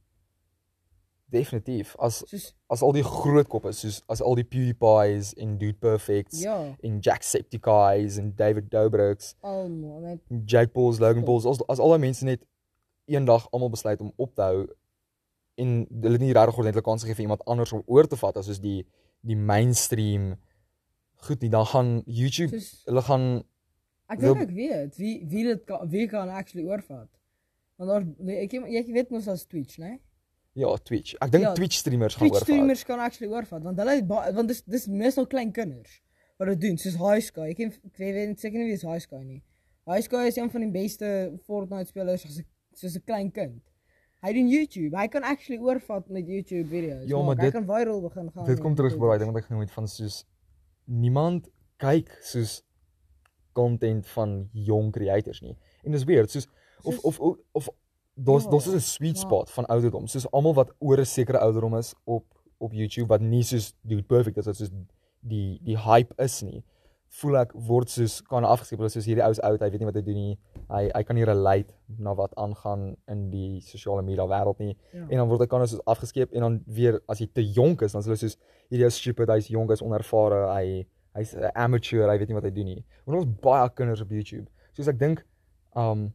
Definitief. 1.35 1.95
As 1.99 2.23
Soos 2.31 2.47
as 2.71 2.83
al 2.87 2.95
die 2.97 3.05
groot 3.07 3.49
koppe 3.51 3.73
soos 3.77 4.01
as 4.11 4.23
al 4.23 4.39
die 4.39 4.47
PewDiePies 4.47 5.33
en 5.43 5.57
Dude 5.61 5.79
Perfects 5.83 6.41
ja, 6.43 6.57
en 6.87 7.01
Jacksepticeye's 7.05 8.19
en 8.23 8.33
David 8.39 8.71
Dobrik's, 8.73 9.35
almal 9.43 10.01
net 10.07 10.23
Jake 10.47 10.73
Pauls, 10.75 11.01
Logan 11.03 11.23
Stop. 11.23 11.29
Pauls, 11.31 11.47
as 11.51 11.63
as 11.77 11.83
al 11.83 11.95
daai 11.95 12.03
mense 12.07 12.27
net 12.27 12.43
eendag 13.11 13.49
almal 13.53 13.73
besluit 13.75 14.01
om 14.01 14.13
op 14.17 14.35
te 14.35 14.47
hou 14.47 14.65
en 15.61 15.75
hulle 16.07 16.19
nie 16.23 16.33
regtig 16.35 16.59
ordentlik 16.59 16.87
kans 16.87 17.05
gegee 17.05 17.19
vir 17.21 17.29
iemand 17.29 17.45
anders 17.51 17.75
om 17.77 17.85
oor 17.87 18.09
te 18.11 18.19
vat 18.19 18.41
as 18.41 18.49
soos 18.51 18.63
die 18.63 18.81
die 19.25 19.37
mainstream 19.39 20.35
goed 21.25 21.41
nie, 21.41 21.51
dan 21.53 21.67
gaan 21.71 21.93
YouTube 22.07 22.55
soos 22.57 22.87
hulle 22.89 23.05
gaan 23.11 23.29
ek 24.13 24.25
dink 24.25 24.43
ek 24.47 24.57
weet 24.57 24.99
wie 25.01 25.15
wie 25.31 25.45
dit 25.51 25.63
kan 25.69 25.87
wie 25.91 26.09
kan 26.11 26.29
actually 26.29 26.67
oorvat. 26.69 27.11
Want 27.79 27.91
daar 27.91 28.35
ek 28.43 28.53
ek 28.55 28.91
weet 28.95 29.15
mos 29.15 29.29
as 29.29 29.47
Twitch, 29.47 29.79
né? 29.83 29.99
Ja, 30.55 30.71
Twitch. 30.87 31.15
Ek 31.21 31.31
dink 31.35 31.45
Ja, 31.45 31.53
Twitch 31.55 31.77
streamers 31.83 32.15
gaan 32.15 32.29
Twitch 32.29 32.35
oorvat. 32.41 32.49
streamers 32.49 32.85
kan 32.85 32.99
actually 33.03 33.33
oorvat 33.33 33.63
want 33.63 33.79
hulle 33.79 33.97
want 34.07 34.49
dis 34.49 34.63
dis 34.65 34.87
meestal 34.87 35.27
klein 35.27 35.53
kinders 35.53 36.01
wat 36.39 36.49
dit 36.49 36.61
doen 36.61 36.77
soos 36.79 36.97
High 36.99 37.21
Sky. 37.23 37.51
Ek 37.51 37.57
ken 37.57 37.73
ek 37.73 37.97
weet 37.99 38.41
seker 38.41 38.59
nie 38.59 38.67
wie 38.71 38.75
is 38.79 38.83
High 38.87 39.01
Sky 39.03 39.23
nie. 39.23 39.43
High 39.87 40.03
Sky 40.07 40.27
is 40.31 40.37
een 40.39 40.51
van 40.51 40.61
die 40.65 40.71
beste 40.71 41.09
Fortnite 41.47 41.87
spelers 41.91 42.25
as 42.27 42.41
soos 42.75 42.97
'n 42.97 43.03
klein 43.07 43.31
kind. 43.33 43.63
Hy 44.25 44.33
doen 44.33 44.49
YouTube. 44.49 44.97
Hy 44.97 45.07
kan 45.09 45.23
actually 45.23 45.61
oorvat 45.61 46.09
met 46.09 46.27
YouTube 46.27 46.69
video's. 46.69 47.07
Ja, 47.09 47.21
maar 47.23 47.37
hy 47.37 47.43
dit- 47.45 47.53
kan 47.53 47.67
viral 47.67 48.01
begin 48.01 48.31
gaan. 48.33 48.47
Dit 48.47 48.61
kom 48.61 48.75
terug 48.75 48.97
by 48.99 49.07
daai 49.07 49.19
ding 49.19 49.33
wat 49.33 49.43
ek 49.43 49.49
genoem 49.49 49.61
het 49.67 49.71
van 49.71 49.87
soos 49.89 50.25
niemand 50.87 51.49
kyk 51.77 52.09
soos 52.23 52.63
content 53.53 54.07
van 54.07 54.49
jong 54.53 54.93
creators 54.93 55.41
nie. 55.43 55.57
En 55.85 55.93
dis 55.93 56.05
weird, 56.05 56.31
soos 56.31 56.47
of 56.83 56.95
Soos- 56.95 57.05
of 57.05 57.21
of, 57.21 57.39
of 57.53 57.69
daar's 58.17 58.45
Ja, 58.45 58.51
daar's 58.51 58.67
is 58.67 58.75
'n 58.75 58.81
sweet 58.81 59.15
maar- 59.17 59.23
spot 59.27 59.51
van 59.51 59.67
ouderdom. 59.67 60.07
Soos 60.07 60.31
almal 60.31 60.55
wat 60.55 60.71
oor 60.79 60.99
'n 60.99 61.05
sekere 61.07 61.39
ouderdom 61.39 61.77
is 61.79 61.95
op 62.05 62.25
op 62.59 62.73
YouTube 62.73 63.09
wat 63.09 63.21
nie 63.21 63.43
soos 63.43 63.75
dude 63.83 64.03
perfect 64.03 64.37
is 64.39 64.47
wat 64.47 64.57
soos 64.57 64.71
die 65.21 65.61
die 65.65 65.77
hype 65.79 66.15
is 66.23 66.43
nie. 66.43 66.63
Voel 67.09 67.37
ek 67.37 67.53
word 67.53 67.89
soos 67.91 68.23
kan 68.23 68.45
afgeskep 68.45 68.79
hulle 68.79 68.89
soos 68.91 69.05
hierdie 69.07 69.23
ou 69.25 69.31
is 69.31 69.41
oud, 69.41 69.61
hy 69.61 69.71
weet 69.71 69.79
nie 69.81 69.87
wat 69.87 69.95
hy 69.95 70.03
doen 70.03 70.15
nie. 70.15 70.39
Hy 70.71 70.91
hy 70.95 71.03
kan 71.05 71.17
nie 71.17 71.25
relate 71.25 71.73
na 71.99 72.15
wat 72.15 72.35
aangaan 72.37 72.97
in 73.09 73.31
die 73.31 73.61
sosiale 73.61 74.03
media 74.03 74.27
wêreld 74.27 74.59
nie. 74.59 74.77
Ja. 74.93 75.01
En 75.09 75.17
dan 75.19 75.29
word 75.29 75.41
hy 75.41 75.47
kan 75.47 75.67
soos 75.69 75.85
afgeskeep 75.87 76.33
en 76.33 76.41
dan 76.41 76.63
weer 76.67 77.01
as 77.09 77.19
hy 77.19 77.27
te 77.33 77.43
jonk 77.53 77.83
is, 77.83 77.93
dan 77.93 78.01
is 78.01 78.07
hulle 78.07 78.17
soos 78.17 78.37
hierdie 78.71 78.85
ou 78.85 78.87
is 78.87 78.97
stupid, 78.97 79.29
hy's 79.29 79.49
jonk, 79.49 79.71
hy's 79.71 79.83
onervare, 79.83 80.55
hy 80.55 80.87
hy's 81.15 81.35
'n 81.35 81.51
amateur, 81.55 82.09
hy 82.11 82.19
weet 82.19 82.29
nie 82.29 82.35
wat 82.35 82.45
hy 82.45 82.51
doen 82.51 82.65
nie. 82.67 82.85
Want 83.07 83.19
ons 83.27 83.41
baie 83.41 83.69
kinders 83.75 84.01
op 84.01 84.11
YouTube. 84.11 84.47
Soos 84.73 84.89
ek 84.89 84.99
dink 84.99 85.25
um 85.77 86.13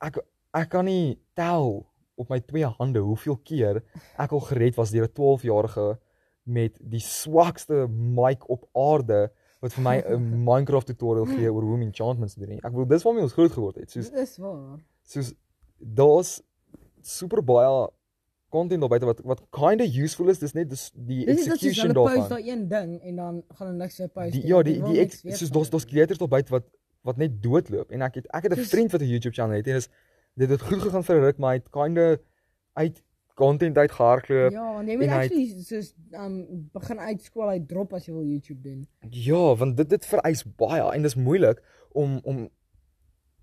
ek 0.00 0.18
ek 0.54 0.68
kan 0.68 0.84
nie 0.84 1.18
tel 1.34 1.86
op 2.16 2.28
my 2.28 2.40
twee 2.40 2.64
hande 2.78 2.98
hoeveel 3.00 3.36
keer 3.42 3.82
ek 4.18 4.32
al 4.32 4.40
gered 4.40 4.74
was 4.76 4.90
deur 4.90 5.04
'n 5.08 5.12
12-jarige 5.12 5.98
met 6.44 6.78
die 6.80 7.00
swakste 7.00 7.86
mic 7.88 8.48
op 8.50 8.66
aarde 8.74 9.30
wat 9.60 9.72
vir 9.72 9.82
my 9.82 9.96
'n 10.06 10.44
Minecraft 10.44 10.86
tutorial 10.86 11.26
gee 11.26 11.52
oor 11.52 11.62
hoe 11.62 11.74
om 11.74 11.82
enchantments 11.82 12.34
te 12.34 12.40
doen. 12.40 12.58
Ek 12.58 12.70
bedoel 12.72 12.86
dis 12.88 13.02
waarmee 13.02 13.22
ons 13.22 13.32
groot 13.32 13.52
geword 13.52 13.76
het. 13.76 13.90
Soos 13.90 14.10
Dit 14.10 14.18
is 14.18 14.36
waar. 14.38 14.78
soos 15.02 15.32
daar's 15.78 16.42
super 17.00 17.42
baie 17.44 17.88
content 18.50 18.80
daar 18.80 18.88
buite 18.90 19.06
wat 19.06 19.20
wat 19.24 19.40
kinda 19.50 19.84
useful 19.84 20.28
is. 20.28 20.38
Dis 20.38 20.52
net 20.52 20.68
dis 20.70 20.90
die 20.94 21.24
Dis 21.24 21.38
is 21.40 21.46
dat 21.46 21.58
soos 21.58 21.68
execution 21.70 21.86
hulle 21.94 22.02
post 22.04 22.16
daarvan. 22.16 22.28
daai 22.28 22.50
een 22.50 22.68
ding 22.68 23.00
en 23.02 23.16
dan 23.16 23.42
gaan 23.54 23.66
hulle 23.66 23.78
niks 23.78 23.98
meer 23.98 24.08
post. 24.08 24.32
Die 24.32 24.40
nie, 24.42 24.48
ja, 24.48 24.62
die 24.62 24.82
die 24.82 24.92
weet 24.98 25.36
soos 25.38 25.50
daar's 25.50 25.70
daar's 25.70 25.86
creators 25.86 26.18
daar 26.18 26.28
buite 26.28 26.50
wat 26.52 26.64
wat 27.02 27.16
net 27.16 27.42
doodloop 27.42 27.90
en 27.90 28.02
ek 28.02 28.14
het 28.14 28.26
ek 28.34 28.42
het 28.42 28.52
'n 28.52 28.56
Dis- 28.56 28.68
vriend 28.70 28.92
wat 28.92 29.00
'n 29.00 29.06
YouTube 29.08 29.34
channel 29.34 29.56
het 29.56 29.66
en 29.66 29.76
is 29.76 29.88
dit 30.34 30.50
het 30.50 30.60
goed 30.62 30.82
gegaan 30.82 31.04
vir 31.04 31.16
'n 31.16 31.24
ruk 31.24 31.38
maar 31.38 31.50
hy 31.54 31.58
het 31.58 31.70
kinda 31.70 32.16
uit 32.74 33.02
content 33.34 33.78
uit 33.78 33.90
gehardloop. 33.92 34.52
Ja, 34.52 34.72
want 34.74 34.88
jy 34.88 34.96
moet 34.96 35.06
hy 35.08 35.22
het- 35.22 35.32
actually 35.32 35.62
soos 35.62 35.94
um 36.12 36.68
begin 36.72 36.98
uit 37.00 37.22
skool 37.22 37.48
uit 37.48 37.68
drop 37.68 37.92
as 37.92 38.06
jy 38.06 38.12
wil 38.12 38.24
YouTube 38.24 38.60
doen. 38.62 38.86
Ja, 39.10 39.54
want 39.56 39.76
dit 39.76 39.88
dit 39.88 40.06
vereis 40.06 40.44
baie 40.56 40.92
en 40.94 41.02
dis 41.02 41.14
moeilik 41.14 41.62
om 41.92 42.20
om 42.24 42.48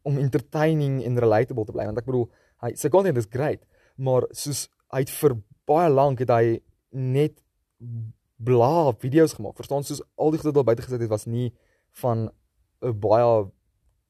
om 0.02 0.18
entertaining 0.18 1.04
en 1.04 1.20
relatable 1.20 1.66
te 1.66 1.72
bly 1.72 1.86
want 1.86 1.98
ek 1.98 2.06
bedoel 2.06 2.30
hy 2.62 2.74
sy 2.76 2.90
content 2.90 3.18
is 3.18 3.28
great, 3.30 3.66
maar 3.98 4.28
soos 4.32 4.70
hy 4.92 5.00
het 5.00 5.10
vir 5.10 5.36
baie 5.66 5.90
lank 5.90 6.20
het 6.20 6.30
hy 6.30 6.60
net 6.92 7.42
bla 8.38 8.92
video's 9.00 9.34
gemaak. 9.34 9.56
Verstaan 9.56 9.84
soos 9.84 10.02
al 10.18 10.32
die 10.32 10.40
goed 10.40 10.46
wat 10.46 10.54
daar 10.56 10.64
buite 10.64 10.82
gesit 10.82 11.02
het 11.02 11.10
was 11.10 11.26
nie 11.26 11.54
van 12.02 12.30
'n 12.82 13.00
baie 13.00 13.50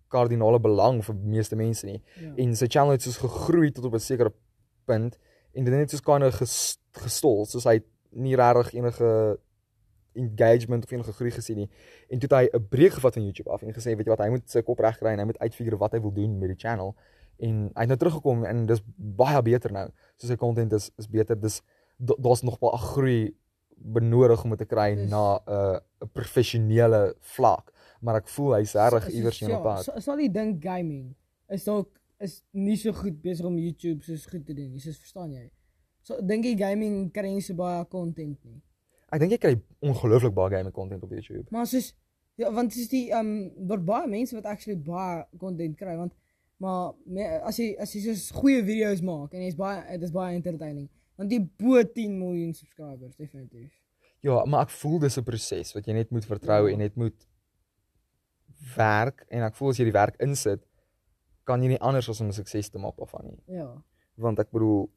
kardinale 0.09 0.59
belang 0.59 1.03
vir 1.05 1.15
meeste 1.15 1.55
mense 1.55 1.85
nie. 1.85 2.01
Ja. 2.19 2.33
En 2.43 2.55
sy 2.55 2.67
channel 2.67 2.91
het 2.97 3.05
soos 3.05 3.17
gegroei 3.21 3.71
tot 3.71 3.85
op 3.85 3.93
'n 3.93 3.99
sekere 3.99 4.33
punt 4.85 5.17
en 5.53 5.63
dit 5.63 5.73
het 5.73 5.81
net 5.81 5.89
soos 5.89 6.01
kind 6.01 6.23
ges, 6.33 6.77
gestol, 6.93 7.45
soos 7.45 7.63
hy 7.63 7.79
nie 8.11 8.35
regtig 8.35 8.73
enige 8.73 9.37
engagement 10.13 10.83
of 10.83 10.91
enige 10.91 11.13
groei 11.13 11.31
gesien 11.31 11.57
nie. 11.57 11.69
En 12.09 12.19
toe 12.19 12.27
het 12.29 12.37
hy 12.39 12.57
'n 12.57 12.67
breek 12.69 12.93
gevat 12.93 13.13
van 13.13 13.23
YouTube 13.23 13.49
af 13.49 13.61
en 13.61 13.73
gesê, 13.73 13.95
weet 13.95 14.05
jy 14.05 14.09
wat, 14.15 14.19
hy 14.19 14.29
moet 14.29 14.49
sy 14.49 14.61
kop 14.61 14.79
regkry 14.79 15.11
en 15.11 15.19
hy 15.19 15.25
moet 15.25 15.39
uitfigure 15.39 15.77
wat 15.77 15.91
hy 15.91 16.01
wil 16.01 16.11
doen 16.13 16.37
met 16.39 16.49
die 16.49 16.57
channel. 16.57 16.95
En 17.39 17.71
hy 17.73 17.81
het 17.81 17.87
nou 17.87 17.97
teruggekom 17.97 18.45
en 18.45 18.65
dis 18.65 18.81
baie 18.95 19.41
beter 19.41 19.71
nou. 19.71 19.89
So 20.17 20.27
sy 20.27 20.35
content 20.35 20.73
is 20.73 20.91
is 20.97 21.07
beter. 21.07 21.39
Dis 21.39 21.61
da- 21.97 22.15
daar's 22.17 22.41
nog 22.41 22.59
baie 22.59 22.77
groei 22.77 23.35
benodig 23.77 24.43
om 24.43 24.55
te 24.55 24.65
kry 24.65 24.93
na 25.09 25.39
'n 25.39 25.51
uh, 25.51 25.79
'n 26.01 26.09
professionele 26.13 27.15
vlak. 27.21 27.71
Maar 28.01 28.15
ek 28.21 28.27
voel 28.29 28.53
hy's 28.55 28.73
reg 28.73 29.09
iewers 29.11 29.41
in 29.41 29.51
op 29.55 29.63
pad. 29.63 29.83
so- 29.85 29.99
Sal 29.99 30.17
jy 30.19 30.29
dink 30.31 30.63
gaming 30.63 31.15
is 31.49 31.63
dalk 31.65 31.89
is 32.19 32.43
nie 32.53 32.75
so 32.75 32.91
goed 32.93 33.21
besig 33.21 33.45
om 33.45 33.57
YouTube 33.57 34.03
soos 34.03 34.25
goed 34.25 34.45
te 34.45 34.53
doen 34.53 34.71
nie. 34.71 34.79
Soos 34.79 34.97
verstaan 34.99 35.31
jy? 35.33 35.49
So 36.01 36.21
dink 36.21 36.45
jy 36.45 36.55
gaming 36.57 37.11
kry 37.11 37.29
nie 37.33 37.41
so 37.41 37.53
baie 37.53 37.85
content 37.89 38.37
nie. 38.45 38.61
Ek 39.11 39.19
dink 39.19 39.31
jy 39.31 39.37
kry 39.37 39.55
ongelooflik 39.81 40.33
baie 40.33 40.49
gaming 40.57 40.73
content 40.73 41.03
op 41.03 41.09
YouTube. 41.11 41.45
Maar 41.51 41.65
soos 41.67 41.93
ja, 42.37 42.51
want 42.51 42.71
dis 42.73 42.87
die 42.87 43.11
um 43.11 43.51
daar 43.67 43.81
baie 43.83 44.07
mense 44.07 44.35
wat 44.35 44.45
actually 44.45 44.77
baie 44.79 45.25
content 45.37 45.77
kry 45.77 45.95
want 45.97 46.13
maar 46.59 46.93
me, 47.05 47.23
as 47.43 47.57
jy 47.57 47.75
as 47.79 47.93
jy 47.95 48.01
soos 48.01 48.31
goeie 48.31 48.61
video's 48.63 49.01
maak 49.01 49.33
en 49.33 49.41
jy's 49.41 49.55
baie 49.55 49.81
dit 49.91 50.03
is 50.03 50.11
baie 50.11 50.35
entertaining. 50.35 50.89
Want 51.17 51.31
jy 51.31 51.39
bo 51.57 51.83
10 51.83 52.17
miljoen 52.19 52.53
subscribers 52.53 53.15
definitief. 53.15 53.71
Ja, 54.21 54.43
maar 54.45 54.61
ek 54.67 54.69
voel 54.71 54.99
dis 54.99 55.17
'n 55.17 55.23
proses 55.23 55.73
wat 55.73 55.85
jy 55.87 55.93
net 55.93 56.11
moet 56.11 56.25
vertrou 56.25 56.67
Ja. 56.67 56.73
en 56.73 56.79
net 56.79 56.95
moet 56.95 57.15
werk 58.75 59.25
en 59.29 59.43
ek 59.47 59.55
voel 59.55 59.69
as 59.73 59.79
jy 59.79 59.87
die 59.89 59.95
werk 59.95 60.15
insit, 60.23 60.63
kan 61.47 61.63
jy 61.63 61.73
nie 61.73 61.81
anders 61.81 62.09
as 62.09 62.21
om 62.21 62.27
'n 62.27 62.33
sukses 62.33 62.69
te 62.69 62.79
maak 62.79 62.97
daarvan 62.97 63.25
nie. 63.25 63.41
Ja. 63.47 63.69
Want 64.15 64.39
ek 64.39 64.51
bedoel 64.51 64.89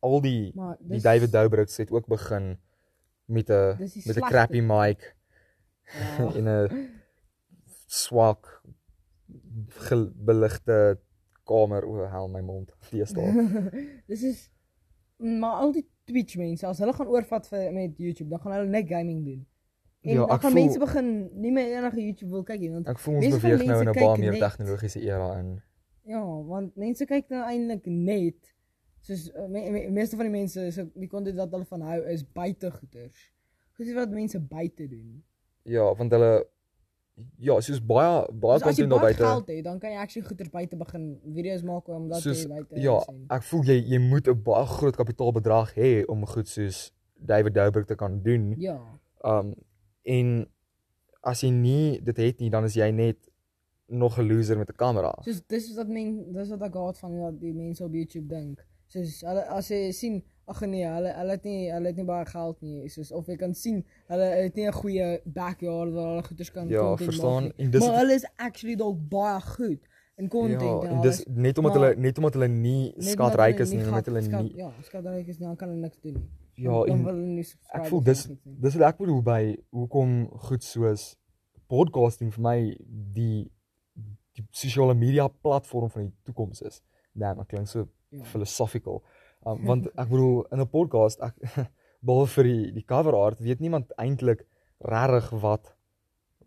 al 0.00 0.20
die 0.20 0.52
Maar 0.54 0.76
die 0.78 0.88
dis 0.88 1.02
David 1.02 1.32
Dobrik 1.32 1.70
het 1.70 1.90
ook 1.90 2.06
begin 2.06 2.58
met 3.26 3.50
'n 3.50 3.76
die 3.78 4.02
met 4.06 4.16
'n 4.16 4.28
crappy 4.28 4.60
mic 4.60 5.16
ja. 5.92 6.32
en 6.38 6.48
'n 6.48 6.90
swak 7.86 8.62
beligte 10.14 10.98
kamer 11.44 11.84
o 11.86 12.06
hel 12.10 12.28
my 12.28 12.40
mond 12.40 12.72
deesdae. 12.90 13.32
Dis 14.10 14.22
is 14.22 14.50
maar 15.16 15.62
al 15.62 15.72
die 15.72 15.86
Twitch 16.04 16.36
mense 16.36 16.66
as 16.66 16.78
hulle 16.78 16.92
gaan 16.92 17.08
oorvat 17.08 17.46
vir 17.48 17.72
met 17.72 17.98
YouTube, 17.98 18.30
dan 18.30 18.40
gaan 18.40 18.52
hulle 18.52 18.68
net 18.68 18.88
gaming 18.88 19.24
doen. 19.24 19.46
En 20.06 20.12
Ja, 20.14 20.26
dan 20.26 20.30
ek 20.36 20.40
gaan 20.42 20.52
voel- 20.52 20.60
mense 20.62 20.78
begin 20.78 21.08
nie 21.40 21.50
meer 21.52 21.68
enige 21.78 22.00
YouTube 22.00 22.30
wil 22.30 22.42
kyk 22.46 22.60
nie 22.60 22.70
want 22.70 22.86
Ek 22.88 22.98
voel 22.98 23.14
ons 23.16 23.26
van 23.26 23.40
beweeg 23.40 23.66
nou 23.66 23.80
in 23.82 23.88
'n 23.88 23.92
baie 23.94 24.18
meer 24.18 24.38
tegnologiese 24.38 25.00
era 25.02 25.38
in. 25.38 25.48
ja, 26.06 26.22
want 26.46 26.76
mense 26.76 27.04
kyk 27.06 27.28
nou 27.28 27.42
eintlik 27.44 27.86
net 27.86 28.54
soos 29.00 29.30
uh, 29.34 29.46
me, 29.48 29.70
me, 29.70 29.90
meeste 29.90 30.16
van 30.16 30.24
die 30.26 30.32
mense 30.38 30.70
so 30.72 30.84
die 30.94 31.08
content 31.08 31.36
wat 31.36 31.50
hulle 31.50 31.64
van 31.64 31.80
hou 31.80 32.00
is 32.10 32.22
buite 32.32 32.70
goeters. 32.70 33.32
Goed 33.76 33.92
wat 33.94 34.10
mense 34.10 34.40
buite 34.40 34.88
doen. 34.88 35.22
Ja, 35.64 35.94
want 35.94 36.10
hulle 36.12 36.46
ja, 37.38 37.60
soos 37.60 37.80
baie 37.80 38.26
baie 38.32 38.54
as 38.54 38.62
jy 38.62 38.66
content 38.66 38.90
daar 38.90 39.00
baie 39.00 39.14
buite. 39.14 39.24
geld 39.24 39.46
het, 39.48 39.64
dan 39.64 39.78
kan 39.78 39.90
jy 39.90 39.96
actually 39.98 40.28
goeters 40.28 40.50
buite 40.50 40.76
begin 40.76 41.20
video's 41.34 41.62
maak 41.62 41.88
omdat 41.88 42.20
soos 42.20 42.42
jy 42.42 42.48
buite 42.48 42.80
ja, 42.80 42.96
is 42.98 43.06
en 43.08 43.24
ek 43.30 43.42
voel 43.42 43.62
jy 43.64 43.78
jy 43.94 43.98
moet 43.98 44.28
'n 44.28 44.42
baie 44.42 44.66
groot 44.66 44.96
kapitaalbedrag 44.96 45.74
hê 45.74 46.04
om 46.06 46.26
goed 46.26 46.48
soos 46.48 46.92
David 47.18 47.54
Dobrik 47.54 47.86
te 47.86 47.94
kan 47.96 48.22
doen. 48.22 48.54
ja. 48.58 48.78
Um 49.24 49.54
en 50.06 50.46
as 51.26 51.40
jy 51.42 51.50
nie 51.50 52.00
dit 52.06 52.16
het 52.22 52.40
nie, 52.40 52.50
dan 52.50 52.64
is 52.68 52.74
jy 52.78 52.90
net 52.94 53.18
nog 53.88 54.18
'n 54.18 54.26
loser 54.28 54.58
met 54.58 54.68
'n 54.70 54.76
kamera. 54.76 55.12
Soos 55.22 55.42
dis 55.46 55.70
is 55.70 55.76
wat 55.76 55.88
men 55.88 56.32
dis 56.32 56.48
wat 56.50 56.62
ek 56.62 56.74
haat 56.74 56.98
van 56.98 57.18
wat 57.18 57.40
die 57.40 57.52
mense 57.54 57.84
op 57.84 57.92
YouTube 57.92 58.26
dink. 58.28 58.64
Soos 58.88 59.20
hulle 59.26 59.44
as 59.48 59.68
jy 59.68 59.90
sien 59.92 60.22
ag 60.46 60.60
nee, 60.62 60.86
hulle 60.86 61.12
hulle 61.12 61.30
het 61.30 61.44
nie 61.44 61.72
hulle 61.72 61.86
het 61.86 61.96
nie 61.96 62.04
baie 62.04 62.26
geld 62.26 62.60
nie. 62.62 62.88
Soos 62.88 63.12
of 63.12 63.26
jy 63.26 63.36
kan 63.36 63.54
sien 63.54 63.84
hulle 64.08 64.24
het 64.24 64.54
nie 64.54 64.66
'n 64.68 64.72
goeie 64.72 65.20
backyard 65.24 65.92
waar 65.92 66.08
hulle 66.10 66.22
goeders 66.22 66.50
kan 66.52 66.68
Ja, 66.68 66.80
content 66.80 67.08
verstaan, 67.10 67.42
maak 67.42 67.52
en 67.58 67.70
dis- 67.70 67.80
maar 67.86 67.98
hulle 67.98 68.14
is 68.14 68.26
actually 68.36 68.76
dalk 68.76 69.08
baie 69.08 69.40
goed 69.40 69.80
in 70.18 70.28
content 70.28 70.82
ja, 70.82 70.88
en 70.90 71.00
dis 71.02 71.24
net 71.28 71.58
omdat 71.58 71.74
maar- 71.74 71.88
hulle 71.88 72.00
net 72.00 72.16
omdat 72.18 72.32
hulle 72.34 72.48
nie 72.48 72.92
Net 72.96 73.04
skatryk 73.04 73.58
is 73.58 73.70
nie, 73.70 73.78
nie 73.78 73.86
omdat 73.88 74.06
hulle 74.06 74.20
nie 74.20 74.56
ja, 74.56 74.72
skatryk 74.82 75.26
is 75.26 75.38
nie, 75.38 75.46
dan 75.48 75.56
kan 75.56 75.68
hulle 75.68 75.80
niks 75.80 76.00
doen 76.00 76.12
nie. 76.14 76.28
Ja, 76.56 76.84
Dan- 76.86 77.04
dan 77.04 77.18
en 77.36 77.44
ek 77.74 77.86
voel 77.90 78.02
dis 78.02 78.28
dis 78.44 78.74
wat 78.76 78.88
ek 78.94 78.98
bedoel 78.98 79.22
by 79.22 79.56
hoekom 79.70 80.28
goed 80.48 80.62
soos 80.64 81.16
podcasting 81.68 82.32
vir 82.32 82.42
my 82.42 82.76
die 83.14 83.50
die 84.36 84.44
sosiale 84.52 84.94
media 84.94 85.28
platform 85.28 85.90
van 85.90 86.02
die 86.08 86.12
toekoms 86.24 86.62
is. 86.62 86.82
Damn, 87.14 87.40
ek 87.40 87.48
klink 87.48 87.68
so 87.68 87.86
Ja. 88.10 88.22
philosophical. 88.24 89.02
Um, 89.46 89.64
want 89.70 89.86
ek 89.98 90.08
bedoel 90.08 90.46
in 90.52 90.60
'n 90.60 90.68
podcast 90.68 91.20
ek 91.20 91.34
behalwe 92.06 92.26
vir 92.28 92.44
die 92.44 92.72
die 92.72 92.84
cover 92.84 93.14
art 93.14 93.40
weet 93.40 93.60
niemand 93.60 93.92
eintlik 93.98 94.46
regtig 94.80 95.30
wat 95.40 95.74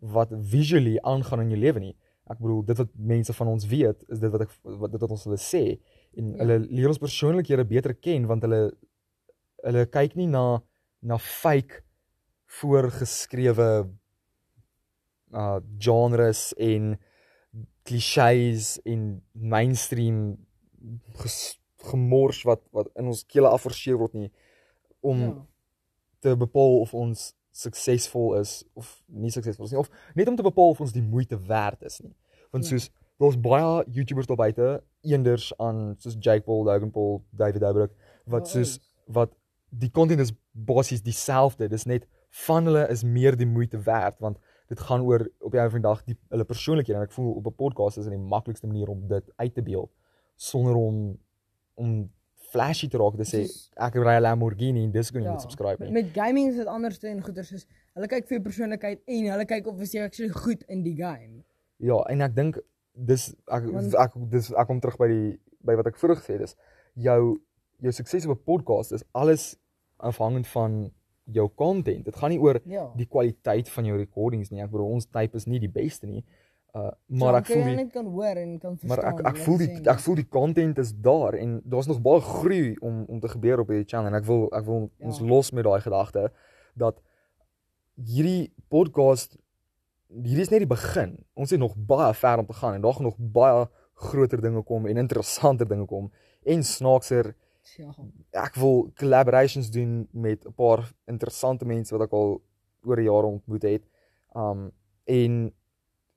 wat 0.00 0.30
visually 0.32 0.98
aangaan 1.02 1.40
in 1.42 1.50
jou 1.50 1.58
lewe 1.60 1.80
nie. 1.80 1.96
Ek 2.30 2.38
bedoel 2.38 2.62
dit 2.64 2.76
wat 2.78 2.88
mense 2.96 3.32
van 3.32 3.48
ons 3.48 3.66
weet 3.66 4.04
is 4.08 4.18
dit 4.18 4.30
wat 4.32 4.40
ek 4.42 4.50
wat 4.64 4.90
dit 4.92 5.00
wat 5.00 5.10
ons 5.10 5.24
hulle 5.24 5.36
sê 5.36 5.78
en 6.16 6.32
Ja. 6.32 6.38
hulle 6.38 6.58
leer 6.70 6.88
ons 6.88 6.98
persoonlikhede 6.98 7.64
beter 7.66 7.94
ken 7.94 8.26
want 8.26 8.42
hulle 8.42 8.72
hulle 9.64 9.86
kyk 9.86 10.16
nie 10.16 10.26
na 10.30 10.60
na 11.02 11.16
fake 11.18 11.82
voorgeskrewe 12.60 13.70
uh 15.32 15.60
genres 15.78 16.50
en 16.58 16.96
klisjées 17.86 18.78
en 18.84 19.22
mainstream 19.32 20.36
ges, 21.22 21.58
gemors 21.90 22.42
wat 22.44 22.62
wat 22.74 22.90
in 22.98 23.06
ons 23.12 23.22
kele 23.30 23.48
afforceer 23.48 23.96
word 24.00 24.14
nie 24.14 24.30
om 25.00 25.20
Ja. 25.20 25.34
te 26.20 26.36
bepaal 26.36 26.80
of 26.82 26.94
ons 26.94 27.30
suksesvol 27.52 28.34
is 28.40 28.64
of 28.74 29.02
nie 29.08 29.30
suksesvol 29.30 29.64
is 29.66 29.72
nie 29.72 29.80
of 29.80 29.88
net 30.14 30.28
om 30.28 30.36
te 30.36 30.42
bepaal 30.46 30.74
of 30.74 30.80
ons 30.80 30.92
die 30.92 31.02
moeite 31.02 31.38
werd 31.48 31.82
is 31.82 32.00
nie. 32.02 32.14
Want 32.52 32.64
Ja. 32.64 32.70
soos 32.70 32.90
daar's 33.20 33.36
baie 33.40 33.84
YouTubers 33.92 34.26
daar 34.26 34.36
buite, 34.36 34.82
eenders 35.02 35.52
aan 35.58 35.94
soos 35.98 36.16
Jake 36.20 36.44
Paul, 36.44 36.64
Logan 36.64 36.90
Paul, 36.90 37.22
David 37.30 37.60
Dobrik 37.60 37.90
wat 38.26 38.48
soos 38.48 38.78
wat 39.06 39.32
die 39.70 39.90
content 39.90 40.20
is 40.20 40.32
basies 40.52 41.02
dieselfde. 41.02 41.68
Dis 41.68 41.84
net 41.86 42.06
van 42.46 42.64
hulle 42.64 42.88
is 42.90 43.02
meer 43.04 43.36
die 43.36 43.46
moeite 43.46 43.78
werd 43.82 44.18
want 44.20 44.38
dit 44.68 44.80
gaan 44.80 45.00
oor 45.02 45.24
op 45.40 45.50
die 45.52 45.58
einde 45.60 45.70
van 45.70 45.80
die 45.82 45.88
dag 45.88 46.04
die 46.04 46.16
hulle 46.28 46.44
persoonlikhede 46.44 46.98
en 46.98 47.02
ek 47.08 47.12
voel 47.12 47.32
op 47.34 47.46
'n 47.46 47.54
podcast 47.54 47.98
is 47.98 48.04
dit 48.04 48.12
die 48.12 48.22
maklikste 48.22 48.66
manier 48.66 48.88
om 48.88 49.06
dit 49.08 49.30
uit 49.36 49.54
te 49.54 49.62
beeld 49.62 49.90
sonder 50.36 50.74
om 50.76 51.18
om 51.74 52.10
flashy 52.50 52.88
te 52.88 52.98
raak 52.98 53.16
te 53.16 53.24
sê 53.24 53.40
ek 53.76 53.94
ry 53.94 54.16
'n 54.18 54.22
Lamborghini 54.22 54.84
en 54.84 54.90
dis 54.92 55.10
kon 55.10 55.20
jy 55.22 55.26
Ja, 55.26 55.32
moet 55.32 55.42
subscribe 55.42 55.78
Met, 55.78 55.90
nie. 55.90 56.02
met 56.02 56.12
gaming 56.14 56.48
is 56.50 56.56
dit 56.56 56.66
anders 56.66 56.98
en 57.02 57.22
goeters 57.22 57.48
soos 57.48 57.66
hulle 57.94 58.06
kyk 58.06 58.26
vir 58.28 58.38
jou 58.38 58.42
persoonlikheid 58.42 59.00
en 59.06 59.24
hulle 59.30 59.44
kyk 59.46 59.66
of 59.66 59.80
jy 59.92 60.02
actually 60.02 60.30
goed 60.32 60.62
in 60.68 60.82
die 60.82 60.94
game. 60.96 61.42
Ja, 61.78 61.96
en 62.08 62.20
ek 62.20 62.34
dink 62.36 62.58
dis 62.94 63.34
ek 63.48 63.64
Want- 63.70 63.94
ek 63.94 64.12
dis 64.30 64.52
ek 64.52 64.66
kom 64.66 64.80
terug 64.80 64.96
by 64.98 65.06
die 65.08 65.38
by 65.64 65.74
wat 65.76 65.86
ek 65.86 65.96
vroeër 65.96 66.16
gesê 66.16 66.32
het 66.38 66.42
is 66.42 66.56
jou 66.94 67.40
jou 67.80 67.92
sukses 67.92 68.26
op 68.26 68.38
'n 68.38 68.44
podcast 68.44 68.92
is 68.92 69.02
alles 69.14 69.56
afhangend 70.02 70.46
van 70.46 70.90
jou 71.30 71.48
content. 71.54 72.04
Dit 72.04 72.16
gaan 72.16 72.30
nie 72.30 72.40
oor 72.40 72.60
Ja. 72.66 72.90
die 72.96 73.06
kwaliteit 73.06 73.68
van 73.68 73.84
jou 73.84 73.96
recordings 73.98 74.50
nie. 74.50 74.62
Ek 74.62 74.70
bedoel 74.70 74.86
ons 74.96 75.06
type 75.06 75.36
is 75.36 75.46
nie 75.46 75.60
die 75.60 75.68
beste 75.70 76.06
nie. 76.06 76.24
Uh 76.74 76.90
maar 77.08 77.34
ek 77.40 77.46
voel 77.46 77.56
jy 77.56 77.64
die 77.68 77.76
net 77.76 77.92
kan 77.92 78.06
hoor 78.06 78.36
en 78.38 78.58
kan 78.58 78.76
verstaan. 78.78 78.88
maar 78.88 79.20
ek 79.20 79.26
ek 79.26 79.36
voel 79.44 79.56
die 79.58 79.66
sê. 79.68 79.86
ek 79.90 79.98
voel 80.00 80.14
die 80.14 80.28
content 80.28 80.78
is 80.78 80.92
daar 80.94 81.34
en 81.34 81.60
daar's 81.64 81.86
nog 81.90 82.00
baie 82.00 82.20
groei 82.20 82.76
om 82.80 83.04
om 83.08 83.20
te 83.20 83.28
gebeur 83.28 83.60
op 83.60 83.68
hierdie 83.68 83.88
channel 83.88 84.06
en 84.12 84.14
ek 84.20 84.24
wil 84.24 84.48
ek 84.52 84.64
wil 84.64 84.90
Ja. 84.98 85.06
ons 85.06 85.20
los 85.20 85.50
met 85.52 85.64
daai 85.64 85.80
gedagte 85.80 86.30
dat 86.76 87.00
hierdie 87.96 88.52
podcast 88.68 89.36
hierdie 90.10 90.42
is 90.42 90.50
net 90.50 90.60
die 90.64 90.70
begin. 90.70 91.18
Ons 91.34 91.50
het 91.50 91.60
nog 91.60 91.74
baie 91.76 92.14
ver 92.14 92.38
om 92.38 92.46
te 92.46 92.52
gaan 92.58 92.74
en 92.74 92.80
daar 92.82 92.94
gaan 92.96 93.04
nog 93.10 93.16
baie 93.18 93.66
groter 93.94 94.40
dinge 94.40 94.62
kom 94.64 94.86
en 94.86 94.96
interessanter 94.96 95.68
dinge 95.68 95.86
kom 95.86 96.10
en 96.46 96.62
snaakser 96.64 97.34
Ja. 97.76 97.92
ek 98.30 98.54
wil 98.54 98.90
collaborations 98.98 99.70
doen 99.70 100.08
met 100.10 100.46
'n 100.46 100.52
paar 100.52 100.92
interessante 101.06 101.64
mense 101.64 101.94
wat 101.94 102.06
ek 102.06 102.12
al 102.12 102.42
oor 102.82 102.96
die 102.96 103.08
jare 103.08 103.26
ontmoet 103.26 103.62
het. 103.62 103.84
Um 104.34 104.72
en 105.04 105.52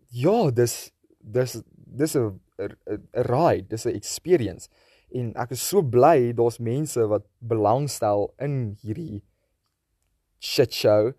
ja, 0.10 0.52
dis 0.52 0.92
dis 1.20 1.62
dis 1.76 2.16
'n 2.16 2.40
'n 2.58 3.08
ride, 3.12 3.68
dis 3.68 3.86
'n 3.86 3.96
experience. 3.96 4.70
En 5.12 5.34
ek 5.36 5.52
is 5.52 5.68
so 5.68 5.82
bly 5.82 6.34
daar's 6.34 6.60
mense 6.60 7.08
wat 7.08 7.26
belangstel 7.40 8.34
in 8.38 8.78
hierdie 8.82 9.24
shit 10.40 10.74
show 10.74 11.14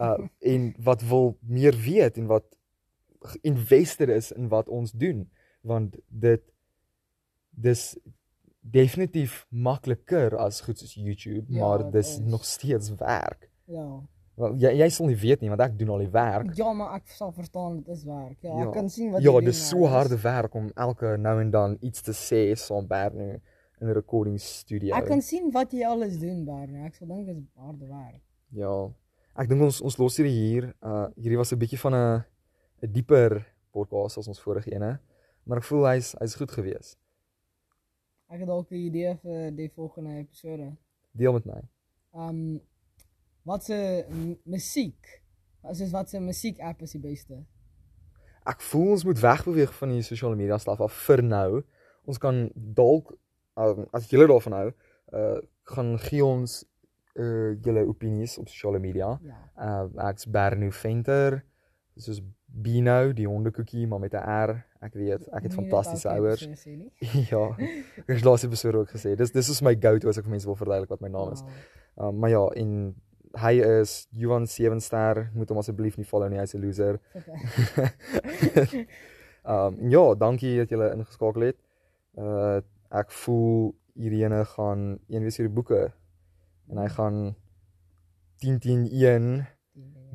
uh 0.00 0.28
en 0.52 0.74
wat 0.78 1.02
wil 1.02 1.38
meer 1.40 1.76
weet 1.76 2.16
en 2.16 2.26
wat 2.26 2.44
invested 3.42 4.08
is 4.08 4.32
in 4.32 4.48
wat 4.48 4.68
ons 4.68 4.92
doen 4.92 5.30
want 5.60 5.96
dit 6.08 6.42
dis 7.50 7.98
definitief 8.60 9.46
makliker 9.50 10.36
as 10.38 10.60
goed 10.60 10.78
soos 10.78 10.94
YouTube, 10.94 11.46
Ja, 11.48 11.60
maar 11.60 11.90
dis 11.90 12.08
is. 12.08 12.18
nog 12.18 12.44
steeds 12.44 12.94
werk. 12.94 13.48
Ja. 13.64 14.00
Wel 14.36 14.54
jy 14.56 14.70
jy 14.78 14.88
sal 14.88 15.06
nie 15.06 15.16
weet 15.16 15.40
nie 15.40 15.48
want 15.48 15.60
ek 15.60 15.78
doen 15.78 15.88
al 15.88 15.98
die 15.98 16.08
werk. 16.12 16.54
Ja, 16.56 16.72
maar 16.72 16.94
ek 16.96 17.08
sal 17.08 17.32
verstaan 17.32 17.76
dit 17.82 17.88
is 17.88 18.04
werk. 18.04 18.38
Ja, 18.42 18.58
Ja. 18.58 18.66
ek 18.68 18.72
kan 18.72 18.88
sien 18.88 19.10
wat 19.12 19.22
Ja, 19.22 19.30
jy 19.30 19.36
doen. 19.40 19.44
dis 19.44 19.68
so 19.68 19.86
harde 19.86 20.16
werk 20.22 20.54
om 20.54 20.70
elke 20.76 21.16
nou 21.18 21.40
en 21.40 21.50
dan 21.50 21.76
iets 21.80 22.00
te 22.02 22.12
sê 22.12 22.56
saam 22.56 22.86
Bernie 22.86 23.40
in 23.80 23.88
'n 23.88 23.92
recording 23.94 24.38
studio. 24.40 24.94
Ek 24.96 25.06
kan 25.06 25.22
sien 25.22 25.50
wat 25.52 25.72
jy 25.72 25.84
alles 25.84 26.18
doen, 26.18 26.44
Barney. 26.44 26.84
Ek 26.86 26.94
sal 26.94 27.06
dink 27.08 27.26
dit 27.26 27.36
is 27.36 27.48
harde 27.56 27.86
werk. 27.88 28.20
Ja. 28.52 28.88
Ek 29.36 29.48
dink 29.48 29.62
ons 29.62 29.80
ons 29.80 29.96
los 29.98 30.16
hierdie 30.16 30.32
hier. 30.48 30.74
Uh 30.82 31.06
hierdie 31.16 31.36
was 31.38 31.52
'n 31.52 31.58
bietjie 31.58 31.78
van 31.78 31.94
'n 31.94 32.24
'n 32.82 32.92
dieper 32.92 33.46
podcast 33.72 34.18
as 34.18 34.28
ons 34.28 34.40
vorige 34.40 34.72
ene, 34.74 34.98
maar 35.44 35.58
ek 35.58 35.64
voel 35.64 35.84
hy's 35.86 36.14
hy's 36.20 36.34
goed 36.34 36.50
gewees. 36.50 36.96
Ek 38.30 38.38
het 38.38 38.46
dalk 38.46 38.70
'n 38.70 38.74
idee 38.74 39.16
vir 39.22 39.50
die 39.56 39.70
volgende 39.74 40.16
episode. 40.18 40.76
Deel 41.12 41.32
met 41.32 41.44
my. 41.44 41.62
Um 42.14 42.60
wat 43.42 43.64
se 43.64 44.06
musiek? 44.44 45.22
Soos 45.72 45.90
wat 45.90 46.10
se 46.10 46.20
musiek 46.20 46.60
app 46.60 46.82
is 46.82 46.92
die 46.92 47.00
beste? 47.00 47.44
Ek 48.46 48.60
voel 48.60 48.90
ons 48.90 49.04
moet 49.04 49.20
wegbeweeg 49.20 49.74
van 49.74 49.88
die 49.88 50.02
sosiale 50.02 50.36
media 50.36 50.58
staf 50.58 50.80
af 50.80 50.92
vir 50.92 51.22
nou. 51.22 51.62
Ons 52.04 52.18
kan 52.18 52.50
dalk 52.54 53.10
um, 53.54 53.86
as 53.92 54.08
julle 54.10 54.26
daarvan 54.26 54.52
hou, 54.52 54.72
uh 55.12 55.40
gaan 55.62 55.98
gee 55.98 56.24
ons 56.24 56.64
uh 57.14 57.56
julle 57.62 57.86
opinies 57.86 58.38
op 58.38 58.48
sosiale 58.48 58.78
media. 58.78 59.18
Ja. 59.22 59.42
Uh 59.58 60.08
ek's 60.08 60.30
Berno 60.30 60.70
Venter. 60.70 61.44
Soos 61.96 62.22
Bino, 62.46 63.12
die 63.12 63.26
hondekoekie, 63.26 63.86
maar 63.86 64.00
met 64.00 64.14
'n 64.14 64.22
R. 64.22 64.69
Ek 64.80 64.94
weet, 64.96 65.26
ek 65.28 65.44
het 65.44 65.50
Nie 65.50 65.50
net 65.50 65.56
fantastiese 65.58 66.08
ouers. 66.08 66.46
ja. 67.32 67.42
Ek 68.06 68.14
het 68.14 68.24
laaste 68.24 68.48
episode 68.48 68.80
ook 68.80 68.94
gesê. 68.94 69.12
Dis 69.18 69.32
dis 69.34 69.50
is 69.52 69.60
my 69.60 69.74
go-to 69.76 70.08
as 70.08 70.16
ek 70.20 70.24
vir 70.24 70.38
mense 70.38 70.48
wil 70.48 70.56
verduidelik 70.56 70.92
wat 70.94 71.04
my 71.04 71.10
naam 71.12 71.34
is. 71.34 71.42
Wow. 71.44 72.08
Um, 72.08 72.20
maar 72.22 72.32
ja, 72.32 72.40
en 72.62 72.70
hy 73.44 73.52
is 73.82 74.06
Johan 74.16 74.48
7 74.48 74.80
ster. 74.80 75.26
Moet 75.36 75.52
hom 75.52 75.60
asseblief 75.60 76.00
nie 76.00 76.08
follow 76.08 76.30
nie, 76.32 76.40
hy's 76.40 76.56
'n 76.56 76.64
loser. 76.64 76.96
Okay. 77.12 78.86
um 79.54 79.76
ja, 79.92 80.04
dankie 80.14 80.56
dat 80.62 80.72
julle 80.72 80.90
ingeskakel 80.96 81.50
het. 81.50 81.60
Uh 82.16 82.60
ek 82.90 83.12
voel 83.14 83.74
Irene 83.94 84.42
gaan 84.56 84.98
een 85.06 85.22
wees 85.22 85.36
hierdie 85.38 85.54
boeke 85.54 85.92
en 86.72 86.78
hy 86.82 86.88
gaan 86.90 87.18
10 88.42 88.58
10 88.58 88.88
1 88.90 89.46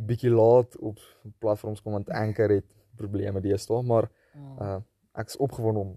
bietjie 0.09 0.33
laat 0.33 0.75
op 0.83 0.99
platforms 1.39 1.81
kom 1.81 1.95
want 1.95 2.09
Anchor 2.09 2.49
het 2.49 2.67
probleme 2.99 3.39
deesdae, 3.39 3.83
maar 3.83 4.09
uh 4.35 4.79
ek's 5.15 5.37
opgewonde 5.39 5.79
om 5.79 5.91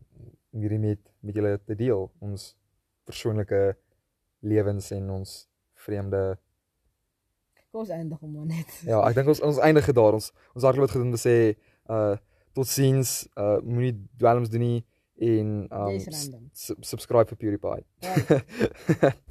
hierdie 0.54 0.78
met 0.78 1.00
met 1.20 1.34
julle 1.34 1.56
te 1.66 1.74
deel, 1.74 2.06
ons 2.22 2.52
persoonlike 3.08 3.62
lewens 4.46 4.90
en 4.94 5.10
ons 5.10 5.32
vreemde 5.86 6.38
Kom 7.68 7.82
ons 7.82 7.90
eindig 7.92 8.20
hom 8.22 8.30
maar 8.32 8.46
net. 8.48 8.70
Ja, 8.88 9.02
ek 9.04 9.18
dink 9.18 9.28
ons 9.28 9.42
ons 9.44 9.58
eindig 9.60 9.90
daar. 9.92 10.16
Ons 10.16 10.30
ons 10.54 10.64
hardloop 10.64 10.88
het 10.88 10.94
gedoen 10.96 11.10
om 11.10 11.16
te 11.18 11.20
sê 11.20 11.36
uh 11.92 12.16
totsiens, 12.56 13.26
uh 13.36 13.58
moenie 13.62 13.92
dwelms 14.16 14.48
doen 14.50 14.64
nie 14.64 14.78
en 15.28 15.66
um 15.74 15.98
subscribe 16.80 17.28
vir 17.34 17.40
PewDiePie. 17.42 17.84
Ja. 18.00 19.12